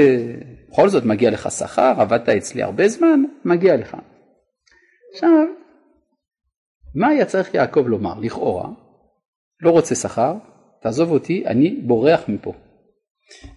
בכל 0.70 0.90
זאת 0.90 1.06
מגיע 1.06 1.32
לך 1.32 1.52
שכר, 1.52 1.94
עבדת 1.98 2.30
אצלי 2.30 2.64
הרבה 2.64 2.88
זמן, 2.88 3.24
מגיע 3.46 3.78
לך. 3.78 3.98
עכשיו, 5.14 5.30
מה 6.96 7.08
היה 7.08 7.26
צריך 7.26 7.54
יעקב 7.54 7.84
לומר? 7.88 8.20
לכאורה, 8.20 8.70
לא 9.62 9.72
רוצה 9.72 9.96
שכר, 9.96 10.34
תעזוב 10.82 11.12
אותי, 11.12 11.44
אני 11.48 11.82
בורח 11.84 12.22
מפה. 12.28 12.54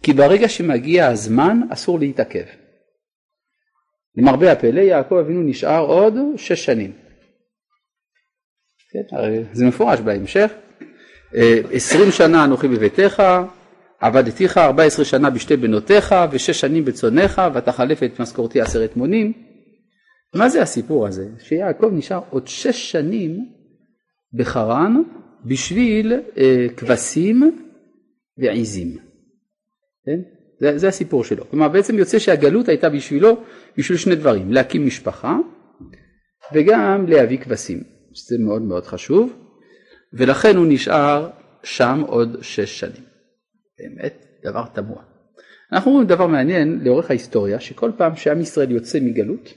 כי 0.03 0.13
ברגע 0.13 0.49
שמגיע 0.49 1.07
הזמן 1.07 1.61
אסור 1.71 1.99
להתעכב. 1.99 2.45
למרבה 4.17 4.53
הפלא 4.53 4.81
יעקב 4.81 5.15
אבינו 5.15 5.43
נשאר 5.43 5.87
עוד 5.87 6.15
שש 6.37 6.65
שנים. 6.65 6.93
כן, 8.91 9.17
זה 9.53 9.67
מפורש 9.67 10.01
בהמשך. 10.01 10.53
אה, 11.35 11.61
עשרים 11.73 12.11
שנה 12.11 12.45
אנוכי 12.45 12.69
בביתך, 12.69 13.23
עבדתיך 14.05 14.59
ארבע 14.59 14.83
עשרה 14.83 15.05
שנה 15.05 15.31
בשתי 15.31 15.57
בנותיך 15.57 16.15
ושש 16.31 16.61
שנים 16.61 16.85
בצונך 16.85 17.43
ותחלף 17.55 18.03
את 18.03 18.21
משכורתי 18.21 18.61
עשרת 18.61 18.97
מונים. 18.97 19.33
מה 20.35 20.49
זה 20.49 20.63
הסיפור 20.63 21.07
הזה? 21.07 21.29
שיעקב 21.39 21.91
נשאר 21.93 22.21
עוד 22.31 22.49
שש 22.49 22.93
שנים 22.93 23.39
בחרן 24.33 25.03
בשביל 25.45 26.13
אה, 26.39 26.67
כבשים 26.77 27.59
ועיזים. 28.39 28.97
כן? 30.07 30.21
זה, 30.61 30.79
זה 30.79 30.89
הסיפור 30.89 31.25
שלו. 31.25 31.51
כלומר 31.51 31.69
בעצם 31.69 31.99
יוצא 31.99 32.19
שהגלות 32.19 32.69
הייתה 32.69 32.89
בשבילו 32.89 33.37
בשביל 33.79 33.99
שני 33.99 34.15
דברים, 34.15 34.53
להקים 34.53 34.87
משפחה 34.87 35.37
וגם 36.53 37.07
להביא 37.09 37.39
כבשים, 37.39 37.83
שזה 38.15 38.37
מאוד 38.39 38.63
מאוד 38.63 38.87
חשוב, 38.87 39.33
ולכן 40.13 40.57
הוא 40.57 40.67
נשאר 40.69 41.31
שם 41.63 42.03
עוד 42.07 42.37
שש 42.43 42.81
שנים. 42.81 43.14
באמת 43.79 44.27
דבר 44.45 44.67
תמוה. 44.73 45.03
אנחנו 45.73 45.93
רואים 45.93 46.07
דבר 46.07 46.27
מעניין 46.27 46.81
לאורך 46.83 47.11
ההיסטוריה, 47.11 47.61
שכל 47.61 47.91
פעם 47.97 48.17
שעם 48.17 48.41
ישראל 48.41 48.71
יוצא 48.71 49.01
מגלות, 49.01 49.55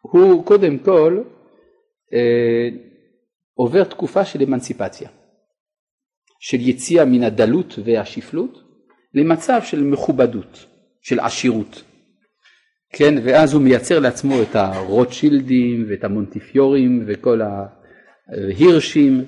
הוא 0.00 0.46
קודם 0.46 0.78
כל 0.78 1.22
אה, 2.12 2.68
עובר 3.54 3.84
תקופה 3.84 4.24
של 4.24 4.42
אמנציפציה, 4.42 5.08
של 6.40 6.60
יציאה 6.60 7.04
מן 7.04 7.22
הדלות 7.22 7.78
והשפלות 7.84 8.62
למצב 9.14 9.60
של 9.64 9.82
מכובדות, 9.82 10.66
של 11.02 11.20
עשירות. 11.20 11.82
כן, 12.92 13.14
ואז 13.24 13.54
הוא 13.54 13.62
מייצר 13.62 13.98
לעצמו 13.98 14.42
את 14.42 14.56
הרוטשילדים 14.56 15.86
ואת 15.88 16.04
המונטיפיורים 16.04 17.04
וכל 17.06 17.40
ההירשים 18.28 19.24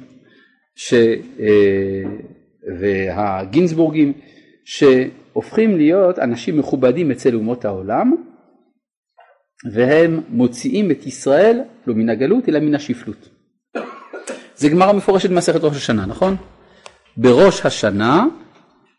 ש, 0.75 0.95
אה, 1.41 2.03
והגינסבורגים 2.81 4.13
שהופכים 4.65 5.77
להיות 5.77 6.19
אנשים 6.19 6.59
מכובדים 6.59 7.11
אצל 7.11 7.35
אומות 7.35 7.65
העולם 7.65 8.15
והם 9.73 10.21
מוציאים 10.29 10.91
את 10.91 11.07
ישראל 11.07 11.61
לא 11.87 11.95
מן 11.95 12.09
הגלות 12.09 12.49
אלא 12.49 12.61
מן 12.61 12.75
השפלות. 12.75 13.29
זה 14.57 14.69
גמרא 14.69 14.93
מפורשת 14.93 15.31
במסכת 15.31 15.61
ראש 15.65 15.77
השנה, 15.77 16.07
נכון? 16.07 16.37
בראש 17.17 17.67
השנה 17.67 18.27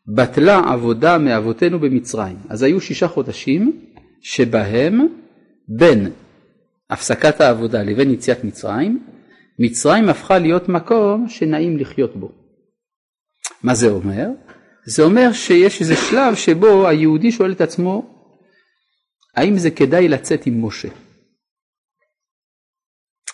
בטלה 0.08 0.62
עבודה 0.74 1.18
מאבותינו 1.18 1.80
במצרים. 1.80 2.38
אז 2.50 2.64
היו 2.64 2.82
שישה 2.82 3.08
חודשים 3.08 3.82
שבהם 4.22 5.08
בין 5.68 6.12
הפסקת 6.90 7.42
העבודה 7.42 7.84
לבין 7.84 8.12
יציאת 8.12 8.44
מצרים, 8.44 9.00
מצרים 9.60 10.10
הפכה 10.10 10.40
להיות 10.40 10.70
מקום 10.70 11.30
שנעים 11.30 11.78
לחיות 11.78 12.16
בו. 12.16 12.45
מה 13.66 13.76
זה 13.76 13.88
אומר? 13.88 14.28
זה 14.86 15.04
אומר 15.04 15.34
שיש 15.34 15.82
איזה 15.82 15.96
שלב 15.96 16.36
שבו 16.36 16.88
היהודי 16.88 17.32
שואל 17.32 17.52
את 17.52 17.62
עצמו, 17.62 18.16
האם 19.36 19.58
זה 19.58 19.72
כדאי 19.72 20.08
לצאת 20.08 20.46
עם 20.46 20.66
משה? 20.66 20.88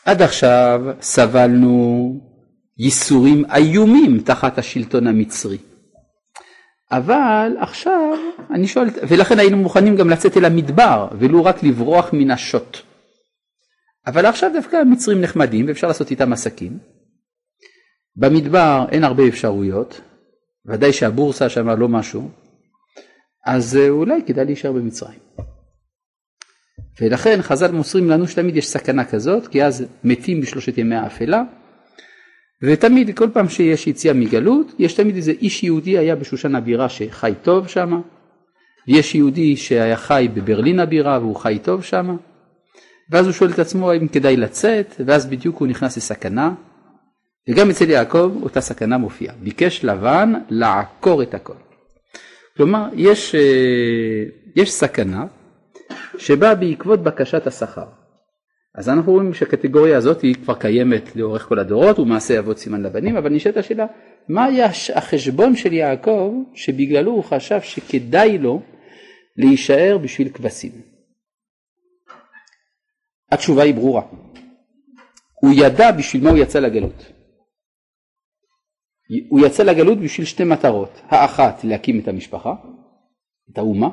עד 0.05 0.21
עכשיו 0.21 0.81
סבלנו 1.01 2.13
ייסורים 2.77 3.45
איומים 3.55 4.19
תחת 4.19 4.57
השלטון 4.57 5.07
המצרי. 5.07 5.57
אבל 6.91 7.51
עכשיו 7.59 8.17
אני 8.49 8.67
שואל, 8.67 8.87
ולכן 9.07 9.39
היינו 9.39 9.57
מוכנים 9.57 9.95
גם 9.95 10.09
לצאת 10.09 10.37
אל 10.37 10.45
המדבר 10.45 11.07
ולו 11.19 11.45
רק 11.45 11.63
לברוח 11.63 12.09
מן 12.13 12.31
השוט. 12.31 12.77
אבל 14.07 14.25
עכשיו 14.25 14.51
דווקא 14.53 14.75
המצרים 14.75 15.21
נחמדים 15.21 15.67
ואפשר 15.67 15.87
לעשות 15.87 16.11
איתם 16.11 16.33
עסקים. 16.33 16.77
במדבר 18.15 18.85
אין 18.91 19.03
הרבה 19.03 19.27
אפשרויות, 19.27 20.01
ודאי 20.65 20.93
שהבורסה 20.93 21.49
שם 21.49 21.69
לא 21.69 21.87
משהו, 21.87 22.29
אז 23.45 23.77
אה, 23.77 23.89
אולי 23.89 24.21
כדאי 24.25 24.45
להישאר 24.45 24.71
במצרים. 24.71 25.19
ולכן 27.01 27.41
חז"ל 27.41 27.71
מוסרים 27.71 28.09
לנו 28.09 28.27
שתמיד 28.27 28.55
יש 28.55 28.67
סכנה 28.67 29.05
כזאת, 29.05 29.47
כי 29.47 29.63
אז 29.63 29.85
מתים 30.03 30.41
בשלושת 30.41 30.77
ימי 30.77 30.95
האפלה, 30.95 31.43
ותמיד 32.63 33.17
כל 33.17 33.29
פעם 33.33 33.49
שיש 33.49 33.87
יציאה 33.87 34.13
מגלות, 34.13 34.73
יש 34.79 34.93
תמיד 34.93 35.15
איזה 35.15 35.31
איש 35.31 35.63
יהודי 35.63 35.97
היה 35.97 36.15
בשושן 36.15 36.55
הבירה 36.55 36.89
שחי 36.89 37.33
טוב 37.41 37.67
שם, 37.67 38.01
ויש 38.87 39.15
יהודי 39.15 39.57
שהיה 39.57 39.97
חי 39.97 40.27
בברלין 40.33 40.79
הבירה 40.79 41.19
והוא 41.19 41.35
חי 41.35 41.59
טוב 41.63 41.83
שם, 41.83 42.17
ואז 43.11 43.25
הוא 43.25 43.33
שואל 43.33 43.51
את 43.51 43.59
עצמו 43.59 43.91
האם 43.91 44.07
כדאי 44.07 44.37
לצאת, 44.37 44.95
ואז 45.05 45.25
בדיוק 45.25 45.57
הוא 45.57 45.67
נכנס 45.67 45.97
לסכנה, 45.97 46.53
וגם 47.49 47.69
אצל 47.69 47.89
יעקב 47.89 48.31
אותה 48.43 48.61
סכנה 48.61 48.97
מופיעה. 48.97 49.35
ביקש 49.35 49.85
לבן 49.85 50.33
לעקור 50.49 51.23
את 51.23 51.33
הכל. 51.33 51.53
כלומר, 52.57 52.87
יש, 52.93 53.35
אה, 53.35 54.23
יש 54.55 54.71
סכנה 54.71 55.25
שבאה 56.17 56.55
בעקבות 56.55 57.03
בקשת 57.03 57.47
השכר. 57.47 57.85
אז 58.75 58.89
אנחנו 58.89 59.11
רואים 59.11 59.33
שהקטגוריה 59.33 59.97
הזאת 59.97 60.21
היא 60.21 60.35
כבר 60.35 60.53
קיימת 60.53 61.15
לאורך 61.15 61.43
כל 61.47 61.59
הדורות, 61.59 61.99
ומעשה 61.99 62.39
אבות 62.39 62.57
סימן 62.57 62.81
לבנים, 62.81 63.17
אבל 63.17 63.29
נשאלת 63.29 63.57
השאלה, 63.57 63.85
מה 64.29 64.45
היה 64.45 64.67
החשבון 64.95 65.55
של 65.55 65.73
יעקב 65.73 66.33
שבגללו 66.53 67.11
הוא 67.11 67.23
חשב 67.23 67.61
שכדאי 67.61 68.37
לו 68.37 68.61
להישאר 69.37 69.97
בשביל 69.97 70.29
כבשים? 70.29 70.71
התשובה 73.31 73.63
היא 73.63 73.73
ברורה. 73.73 74.01
הוא 75.41 75.53
ידע 75.55 75.91
בשביל 75.91 76.23
מה 76.23 76.29
הוא 76.29 76.37
יצא 76.37 76.59
לגלות. 76.59 77.11
הוא 79.29 79.45
יצא 79.45 79.63
לגלות 79.63 79.97
בשביל 79.97 80.25
שתי 80.25 80.43
מטרות, 80.43 81.01
האחת 81.07 81.63
להקים 81.63 81.99
את 81.99 82.07
המשפחה, 82.07 82.53
את 83.51 83.57
האומה, 83.57 83.89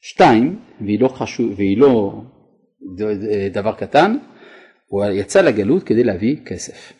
שתיים, 0.00 0.60
והיא 0.80 1.00
לא, 1.00 1.08
חשוב, 1.08 1.52
והיא 1.56 1.78
לא 1.78 2.22
דבר 3.52 3.72
קטן, 3.72 4.16
הוא 4.86 5.04
יצא 5.04 5.40
לגלות 5.40 5.82
כדי 5.82 6.04
להביא 6.04 6.36
כסף. 6.46 6.92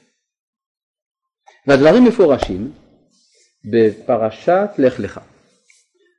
והדברים 1.66 2.04
מפורשים 2.04 2.72
בפרשת 3.72 4.70
לך 4.78 5.00
לך. 5.00 5.20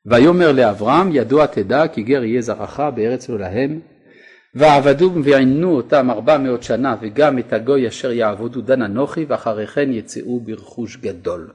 ויאמר 0.05 0.51
לאברהם 0.51 1.15
ידוע 1.15 1.45
תדע 1.45 1.87
כי 1.87 2.03
גר 2.03 2.23
יהיה 2.23 2.41
זרעך 2.41 2.79
בארץ 2.95 3.29
לא 3.29 3.39
להם 3.39 3.79
ועבדו 4.57 5.11
ועינו 5.23 5.75
אותם 5.75 6.11
ארבע 6.11 6.37
מאות 6.37 6.63
שנה 6.63 6.95
וגם 7.01 7.39
את 7.39 7.53
הגוי 7.53 7.87
אשר 7.87 8.11
יעבודו 8.11 8.61
דן 8.61 8.81
אנוכי 8.81 9.25
ואחרי 9.27 9.67
כן 9.67 9.93
יצאו 9.93 10.39
ברכוש 10.39 10.97
גדול. 10.97 11.51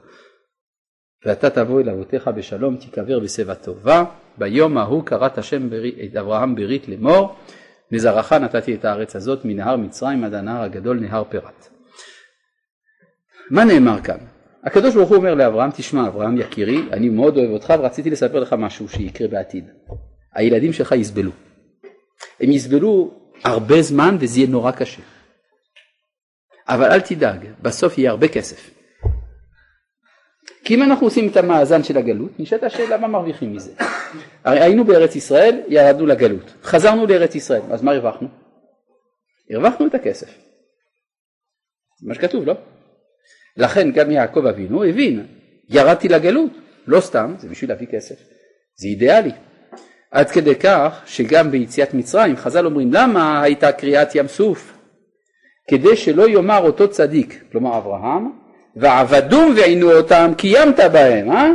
ואתה 1.25 1.49
תבוא 1.49 1.81
אל 1.81 1.89
אבותיך 1.89 2.27
בשלום 2.27 2.75
תיקבר 2.75 3.19
בשיבה 3.19 3.55
טובה 3.55 4.03
ביום 4.37 4.77
ההוא 4.77 5.05
קראת 5.05 5.37
השם 5.37 5.69
את 6.05 6.15
אברהם 6.15 6.55
ברית 6.55 6.87
לאמור 6.87 7.35
לזרעך 7.91 8.33
נתתי 8.33 8.75
את 8.75 8.85
הארץ 8.85 9.15
הזאת 9.15 9.45
מנהר 9.45 9.75
מצרים 9.75 10.23
עד 10.23 10.33
הנהר 10.33 10.61
הגדול 10.61 10.99
נהר 10.99 11.23
פרת. 11.23 11.69
מה 13.51 13.65
נאמר 13.65 14.01
כאן? 14.01 14.17
הקדוש 14.63 14.95
ברוך 14.95 15.09
הוא 15.09 15.17
אומר 15.17 15.33
לאברהם 15.33 15.69
תשמע 15.71 16.07
אברהם 16.07 16.37
יקירי 16.37 16.79
אני 16.91 17.09
מאוד 17.09 17.37
אוהב 17.37 17.49
אותך 17.49 17.73
ורציתי 17.79 18.09
לספר 18.09 18.39
לך 18.39 18.53
משהו 18.53 18.89
שיקרה 18.89 19.27
בעתיד. 19.27 19.65
הילדים 20.33 20.73
שלך 20.73 20.91
יסבלו. 20.91 21.31
הם 22.39 22.51
יסבלו 22.51 23.11
הרבה 23.43 23.81
זמן 23.81 24.17
וזה 24.19 24.39
יהיה 24.39 24.49
נורא 24.49 24.71
קשה. 24.71 25.01
אבל 26.67 26.91
אל 26.91 27.01
תדאג, 27.01 27.47
בסוף 27.61 27.97
יהיה 27.97 28.11
הרבה 28.11 28.27
כסף. 28.27 28.69
כי 30.63 30.75
אם 30.75 30.83
אנחנו 30.83 31.07
עושים 31.07 31.29
את 31.29 31.37
המאזן 31.37 31.83
של 31.83 31.97
הגלות, 31.97 32.39
נשאלת 32.39 32.63
השאלה 32.63 32.97
מה 32.97 33.07
מרוויחים 33.07 33.55
מזה. 33.55 33.71
הרי 34.43 34.59
היינו 34.59 34.83
בארץ 34.83 35.15
ישראל, 35.15 35.61
ירדנו 35.67 36.05
לגלות, 36.05 36.53
חזרנו 36.63 37.05
לארץ 37.07 37.35
ישראל, 37.35 37.61
אז 37.71 37.81
מה 37.81 37.91
הרווחנו? 37.91 38.27
הרווחנו 39.49 39.87
את 39.87 39.95
הכסף. 39.95 40.27
זה 41.99 42.07
מה 42.07 42.15
שכתוב, 42.15 42.45
לא? 42.45 42.53
לכן 43.57 43.91
גם 43.91 44.11
יעקב 44.11 44.45
אבינו 44.45 44.83
הבין, 44.83 45.27
ירדתי 45.69 46.07
לגלות, 46.07 46.51
לא 46.87 46.99
סתם, 46.99 47.35
זה 47.37 47.49
בשביל 47.49 47.69
להביא 47.69 47.87
כסף. 47.87 48.15
זה 48.75 48.87
אידיאלי. 48.87 49.31
עד 50.13 50.31
כדי 50.31 50.55
כך 50.55 51.01
שגם 51.05 51.51
ביציאת 51.51 51.93
מצרים 51.93 52.35
חז"ל 52.35 52.65
אומרים 52.65 52.93
למה 52.93 53.41
הייתה 53.41 53.71
קריאת 53.71 54.15
ים 54.15 54.27
סוף? 54.27 54.77
כדי 55.69 55.95
שלא 55.95 56.29
יאמר 56.29 56.59
אותו 56.61 56.89
צדיק, 56.89 57.43
כלומר 57.51 57.77
אברהם, 57.77 58.31
ועבדום 58.75 59.53
ועינו 59.57 59.91
אותם 59.91 60.31
קיימת 60.37 60.79
בהם, 60.93 61.31
אה? 61.31 61.49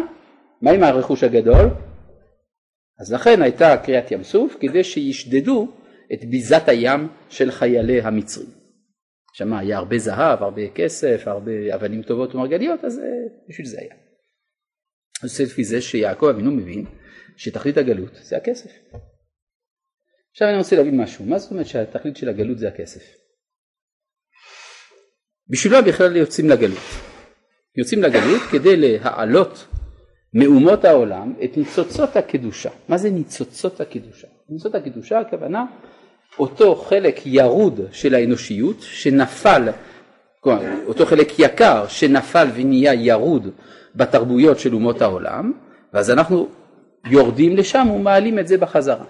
מה 0.63 0.71
עם 0.71 0.83
הרכוש 0.83 1.25
הגדול? 1.25 1.71
אז 3.01 3.13
לכן 3.13 3.43
הייתה 3.43 3.77
קריאת 3.77 4.11
ים 4.11 4.23
סוף 4.23 4.57
כדי 4.61 4.85
שישדדו 4.85 5.69
את 6.13 6.25
ביזת 6.25 6.69
הים 6.69 7.09
של 7.29 7.51
חיילי 7.51 8.01
המצרים. 8.01 8.49
שם 9.33 9.53
היה 9.53 9.79
הרבה 9.79 9.99
זהב, 9.99 10.43
הרבה 10.43 10.69
כסף, 10.75 11.23
הרבה 11.27 11.75
אבנים 11.75 12.03
טובות 12.03 12.35
ומרגליות, 12.35 12.85
אז 12.85 12.99
אה, 12.99 13.05
בשביל 13.49 13.67
זה 13.67 13.79
היה. 13.81 13.95
אז 15.23 15.41
לפי 15.41 15.65
זה 15.65 15.81
שיעקב 15.81 16.27
אבינו 16.27 16.51
מבין 16.51 16.85
שתכלית 17.39 17.77
הגלות 17.77 18.15
זה 18.23 18.37
הכסף. 18.37 18.71
עכשיו 20.31 20.49
אני 20.49 20.59
רוצה 20.59 20.77
להבין 20.77 21.01
משהו, 21.01 21.25
מה 21.25 21.39
זאת 21.39 21.51
אומרת 21.51 21.67
שהתכלית 21.67 22.17
של 22.17 22.29
הגלות 22.29 22.59
זה 22.59 22.69
הכסף? 22.69 23.03
בשביל 25.49 25.73
מה 25.73 25.83
בכלל 25.83 26.17
יוצאים 26.17 26.51
לגלות? 26.51 26.83
יוצאים 27.77 28.03
לגלות 28.03 28.43
כדי 28.53 28.77
להעלות 28.77 29.67
מאומות 30.35 30.85
העולם 30.85 31.35
את 31.45 31.57
ניצוצות 31.57 32.17
הקדושה. 32.17 32.71
מה 32.89 32.99
זה 32.99 33.11
ניצוצות 33.11 33.81
הקדושה? 33.81 34.29
ניצוצות 34.49 34.75
הקדושה 34.75 35.21
הכוונה 35.21 35.65
אותו 36.39 36.75
חלק 36.75 37.27
ירוד 37.27 37.81
של 37.93 38.15
האנושיות 38.15 38.77
שנפל, 38.81 39.69
אותו 40.87 41.07
חלק 41.07 41.39
יקר 41.39 41.89
שנפל 41.89 42.47
ונהיה 42.55 42.95
ירוד 42.95 43.51
בתרבויות 43.95 44.59
של 44.59 44.75
אומות 44.75 45.03
העולם, 45.03 45.53
ואז 45.93 46.11
אנחנו 46.11 46.49
יורדים 47.11 47.57
לשם 47.57 47.89
ומעלים 47.95 48.39
את 48.39 48.49
זה 48.49 48.59
בחזרה. 48.59 49.05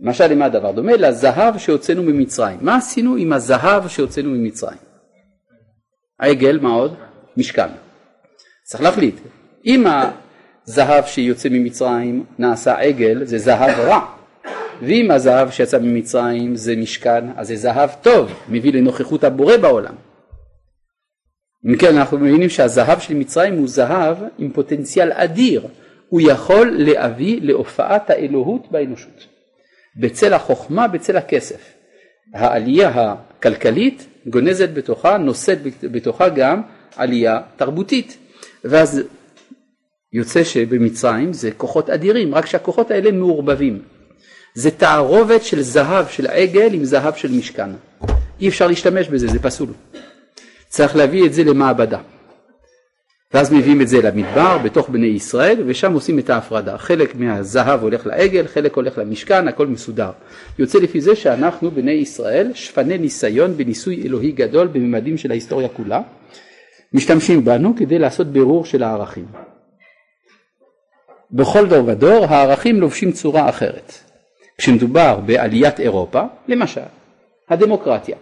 משל 0.00 0.26
למה 0.26 0.44
הדבר 0.44 0.72
דומה? 0.72 0.96
לזהב 0.96 1.58
שהוצאנו 1.58 2.02
ממצרים. 2.02 2.58
מה 2.60 2.76
עשינו 2.76 3.16
עם 3.16 3.32
הזהב 3.32 3.88
שהוצאנו 3.88 4.30
ממצרים? 4.30 4.78
העגל, 6.20 6.58
מה 6.58 6.72
עוד? 6.72 6.94
משכן. 7.36 7.68
צריך 8.64 8.82
להחליט. 8.82 9.16
אם 9.66 9.84
הזהב 10.66 11.04
שיוצא 11.06 11.48
ממצרים 11.48 12.24
נעשה 12.38 12.78
עגל, 12.78 13.24
זה 13.24 13.38
זהב 13.38 13.80
רע. 13.80 14.00
ואם 14.82 15.10
הזהב 15.10 15.50
שיצא 15.50 15.78
ממצרים 15.78 16.56
זה 16.56 16.76
משכן, 16.76 17.24
אז 17.36 17.48
זה 17.48 17.56
זהב 17.56 17.90
טוב, 18.02 18.30
מביא 18.48 18.72
לנוכחות 18.72 19.24
הבורא 19.24 19.56
בעולם. 19.56 19.94
אם 21.66 21.76
כן, 21.76 21.96
אנחנו 21.96 22.18
מבינים 22.18 22.48
שהזהב 22.48 22.98
של 22.98 23.14
מצרים 23.14 23.58
הוא 23.58 23.68
זהב 23.68 24.16
עם 24.38 24.50
פוטנציאל 24.50 25.12
אדיר, 25.12 25.66
הוא 26.12 26.20
יכול 26.20 26.74
להביא 26.78 27.40
להופעת 27.42 28.10
האלוהות 28.10 28.70
באנושות. 28.70 29.26
בצל 29.96 30.34
החוכמה, 30.34 30.88
בצל 30.88 31.16
הכסף. 31.16 31.74
העלייה 32.34 32.90
הכלכלית 32.94 34.06
גונזת 34.26 34.68
בתוכה, 34.74 35.18
נושאת 35.18 35.58
בתוכה 35.82 36.28
גם 36.28 36.62
עלייה 36.96 37.40
תרבותית. 37.56 38.18
ואז 38.64 39.02
יוצא 40.12 40.44
שבמצרים 40.44 41.32
זה 41.32 41.50
כוחות 41.50 41.90
אדירים, 41.90 42.34
רק 42.34 42.46
שהכוחות 42.46 42.90
האלה 42.90 43.12
מעורבבים. 43.12 43.82
זה 44.54 44.70
תערובת 44.70 45.42
של 45.42 45.62
זהב 45.62 46.08
של 46.08 46.26
עגל 46.26 46.74
עם 46.74 46.84
זהב 46.84 47.14
של 47.14 47.32
משכן. 47.32 47.70
אי 48.40 48.48
אפשר 48.48 48.66
להשתמש 48.66 49.08
בזה, 49.08 49.26
זה 49.26 49.38
פסול. 49.38 49.68
צריך 50.68 50.96
להביא 50.96 51.26
את 51.26 51.32
זה 51.32 51.44
למעבדה. 51.44 51.98
ואז 53.34 53.52
מביאים 53.52 53.80
את 53.80 53.88
זה 53.88 54.02
למדבר 54.02 54.58
בתוך 54.58 54.88
בני 54.88 55.06
ישראל 55.06 55.62
ושם 55.66 55.92
עושים 55.92 56.18
את 56.18 56.30
ההפרדה. 56.30 56.78
חלק 56.78 57.14
מהזהב 57.14 57.82
הולך 57.82 58.06
לעגל, 58.06 58.46
חלק 58.46 58.76
הולך 58.76 58.98
למשכן, 58.98 59.48
הכל 59.48 59.66
מסודר. 59.66 60.10
יוצא 60.58 60.78
לפי 60.78 61.00
זה 61.00 61.16
שאנחנו 61.16 61.70
בני 61.70 61.92
ישראל 61.92 62.50
שפני 62.54 62.98
ניסיון 62.98 63.56
בניסוי 63.56 64.02
אלוהי 64.04 64.32
גדול 64.32 64.66
בממדים 64.66 65.18
של 65.18 65.30
ההיסטוריה 65.30 65.68
כולה. 65.68 66.00
משתמשים 66.92 67.44
בנו 67.44 67.76
כדי 67.76 67.98
לעשות 67.98 68.26
בירור 68.26 68.64
של 68.64 68.82
הערכים. 68.82 69.26
בכל 71.30 71.68
דור 71.68 71.88
ודור 71.88 72.24
הערכים 72.24 72.80
לובשים 72.80 73.12
צורה 73.12 73.48
אחרת. 73.48 73.92
כשמדובר 74.58 75.20
בעליית 75.26 75.80
אירופה, 75.80 76.22
למשל, 76.48 76.80
הדמוקרטיה 77.48 78.16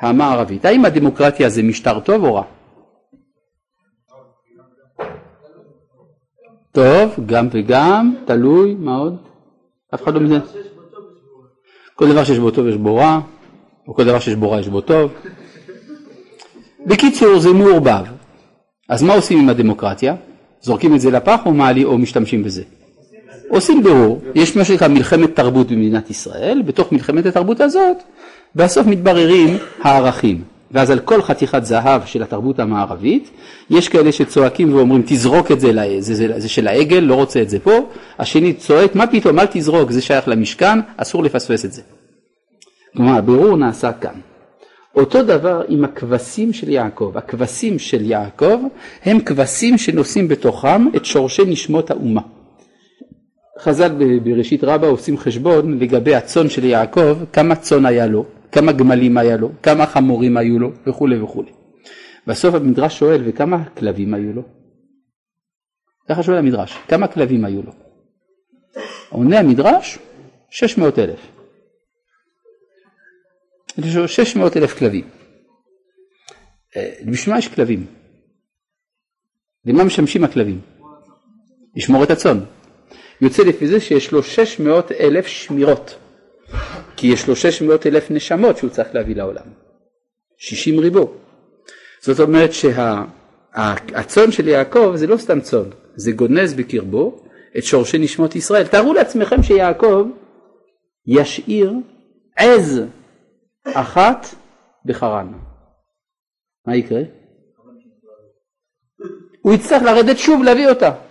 המערבית, 0.00 0.64
האם 0.64 0.84
הדמוקרטיה 0.84 1.48
זה 1.48 1.62
משטר 1.62 2.00
טוב 2.00 2.24
או 2.24 2.34
רע? 2.34 2.42
טוב, 6.76 7.14
גם 7.26 7.48
וגם, 7.52 8.14
תלוי, 8.24 8.74
מה 8.78 8.96
עוד? 8.96 9.16
אף 9.94 10.02
אחד 10.02 10.14
לא 10.14 10.20
מבין. 10.20 10.40
כל 11.94 12.08
דבר 12.08 12.24
שיש 12.24 12.38
בו 12.38 12.50
טוב 12.50 12.66
יש 12.66 12.76
בו 12.76 12.96
רע, 12.96 13.20
או 13.88 13.94
כל 13.94 14.04
דבר 14.04 14.18
שיש 14.18 14.34
בו 14.34 14.50
רע 14.50 14.60
יש 14.60 14.68
בו 14.68 14.80
טוב. 14.80 15.10
בקיצור, 16.86 17.38
זה 17.38 17.52
מעורבב. 17.52 18.04
אז 18.88 19.02
מה 19.02 19.14
עושים 19.14 19.38
עם 19.38 19.48
הדמוקרטיה? 19.48 20.14
זורקים 20.60 20.94
את 20.94 21.00
זה 21.00 21.10
לפח 21.10 21.40
או, 21.46 21.52
מעלי, 21.52 21.84
או 21.84 21.98
משתמשים 21.98 22.42
בזה? 22.42 22.62
עושים 23.48 23.82
בירור, 23.82 24.22
יש 24.34 24.56
מה 24.56 24.64
שנקרא 24.64 24.88
מלחמת 24.88 25.36
תרבות 25.36 25.70
במדינת 25.70 26.10
ישראל, 26.10 26.62
בתוך 26.66 26.92
מלחמת 26.92 27.26
התרבות 27.26 27.60
הזאת, 27.60 27.96
בסוף 28.54 28.86
מתבררים 28.86 29.56
הערכים. 29.82 30.55
ואז 30.70 30.90
על 30.90 30.98
כל 30.98 31.22
חתיכת 31.22 31.64
זהב 31.64 32.02
של 32.06 32.22
התרבות 32.22 32.58
המערבית, 32.58 33.30
יש 33.70 33.88
כאלה 33.88 34.12
שצועקים 34.12 34.74
ואומרים 34.74 35.02
תזרוק 35.06 35.52
את 35.52 35.60
זה, 35.60 35.72
זה, 35.98 36.14
זה, 36.14 36.40
זה 36.40 36.48
של 36.48 36.68
העגל, 36.68 36.98
לא 36.98 37.14
רוצה 37.14 37.42
את 37.42 37.50
זה 37.50 37.58
פה, 37.58 37.90
השני 38.18 38.52
צועק 38.52 38.94
מה 38.94 39.06
פתאום 39.06 39.38
אל 39.38 39.46
תזרוק, 39.50 39.90
זה 39.90 40.02
שייך 40.02 40.28
למשכן, 40.28 40.78
אסור 40.96 41.24
לפספס 41.24 41.64
את 41.64 41.72
זה. 41.72 41.82
כלומר 42.96 43.18
הבירור 43.18 43.56
נעשה 43.56 43.92
כאן. 43.92 44.20
אותו 44.96 45.22
דבר 45.22 45.62
עם 45.68 45.84
הכבשים 45.84 46.52
של 46.52 46.68
יעקב, 46.68 47.12
הכבשים 47.14 47.78
של 47.78 48.02
יעקב 48.10 48.58
הם 49.04 49.20
כבשים 49.20 49.78
שנושאים 49.78 50.28
בתוכם 50.28 50.86
את 50.96 51.04
שורשי 51.04 51.42
נשמות 51.46 51.90
האומה. 51.90 52.20
חז"ל 53.58 54.18
בראשית 54.24 54.64
רבה 54.64 54.86
עושים 54.86 55.18
חשבון 55.18 55.78
לגבי 55.78 56.14
הצאן 56.14 56.48
של 56.48 56.64
יעקב, 56.64 57.24
כמה 57.32 57.56
צאן 57.56 57.86
היה 57.86 58.06
לו, 58.06 58.24
כמה 58.52 58.72
גמלים 58.72 59.18
היה 59.18 59.36
לו, 59.36 59.50
כמה 59.62 59.86
חמורים 59.86 60.36
היו 60.36 60.58
לו 60.58 60.72
וכולי 60.86 61.22
וכולי. 61.22 61.50
בסוף 62.26 62.54
המדרש 62.54 62.98
שואל 62.98 63.22
וכמה 63.26 63.64
כלבים 63.64 64.14
היו 64.14 64.32
לו? 64.32 64.42
ככה 66.08 66.22
שואל 66.22 66.38
המדרש, 66.38 66.76
כמה 66.88 67.08
כלבים 67.08 67.44
היו 67.44 67.62
לו? 67.62 67.72
עונה 69.10 69.38
המדרש, 69.38 69.98
600 70.50 70.98
אלף. 70.98 71.20
יש 73.78 73.96
לו 73.96 74.08
600 74.08 74.56
אלף 74.56 74.78
כלבים. 74.78 75.08
אה, 76.76 76.92
בשביל 77.06 77.34
מה 77.34 77.38
יש 77.38 77.48
כלבים? 77.48 77.86
למה 79.64 79.84
משמשים 79.84 80.24
הכלבים? 80.24 80.60
לשמור 81.76 82.04
את 82.04 82.10
הצאן. 82.10 82.38
יוצא 83.20 83.42
לפי 83.42 83.66
זה 83.66 83.80
שיש 83.80 84.12
לו 84.12 84.22
600 84.22 84.92
אלף 84.92 85.26
שמירות. 85.26 85.98
כי 86.96 87.06
יש 87.06 87.28
לו 87.28 87.36
600 87.36 87.86
אלף 87.86 88.10
נשמות 88.10 88.56
שהוא 88.56 88.70
צריך 88.70 88.88
להביא 88.94 89.16
לעולם. 89.16 89.46
60 90.38 90.78
ריבו. 90.78 91.12
זאת 92.00 92.20
אומרת 92.20 92.50
שהצאן 92.52 94.32
של 94.32 94.48
יעקב 94.48 94.92
זה 94.94 95.06
לא 95.06 95.16
סתם 95.16 95.40
צאן, 95.40 95.70
זה 95.96 96.12
גונז 96.12 96.54
בקרבו 96.54 97.22
את 97.58 97.64
שורשי 97.64 97.98
נשמות 97.98 98.36
ישראל. 98.36 98.66
תארו 98.66 98.94
לעצמכם 98.94 99.42
שיעקב 99.42 100.06
ישאיר 101.06 101.72
עז 102.36 102.82
אחת 103.64 104.26
בחרן. 104.84 105.32
מה 106.66 106.76
יקרה? 106.76 107.00
הוא 109.42 109.54
יצטרך 109.54 109.82
לרדת 109.82 110.18
שוב 110.18 110.42
להביא 110.42 110.68
אותה. 110.68 111.05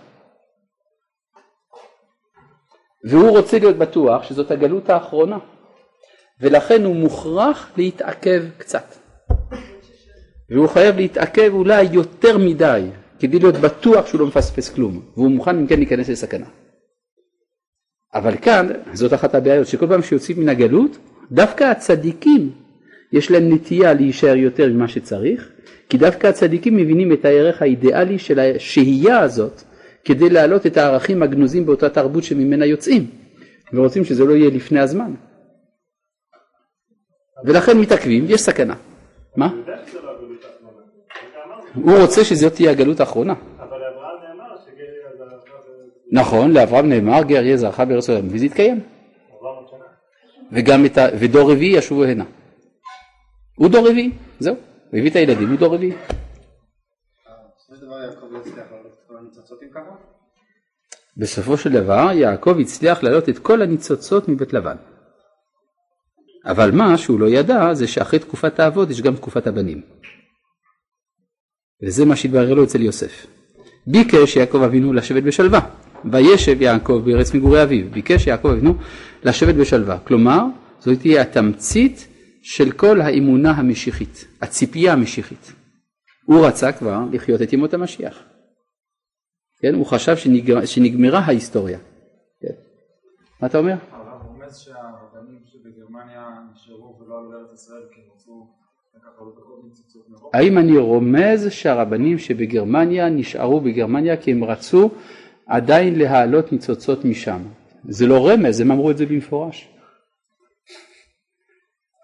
והוא 3.06 3.30
רוצה 3.30 3.58
להיות 3.58 3.76
בטוח 3.76 4.22
שזאת 4.22 4.50
הגלות 4.50 4.90
האחרונה. 4.90 5.38
ולכן 6.40 6.84
הוא 6.84 6.96
מוכרח 6.96 7.70
להתעכב 7.76 8.44
קצת. 8.58 8.94
והוא 10.50 10.68
חייב 10.68 10.96
להתעכב 10.96 11.50
אולי 11.52 11.82
יותר 11.92 12.38
מדי, 12.38 12.82
כדי 13.18 13.38
להיות 13.38 13.54
בטוח 13.54 14.06
שהוא 14.06 14.20
לא 14.20 14.26
מפספס 14.26 14.74
כלום, 14.74 15.02
והוא 15.16 15.30
מוכן 15.30 15.58
אם 15.58 15.66
כן 15.66 15.78
להיכנס 15.78 16.08
לסכנה. 16.08 16.46
אבל 18.14 18.36
כאן, 18.36 18.68
זאת 18.92 19.14
אחת 19.14 19.34
הבעיות, 19.34 19.66
שכל 19.66 19.86
פעם 19.86 20.02
שיוצאים 20.02 20.40
מן 20.40 20.48
הגלות, 20.48 20.98
דווקא 21.32 21.64
הצדיקים, 21.64 22.50
יש 23.12 23.30
להם 23.30 23.52
נטייה 23.52 23.94
להישאר 23.94 24.36
יותר 24.36 24.72
ממה 24.72 24.88
שצריך, 24.88 25.50
כי 25.88 25.98
דווקא 25.98 26.26
הצדיקים 26.26 26.76
מבינים 26.76 27.12
את 27.12 27.24
הערך 27.24 27.62
האידיאלי 27.62 28.18
של 28.18 28.38
השהייה 28.38 29.18
הזאת, 29.18 29.62
כדי 30.06 30.30
להעלות 30.30 30.66
את 30.66 30.76
הערכים 30.76 31.22
הגנוזים 31.22 31.66
באותה 31.66 31.88
תרבות 31.88 32.24
שממנה 32.24 32.66
יוצאים, 32.66 33.10
ורוצים 33.72 34.04
שזה 34.04 34.24
לא 34.24 34.32
יהיה 34.32 34.50
לפני 34.50 34.80
הזמן. 34.80 35.14
ולכן 37.44 37.78
מתעכבים, 37.78 38.24
יש 38.28 38.40
סכנה. 38.40 38.74
מה? 39.36 39.54
הוא 41.74 41.98
רוצה 41.98 42.24
שזאת 42.24 42.54
תהיה 42.54 42.70
הגלות 42.70 43.00
האחרונה. 43.00 43.34
נכון, 46.12 46.52
לאברהם 46.52 46.88
נאמר 46.88 47.22
גר 47.22 47.42
יהיה 47.42 47.56
זרעך 47.56 47.80
בארץ 47.80 48.10
העולם, 48.10 48.26
וזה 48.30 48.46
יתקיים. 48.46 48.80
וגם 50.52 50.84
את 50.86 50.98
ה... 50.98 51.06
ודור 51.18 51.52
רביעי 51.52 51.78
ישובו 51.78 52.04
הנה. 52.04 52.24
הוא 53.56 53.68
דור 53.68 53.88
רביעי, 53.88 54.10
זהו, 54.38 54.54
הוא 54.90 54.98
הביא 54.98 55.10
את 55.10 55.16
הילדים, 55.16 55.50
הוא 55.50 55.58
דור 55.58 55.74
רביעי. 55.74 55.92
בסופו 61.16 61.56
של 61.56 61.72
דבר 61.72 62.08
יעקב 62.12 62.56
הצליח 62.60 63.02
להעלות 63.02 63.28
את 63.28 63.38
כל 63.38 63.62
הניצוצות 63.62 64.28
מבית 64.28 64.52
לבן. 64.52 64.76
אבל 66.44 66.70
מה 66.70 66.98
שהוא 66.98 67.20
לא 67.20 67.26
ידע 67.26 67.74
זה 67.74 67.86
שאחרי 67.86 68.18
תקופת 68.18 68.60
האבות 68.60 68.90
יש 68.90 69.02
גם 69.02 69.16
תקופת 69.16 69.46
הבנים. 69.46 69.82
וזה 71.82 72.04
מה 72.04 72.16
שהתברר 72.16 72.54
לו 72.54 72.64
אצל 72.64 72.82
יוסף. 72.82 73.26
ביקש 73.86 74.36
יעקב 74.36 74.62
אבינו 74.62 74.92
לשבת 74.92 75.22
בשלווה, 75.22 75.60
וישב 76.12 76.62
יעקב 76.62 77.02
בארץ 77.04 77.34
מגורי 77.34 77.62
אביו, 77.62 77.90
ביקש 77.90 78.26
יעקב 78.26 78.48
אבינו 78.48 78.74
לשבת 79.24 79.54
בשלווה, 79.54 79.98
כלומר 79.98 80.40
זאת 80.78 80.98
תהיה 81.00 81.22
התמצית 81.22 82.08
של 82.42 82.72
כל 82.72 83.00
האמונה 83.00 83.50
המשיחית, 83.50 84.24
הציפייה 84.42 84.92
המשיחית. 84.92 85.52
הוא 86.24 86.46
רצה 86.46 86.72
כבר 86.72 87.00
לחיות 87.12 87.42
את 87.42 87.52
ימות 87.52 87.74
המשיח. 87.74 88.22
כן? 89.60 89.74
הוא 89.74 89.86
חשב 89.86 90.16
שנגמר, 90.16 90.64
שנגמרה 90.64 91.18
ההיסטוריה. 91.18 91.78
כן. 92.40 92.54
מה 93.40 93.48
אתה 93.48 93.58
אומר? 93.58 93.74
הרב 93.90 94.26
רומז 94.26 94.58
שהרבנים 94.58 95.38
שבגרמניה 95.44 96.28
נשארו 96.52 96.98
ולא 97.00 97.18
עלו 97.18 97.32
לארץ 97.32 97.54
ישראל 97.54 97.82
כי 97.94 98.00
הם 98.00 98.06
רצו 98.14 98.46
האם 100.34 100.58
אני 100.58 100.78
רומז 100.78 101.50
שהרבנים 101.50 102.18
שבגרמניה 102.18 103.08
נשארו 103.08 103.60
בגרמניה 103.60 104.16
כי 104.16 104.32
הם 104.32 104.44
רצו 104.44 104.90
עדיין 105.46 105.98
להעלות 105.98 106.52
ניצוצות 106.52 107.04
משם? 107.04 107.42
זה 107.88 108.06
לא 108.06 108.28
רמז, 108.28 108.60
הם 108.60 108.70
אמרו 108.70 108.90
את 108.90 108.96
זה 108.96 109.06
במפורש. 109.06 109.68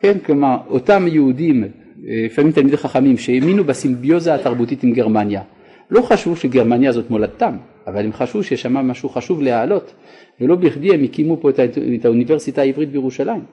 כן, 0.03 0.18
כלומר, 0.18 0.57
אותם 0.68 1.07
יהודים, 1.07 1.64
לפעמים 2.26 2.53
תלמידי 2.53 2.76
חכמים, 2.76 3.18
שהאמינו 3.18 3.64
בסימביוזה 3.64 4.34
התרבותית 4.34 4.82
עם 4.82 4.92
גרמניה, 4.92 5.42
לא 5.93 6.03
חשבו 6.03 6.36
שגרמניה 6.36 6.93
זאת 6.93 7.11
מולדתם, 7.11 7.57
אבל 7.86 8.05
הם 8.05 8.12
חשבו 8.12 8.43
שיש 8.43 8.62
שם 8.62 8.72
משהו 8.72 9.09
חשוב 9.09 9.43
להעלות, 9.43 9.95
ולא 10.40 10.57
בכדי 10.57 10.95
הם 10.95 11.05
הקימו 11.05 11.40
פה 11.40 11.51
את 11.51 12.05
האוניברסיטה 12.05 12.61
העברית 12.61 12.88
בירושלים, 12.88 13.45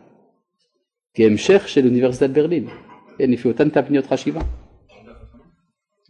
כהמשך 1.13 1.67
של 1.67 1.85
אוניברסיטת 1.85 2.29
ברלין, 2.29 2.67
כן, 3.17 3.31
לפי 3.31 3.47
אותן 3.47 3.69
תבניות 3.69 4.07
חשיבה. 4.07 4.41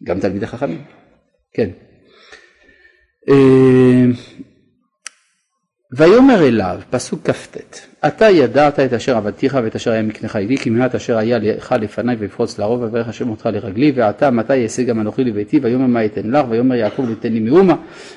גם 0.03 0.19
תלמידי 0.19 0.47
חכמים, 0.47 0.81
כן. 1.53 1.69
ויאמר 5.91 6.47
אליו, 6.47 6.79
פסוק 6.89 7.29
כ"ט, 7.29 7.57
אתה 8.07 8.29
ידעת 8.29 8.79
את 8.79 8.93
אשר 8.93 9.17
עבדתיך 9.17 9.57
ואת 9.63 9.75
אשר 9.75 9.91
היה 9.91 10.01
מקנך 10.01 10.35
איתי, 10.35 10.57
כי 10.57 10.69
מעט 10.69 10.95
אשר 10.95 11.17
היה 11.17 11.37
לך 11.37 11.75
לפניי 11.81 12.15
ויפרוץ 12.15 12.59
לרוב, 12.59 12.81
וברך 12.81 13.07
השם 13.07 13.29
אותך 13.29 13.45
לרגלי, 13.53 13.91
ועתה 13.95 14.31
מתי 14.31 14.83
גם 14.87 14.99
אנוכי 14.99 15.23
לביתי, 15.23 15.59
ויאמר 15.63 15.85
מה 15.85 16.05
אתן 16.05 16.31
לך, 16.31 16.45
ויאמר 16.49 16.75
יעקב 16.75 17.05
ליתן 17.09 17.33
לי 17.33 17.39
מאומה, 17.39 17.75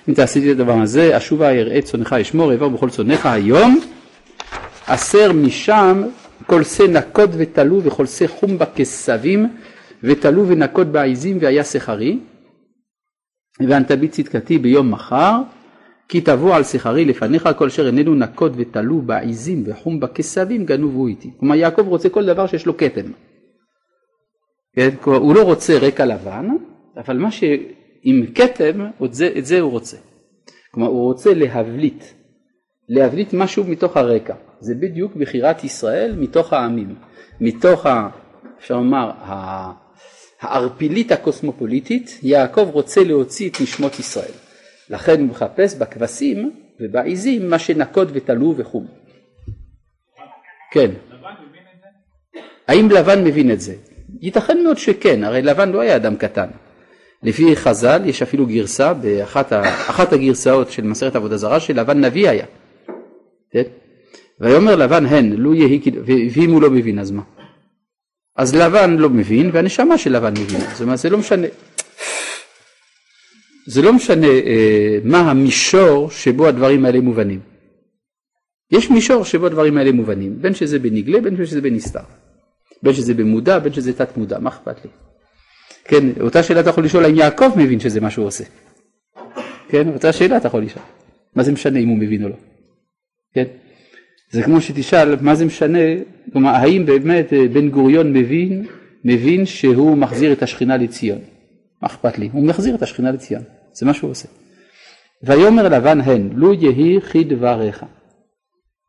אם 0.08 0.14
תעשיתי 0.14 0.52
את 0.52 0.60
הדבר 0.60 0.80
הזה, 0.80 1.16
אשובה 1.16 1.50
אראה 1.50 1.82
צונך 1.82 2.12
אשמור, 2.12 2.52
אעבר 2.52 2.68
בכל 2.68 2.90
צונך. 2.90 3.26
היום, 3.26 3.80
אסר 4.86 5.32
משם 5.32 6.02
כל 6.46 6.64
שא 6.64 6.82
נקוד 6.82 7.30
ותלו 7.38 7.82
וכל 7.84 8.06
שא 8.06 8.26
חומבה 8.26 8.66
כסבים, 8.66 9.48
ותלו 10.02 10.48
ונקוד 10.48 10.92
בעיזים 10.92 11.38
והיה 11.40 11.64
שכרי, 11.64 12.18
ואנתבי 13.60 14.08
צדקתי 14.08 14.58
ביום 14.58 14.90
מחר, 14.90 15.40
כי 16.12 16.20
תבוא 16.20 16.54
על 16.54 16.64
שכרי 16.64 17.04
לפניך 17.04 17.48
כל 17.56 17.66
אשר 17.66 17.86
איננו 17.86 18.14
נקוד 18.14 18.54
ותלו 18.56 19.02
בעיזים 19.02 19.62
וחום 19.66 20.00
בכסבים 20.00 20.64
גנובו 20.64 21.06
איתי. 21.06 21.30
כלומר 21.36 21.54
יעקב 21.54 21.88
רוצה 21.88 22.08
כל 22.08 22.26
דבר 22.26 22.46
שיש 22.46 22.66
לו 22.66 22.76
כתם. 22.76 23.12
כן? 24.76 24.88
הוא 25.04 25.34
לא 25.34 25.42
רוצה 25.42 25.78
רקע 25.78 26.06
לבן, 26.06 26.48
אבל 26.96 27.18
מה 27.18 27.30
שעם 27.30 28.26
כתם, 28.34 28.80
את 29.04 29.14
זה, 29.14 29.32
את 29.38 29.46
זה 29.46 29.60
הוא 29.60 29.70
רוצה. 29.70 29.96
כלומר 30.70 30.88
הוא 30.88 31.04
רוצה 31.04 31.34
להבליט, 31.34 32.04
להבליט 32.88 33.32
משהו 33.32 33.64
מתוך 33.64 33.96
הרקע. 33.96 34.34
זה 34.60 34.74
בדיוק 34.74 35.16
בחירת 35.16 35.64
ישראל 35.64 36.14
מתוך 36.18 36.52
העמים, 36.52 36.94
מתוך, 37.40 37.86
ה, 37.86 38.08
אפשר 38.58 38.76
לומר, 38.76 39.10
הערפילית 40.40 41.12
הקוסמופוליטית, 41.12 42.18
יעקב 42.22 42.68
רוצה 42.72 43.04
להוציא 43.04 43.50
את 43.50 43.60
נשמות 43.60 43.98
ישראל. 43.98 44.41
לכן 44.93 45.20
הוא 45.20 45.28
מחפש 45.28 45.74
בכבשים 45.74 46.51
ובעיזים 46.80 47.51
מה 47.51 47.59
שנקוד 47.59 48.11
ותלו 48.14 48.55
וחום. 48.57 48.86
כן. 50.72 50.90
האם 52.68 52.90
לבן 52.90 53.24
מבין 53.24 53.51
את 53.51 53.61
זה? 53.61 53.74
ייתכן 54.20 54.62
מאוד 54.62 54.78
שכן, 54.78 55.24
הרי 55.24 55.43
לבן 55.43 55.72
לא 55.72 55.80
היה 55.80 55.97
אדם 55.97 56.16
קטן. 56.16 56.49
לפי 57.22 57.57
חז"ל 57.57 58.03
יש 58.05 58.22
אפילו 58.22 58.47
גרסה 58.47 58.95
באחת 58.95 59.53
ה, 59.53 59.62
הגרסאות 60.12 60.70
של 60.70 60.84
מסכת 60.84 61.16
עבודה 61.16 61.36
זרה 61.36 61.61
שלבן 61.61 62.05
נביא 62.05 62.28
היה. 62.28 62.47
כן? 63.51 63.62
ויאמר 64.40 64.76
לבן 64.76 65.07
הן 65.07 65.32
לו 65.32 65.55
יהי 65.55 65.80
ואם 66.34 66.51
הוא 66.51 66.62
לא 66.62 66.70
מבין 66.70 66.99
אז 66.99 67.11
מה? 67.11 67.22
אז 68.36 68.55
לבן 68.55 68.97
לא 68.97 69.09
מבין 69.09 69.51
והנשמה 69.53 69.99
של 69.99 70.16
לבן 70.16 70.32
מבינה, 70.32 70.64
זאת 70.72 70.80
אומרת 70.80 70.99
זה 70.99 71.11
לא 71.11 71.18
משנה. 71.18 71.47
זה 73.66 73.82
לא 73.82 73.92
משנה 73.92 74.26
אה, 74.26 74.98
מה 75.04 75.30
המישור 75.30 76.10
שבו 76.10 76.46
הדברים 76.46 76.84
האלה 76.84 77.00
מובנים. 77.00 77.40
יש 78.70 78.90
מישור 78.90 79.24
שבו 79.24 79.46
הדברים 79.46 79.76
האלה 79.76 79.92
מובנים, 79.92 80.42
בין 80.42 80.54
שזה 80.54 80.78
בנגלה 80.78 81.20
בין 81.20 81.46
שזה 81.46 81.60
בנסתר. 81.60 82.00
בין 82.82 82.92
שזה 82.92 83.14
במודע 83.14 83.58
בין 83.58 83.72
שזה 83.72 83.92
תת 83.92 84.16
מודע, 84.16 84.38
מה 84.38 84.50
אכפת 84.50 84.84
לי? 84.84 84.90
כן, 85.84 86.20
אותה 86.20 86.42
שאלה 86.42 86.60
אתה 86.60 86.70
יכול 86.70 86.84
לשאול 86.84 87.04
האם 87.04 87.14
יעקב 87.14 87.48
מבין 87.56 87.80
שזה 87.80 88.00
מה 88.00 88.10
שהוא 88.10 88.26
עושה. 88.26 88.44
כן, 89.68 89.88
אותה 89.88 90.12
שאלה 90.12 90.36
אתה 90.36 90.48
יכול 90.48 90.62
לשאול. 90.62 90.84
מה 91.36 91.42
זה 91.42 91.52
משנה 91.52 91.78
אם 91.78 91.88
הוא 91.88 91.98
מבין 91.98 92.24
או 92.24 92.28
לא? 92.28 92.36
כן? 93.34 93.44
זה 94.30 94.42
כמו 94.42 94.60
שתשאל 94.60 95.16
מה 95.20 95.34
זה 95.34 95.44
משנה, 95.44 95.78
כלומר 96.32 96.50
האם 96.50 96.86
באמת 96.86 97.32
אה, 97.32 97.48
בן 97.48 97.68
גוריון 97.68 98.12
מבין, 98.12 98.66
מבין 99.04 99.46
שהוא 99.46 99.96
מחזיר 99.96 100.32
את 100.32 100.42
השכינה 100.42 100.76
לציון. 100.76 101.18
מה 101.82 101.88
אכפת 101.88 102.18
לי? 102.18 102.28
הוא 102.32 102.46
מחזיר 102.46 102.74
את 102.74 102.82
השכינה 102.82 103.10
לציון, 103.10 103.42
זה 103.72 103.86
מה 103.86 103.94
שהוא 103.94 104.10
עושה. 104.10 104.28
ויאמר 105.22 105.68
לבן 105.68 106.00
הן, 106.00 106.28
לו 106.32 106.54
יהי 106.54 107.00
כדבריך. 107.00 107.84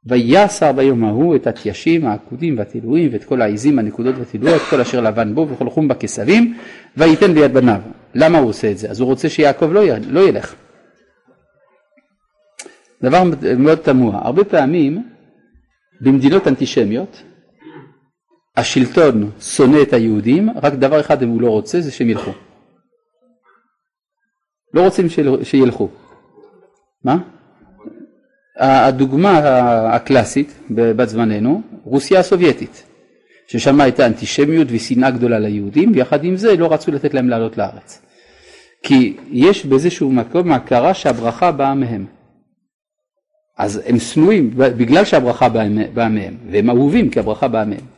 ויסר 0.05 0.71
ביום 0.71 1.03
ההוא 1.03 1.35
את 1.35 1.47
התיישים, 1.47 2.05
העקודים 2.05 2.57
והתילויים 2.57 3.09
ואת 3.13 3.23
כל 3.23 3.41
העיזים, 3.41 3.79
הנקודות 3.79 4.15
והתילויות, 4.17 4.61
כל 4.69 4.81
אשר 4.81 5.01
לבן 5.01 5.35
בו 5.35 5.47
וכל 5.49 5.69
חום 5.69 5.87
בכסבים, 5.87 6.57
וייתן 6.97 7.33
ביד 7.33 7.53
בניו. 7.53 7.81
למה 8.15 8.37
הוא 8.37 8.49
עושה 8.49 8.71
את 8.71 8.77
זה? 8.77 8.89
אז 8.89 8.99
הוא 8.99 9.07
רוצה 9.07 9.29
שיעקב 9.29 9.71
לא, 9.71 9.83
י... 9.83 9.89
לא 10.07 10.29
ילך. 10.29 10.55
דבר 13.03 13.23
מאוד 13.57 13.77
תמוה, 13.77 14.19
הרבה 14.23 14.43
פעמים 14.43 15.03
במדינות 16.01 16.47
אנטישמיות 16.47 17.23
השלטון 18.57 19.31
שונא 19.39 19.81
את 19.81 19.93
היהודים, 19.93 20.49
רק 20.63 20.73
דבר 20.73 20.99
אחד 20.99 21.23
הוא 21.23 21.41
לא 21.41 21.49
רוצה 21.49 21.81
זה 21.81 21.91
שהם 21.91 22.09
ילכו. 22.09 22.31
לא 24.73 24.81
רוצים 24.81 25.07
שילכו. 25.43 25.89
מה? 27.03 27.17
הדוגמה 28.57 29.37
הקלאסית 29.95 30.53
בת 30.69 31.09
זמננו, 31.09 31.61
רוסיה 31.83 32.19
הסובייטית, 32.19 32.83
ששם 33.47 33.81
הייתה 33.81 34.05
אנטישמיות 34.05 34.67
ושנאה 34.71 35.11
גדולה 35.11 35.39
ליהודים, 35.39 35.91
ויחד 35.95 36.23
עם 36.23 36.35
זה 36.35 36.55
לא 36.55 36.73
רצו 36.73 36.91
לתת 36.91 37.13
להם 37.13 37.29
לעלות 37.29 37.57
לארץ. 37.57 38.01
כי 38.83 39.17
יש 39.31 39.65
באיזשהו 39.65 40.11
מקום 40.11 40.51
הכרה 40.51 40.93
שהברכה 40.93 41.51
באה 41.51 41.73
מהם. 41.73 42.05
אז 43.57 43.81
הם 43.85 43.99
שנואים 43.99 44.51
בגלל 44.55 45.05
שהברכה 45.05 45.49
באה 45.49 46.09
מהם, 46.09 46.37
והם 46.51 46.69
אהובים 46.69 47.09
כי 47.09 47.19
הברכה 47.19 47.47
באה 47.47 47.65
מהם. 47.65 47.92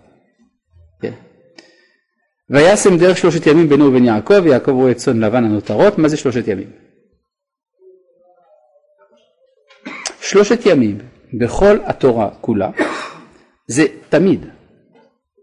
וישם 2.49 2.97
דרך 2.97 3.17
שלושת 3.17 3.47
ימים 3.47 3.69
בינו 3.69 3.85
ובין 3.85 4.05
יעקב, 4.05 4.45
יעקב 4.45 4.71
רואה 4.71 4.93
צאן 4.93 5.19
לבן 5.19 5.43
הנותרות, 5.43 5.97
מה 5.97 6.07
זה 6.07 6.17
שלושת 6.17 6.47
ימים? 6.47 6.71
שלושת 10.21 10.65
ימים 10.65 10.97
בכל 11.33 11.77
התורה 11.85 12.29
כולה 12.41 12.71
זה 13.67 13.83
תמיד 14.09 14.45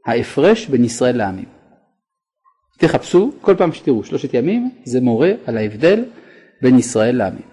ההפרש 0.07 0.67
בין 0.67 0.85
ישראל 0.85 1.17
לעמים. 1.17 1.49
תחפשו, 2.79 3.33
כל 3.41 3.55
פעם 3.59 3.73
שתראו 3.73 4.05
שלושת 4.05 4.35
ימים 4.35 4.71
זה 4.85 5.01
מורה 5.01 5.33
על 5.47 5.57
ההבדל 5.57 6.05
בין 6.63 6.79
ישראל 6.79 7.17
לעמים. 7.17 7.53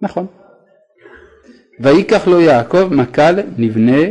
נכון. 0.00 0.26
ויקח 1.80 2.26
לו 2.26 2.40
יעקב 2.40 2.88
מקל 2.94 3.40
נבנה 3.58 4.02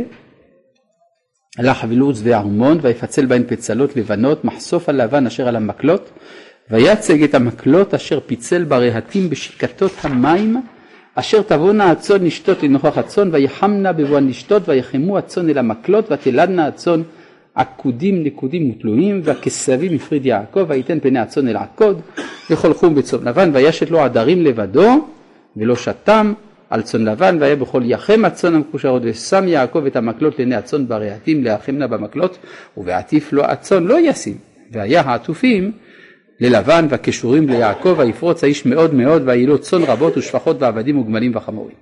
לחבילוץ 1.58 2.20
וערמון 2.24 2.78
ויפצל 2.82 3.26
בהן 3.26 3.42
פצלות 3.48 3.96
לבנות 3.96 4.44
מחשוף 4.44 4.88
הלבן 4.88 5.26
אשר 5.26 5.48
על 5.48 5.56
המקלות 5.56 6.10
ויצג 6.70 7.22
את 7.22 7.34
המקלות 7.34 7.94
אשר 7.94 8.20
פיצל 8.26 8.64
ברהטים 8.64 9.30
בשיקתות 9.30 9.92
המים 10.02 10.62
אשר 11.14 11.42
תבואנה 11.42 11.90
הצאן 11.90 12.24
לשתות 12.24 12.62
לנוכח 12.62 12.98
הצאן 12.98 13.28
ויחמנה 13.32 13.92
בבואן 13.92 14.28
לשתות 14.28 14.68
ויחמו 14.68 15.18
הצאן 15.18 15.50
אל 15.50 15.58
המקלות 15.58 16.12
ותלדנה 16.12 16.66
הצאן 16.66 17.02
עקודים 17.54 18.24
נקודים 18.24 18.70
ותלויים 18.70 19.20
והכסבים 19.24 19.94
הפריד 19.94 20.26
יעקב 20.26 20.64
וייתן 20.68 21.00
פני 21.00 21.18
הצאן 21.18 21.48
אל 21.48 21.56
עקוד 21.56 22.00
וכל 22.50 22.74
חום 22.74 22.94
בצאן 22.94 23.18
לבן 23.24 23.50
וישת 23.54 23.90
לו 23.90 24.00
עדרים 24.00 24.42
לבדו 24.42 25.08
ולא 25.56 25.76
שתם 25.76 26.32
על 26.72 26.82
צאן 26.82 27.04
לבן 27.04 27.36
והיה 27.40 27.56
בכל 27.56 27.82
יחם 27.84 28.24
הצאן 28.24 28.54
המקושרות 28.54 29.02
ושם 29.04 29.48
יעקב 29.48 29.86
את 29.86 29.96
המקלות 29.96 30.38
לעיני 30.38 30.54
הצאן 30.54 30.88
ברהטים 30.88 31.44
להחמנה 31.44 31.86
במקלות 31.86 32.38
ובעטיף 32.76 33.32
לו 33.32 33.44
הצאן 33.44 33.84
לא 33.84 34.00
ישים 34.00 34.36
והיה 34.72 35.00
העטופים 35.00 35.72
ללבן 36.40 36.86
והקשורים 36.90 37.48
ליעקב 37.48 37.94
ויפרוץ 37.98 38.44
האיש 38.44 38.66
מאוד 38.66 38.94
מאוד 38.94 39.22
ויהי 39.24 39.46
לו 39.46 39.58
צאן 39.58 39.82
רבות 39.82 40.16
ושפחות 40.16 40.56
ועבדים 40.60 40.98
וגמלים 40.98 41.36
וחמורים. 41.36 41.76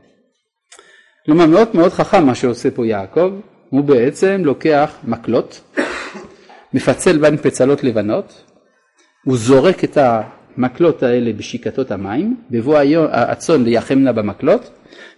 כלומר 1.26 1.47
מאוד 1.47 1.68
מאוד 1.74 1.93
חכם 1.93 2.26
מה 2.26 2.34
שעושה 2.34 2.70
פה 2.70 2.86
יעקב, 2.86 3.32
הוא 3.70 3.84
בעצם 3.84 4.43
לוקח 4.45 4.95
מקלות, 5.05 5.61
מפצל 6.74 7.18
בין 7.18 7.36
פצלות 7.36 7.84
לבנות, 7.84 8.45
הוא 9.24 9.36
זורק 9.36 9.84
את 9.84 9.99
המקלות 10.01 11.03
האלה 11.03 11.32
בשיקתות 11.32 11.91
המים, 11.91 12.36
בבוא 12.51 12.78
הצאן 13.12 13.64
ליחמנה 13.64 14.12
במקלות, 14.12 14.70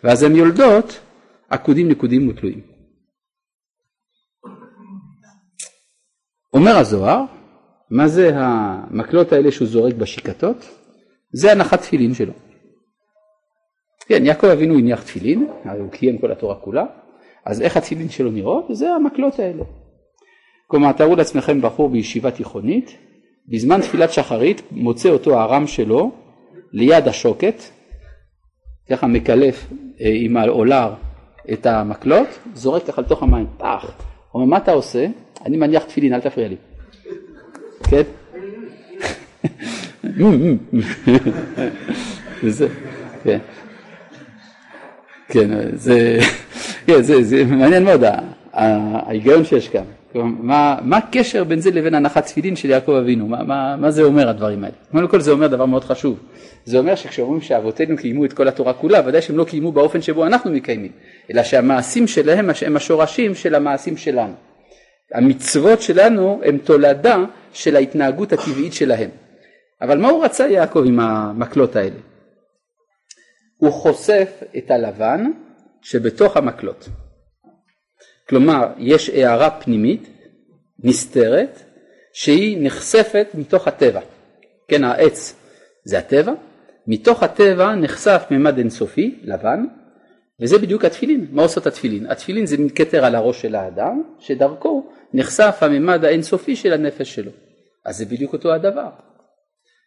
ואז 0.05 0.22
הן 0.22 0.36
יולדות 0.36 1.00
עקודים 1.50 1.88
נקודים 1.88 2.28
ותלויים. 2.28 2.61
אומר 6.53 6.76
הזוהר, 6.76 7.24
מה 7.90 8.09
זה 8.09 8.30
המקלות 8.34 9.32
האלה 9.32 9.50
שהוא 9.53 9.68
זורק 9.68 9.94
בשיקתות? 9.94 10.57
זה 11.32 11.53
הנחת 11.53 11.80
תפילין 11.80 12.14
שלו. 12.14 12.32
כן, 14.07 14.26
יעקב 14.26 14.46
אבינו 14.46 14.78
הניח 14.78 15.03
תפילין, 15.03 15.48
הרי 15.64 15.80
הוא 15.80 15.90
קיים 15.90 16.18
כל 16.18 16.32
התורה 16.32 16.55
כולה, 16.55 16.84
אז 17.46 17.62
איך 17.62 17.76
התפילין 17.76 18.09
שלו 18.09 18.30
נראות? 18.30 18.64
זה 18.72 18.90
המקלות 18.90 19.38
האלה. 19.38 19.64
כלומר, 20.66 20.92
תארו 20.92 21.16
לעצמכם 21.16 21.61
בחור 21.61 21.88
בישיבה 21.88 22.30
תיכונית, 22.30 22.98
בזמן 23.48 23.80
תפילת 23.80 24.12
שחרית 24.12 24.62
מוצא 24.70 25.09
אותו 25.09 25.40
הרם 25.40 25.66
שלו 25.66 26.12
ליד 26.72 27.09
השוקת, 27.09 27.62
ככה 28.93 29.07
מקלף 29.07 29.66
אה, 30.01 30.11
עם 30.14 30.36
האולר 30.36 30.95
את 31.53 31.66
המקלות, 31.66 32.28
זורק 32.55 32.86
ככה 32.86 33.03
לתוך 33.03 33.22
המים, 33.22 33.47
פח. 33.59 33.84
הוא 33.84 34.43
אומר, 34.43 34.51
מה 34.51 34.57
אתה 34.57 34.72
עושה? 34.72 35.07
אני 35.47 35.57
מניח 35.57 35.84
תפילין, 35.84 36.14
אל 36.14 36.20
תפריע 36.20 36.49
לי. 36.49 36.57
כן? 37.84 38.03
וזה, 42.43 42.68
כן. 43.24 43.38
כן, 45.28 45.76
זה, 45.76 46.18
כן, 46.86 47.03
זה, 47.03 47.22
זה 47.22 47.45
מעניין 47.45 47.84
מאוד 47.84 48.01
ההיגיון 48.53 49.45
שיש 49.45 49.68
כאן. 49.68 49.84
מה, 50.14 50.78
מה 50.82 50.96
הקשר 50.96 51.44
בין 51.44 51.60
זה 51.60 51.70
לבין 51.70 51.94
הנחת 51.94 52.26
תפילין 52.26 52.56
של 52.56 52.70
יעקב 52.70 52.92
אבינו? 52.92 53.28
מה, 53.28 53.42
מה, 53.42 53.76
מה 53.76 53.90
זה 53.90 54.02
אומר 54.02 54.28
הדברים 54.28 54.64
האלה? 54.64 54.74
קודם 54.92 55.08
כל 55.08 55.20
זה 55.20 55.30
אומר 55.30 55.46
דבר 55.46 55.66
מאוד 55.66 55.84
חשוב. 55.84 56.18
זה 56.64 56.78
אומר 56.78 56.94
שכשאומרים 56.94 57.40
שאבותינו 57.40 57.96
קיימו 57.96 58.24
את 58.24 58.32
כל 58.32 58.48
התורה 58.48 58.72
כולה, 58.72 59.00
ודאי 59.06 59.22
שהם 59.22 59.36
לא 59.36 59.44
קיימו 59.44 59.72
באופן 59.72 60.02
שבו 60.02 60.26
אנחנו 60.26 60.50
מקיימים, 60.50 60.92
אלא 61.30 61.42
שהמעשים 61.42 62.06
שלהם 62.06 62.50
הם 62.66 62.76
השורשים 62.76 63.34
של 63.34 63.54
המעשים 63.54 63.96
שלנו. 63.96 64.34
המצוות 65.14 65.82
שלנו 65.82 66.40
הם 66.44 66.58
תולדה 66.58 67.24
של 67.52 67.76
ההתנהגות 67.76 68.32
הטבעית 68.32 68.72
שלהם. 68.72 69.10
אבל 69.82 69.98
מה 69.98 70.08
הוא 70.08 70.24
רצה 70.24 70.48
יעקב 70.48 70.84
עם 70.86 71.00
המקלות 71.00 71.76
האלה? 71.76 71.96
הוא 73.56 73.70
חושף 73.70 74.42
את 74.58 74.70
הלבן 74.70 75.30
שבתוך 75.82 76.36
המקלות. 76.36 76.88
כלומר, 78.33 78.66
יש 78.78 79.11
הערה 79.11 79.51
פנימית, 79.51 80.09
נסתרת, 80.85 81.62
שהיא 82.12 82.59
נחשפת 82.61 83.26
מתוך 83.35 83.68
הטבע. 83.68 84.01
כן, 84.68 84.85
העץ 84.85 85.35
זה 85.85 85.99
הטבע, 85.99 86.33
מתוך 86.87 87.22
הטבע 87.22 87.74
נחשף 87.74 88.22
ממד 88.30 88.59
אינסופי, 88.59 89.20
לבן, 89.24 89.64
וזה 90.41 90.59
בדיוק 90.59 90.85
התפילין. 90.85 91.26
מה 91.33 91.43
עושות 91.43 91.66
התפילין? 91.66 92.11
התפילין 92.11 92.47
זה 92.47 92.57
כתר 92.74 93.05
על 93.05 93.14
הראש 93.14 93.43
של 93.43 93.55
האדם, 93.55 94.03
שדרכו 94.18 94.91
נחשף 95.14 95.57
הממד 95.61 96.05
האינסופי 96.05 96.57
של 96.57 96.72
הנפש 96.72 97.14
שלו. 97.14 97.30
אז 97.85 97.97
זה 97.97 98.05
בדיוק 98.05 98.33
אותו 98.33 98.53
הדבר. 98.55 98.89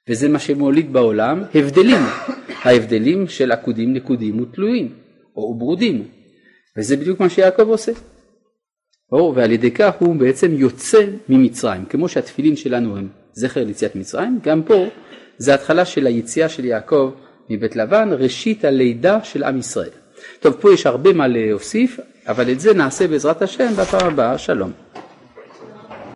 וזה 0.10 0.30
מה 0.30 0.40
שמוליד 0.40 0.94
בעולם 0.94 1.44
הבדלים, 1.56 2.02
ההבדלים 2.64 3.28
של 3.28 3.52
עקודים 3.52 3.94
נקודים 3.94 4.42
ותלויים, 4.42 4.94
או 5.36 5.56
ברודים. 5.58 6.08
וזה 6.78 6.98
בדיוק 6.98 7.20
מה 7.20 7.30
שיעקב 7.30 7.70
עושה. 7.70 7.92
או, 9.16 9.34
ועל 9.36 9.52
ידי 9.52 9.72
כך 9.72 9.94
הוא 10.00 10.16
בעצם 10.16 10.52
יוצא 10.54 11.06
ממצרים, 11.30 11.86
כמו 11.86 12.10
שהתפילין 12.10 12.56
שלנו 12.56 12.98
הם 12.98 13.08
זכר 13.34 13.64
ליציאת 13.64 13.96
מצרים, 13.96 14.40
גם 14.44 14.64
פה 14.64 14.86
זה 15.38 15.54
התחלה 15.54 15.86
של 15.86 16.08
היציאה 16.08 16.50
של 16.50 16.66
יעקב 16.66 17.12
מבית 17.50 17.76
לבן, 17.76 18.10
ראשית 18.12 18.66
הלידה 18.66 19.20
של 19.24 19.44
עם 19.44 19.60
ישראל. 19.60 19.90
טוב, 20.40 20.54
פה 20.54 20.74
יש 20.74 20.86
הרבה 20.86 21.14
מה 21.14 21.28
להוסיף, 21.28 22.00
אבל 22.28 22.52
את 22.52 22.60
זה 22.60 22.74
נעשה 22.74 23.08
בעזרת 23.08 23.42
השם 23.42 23.74
בפעם 23.74 24.08
הבאה, 24.08 24.38
שלום. 24.38 24.72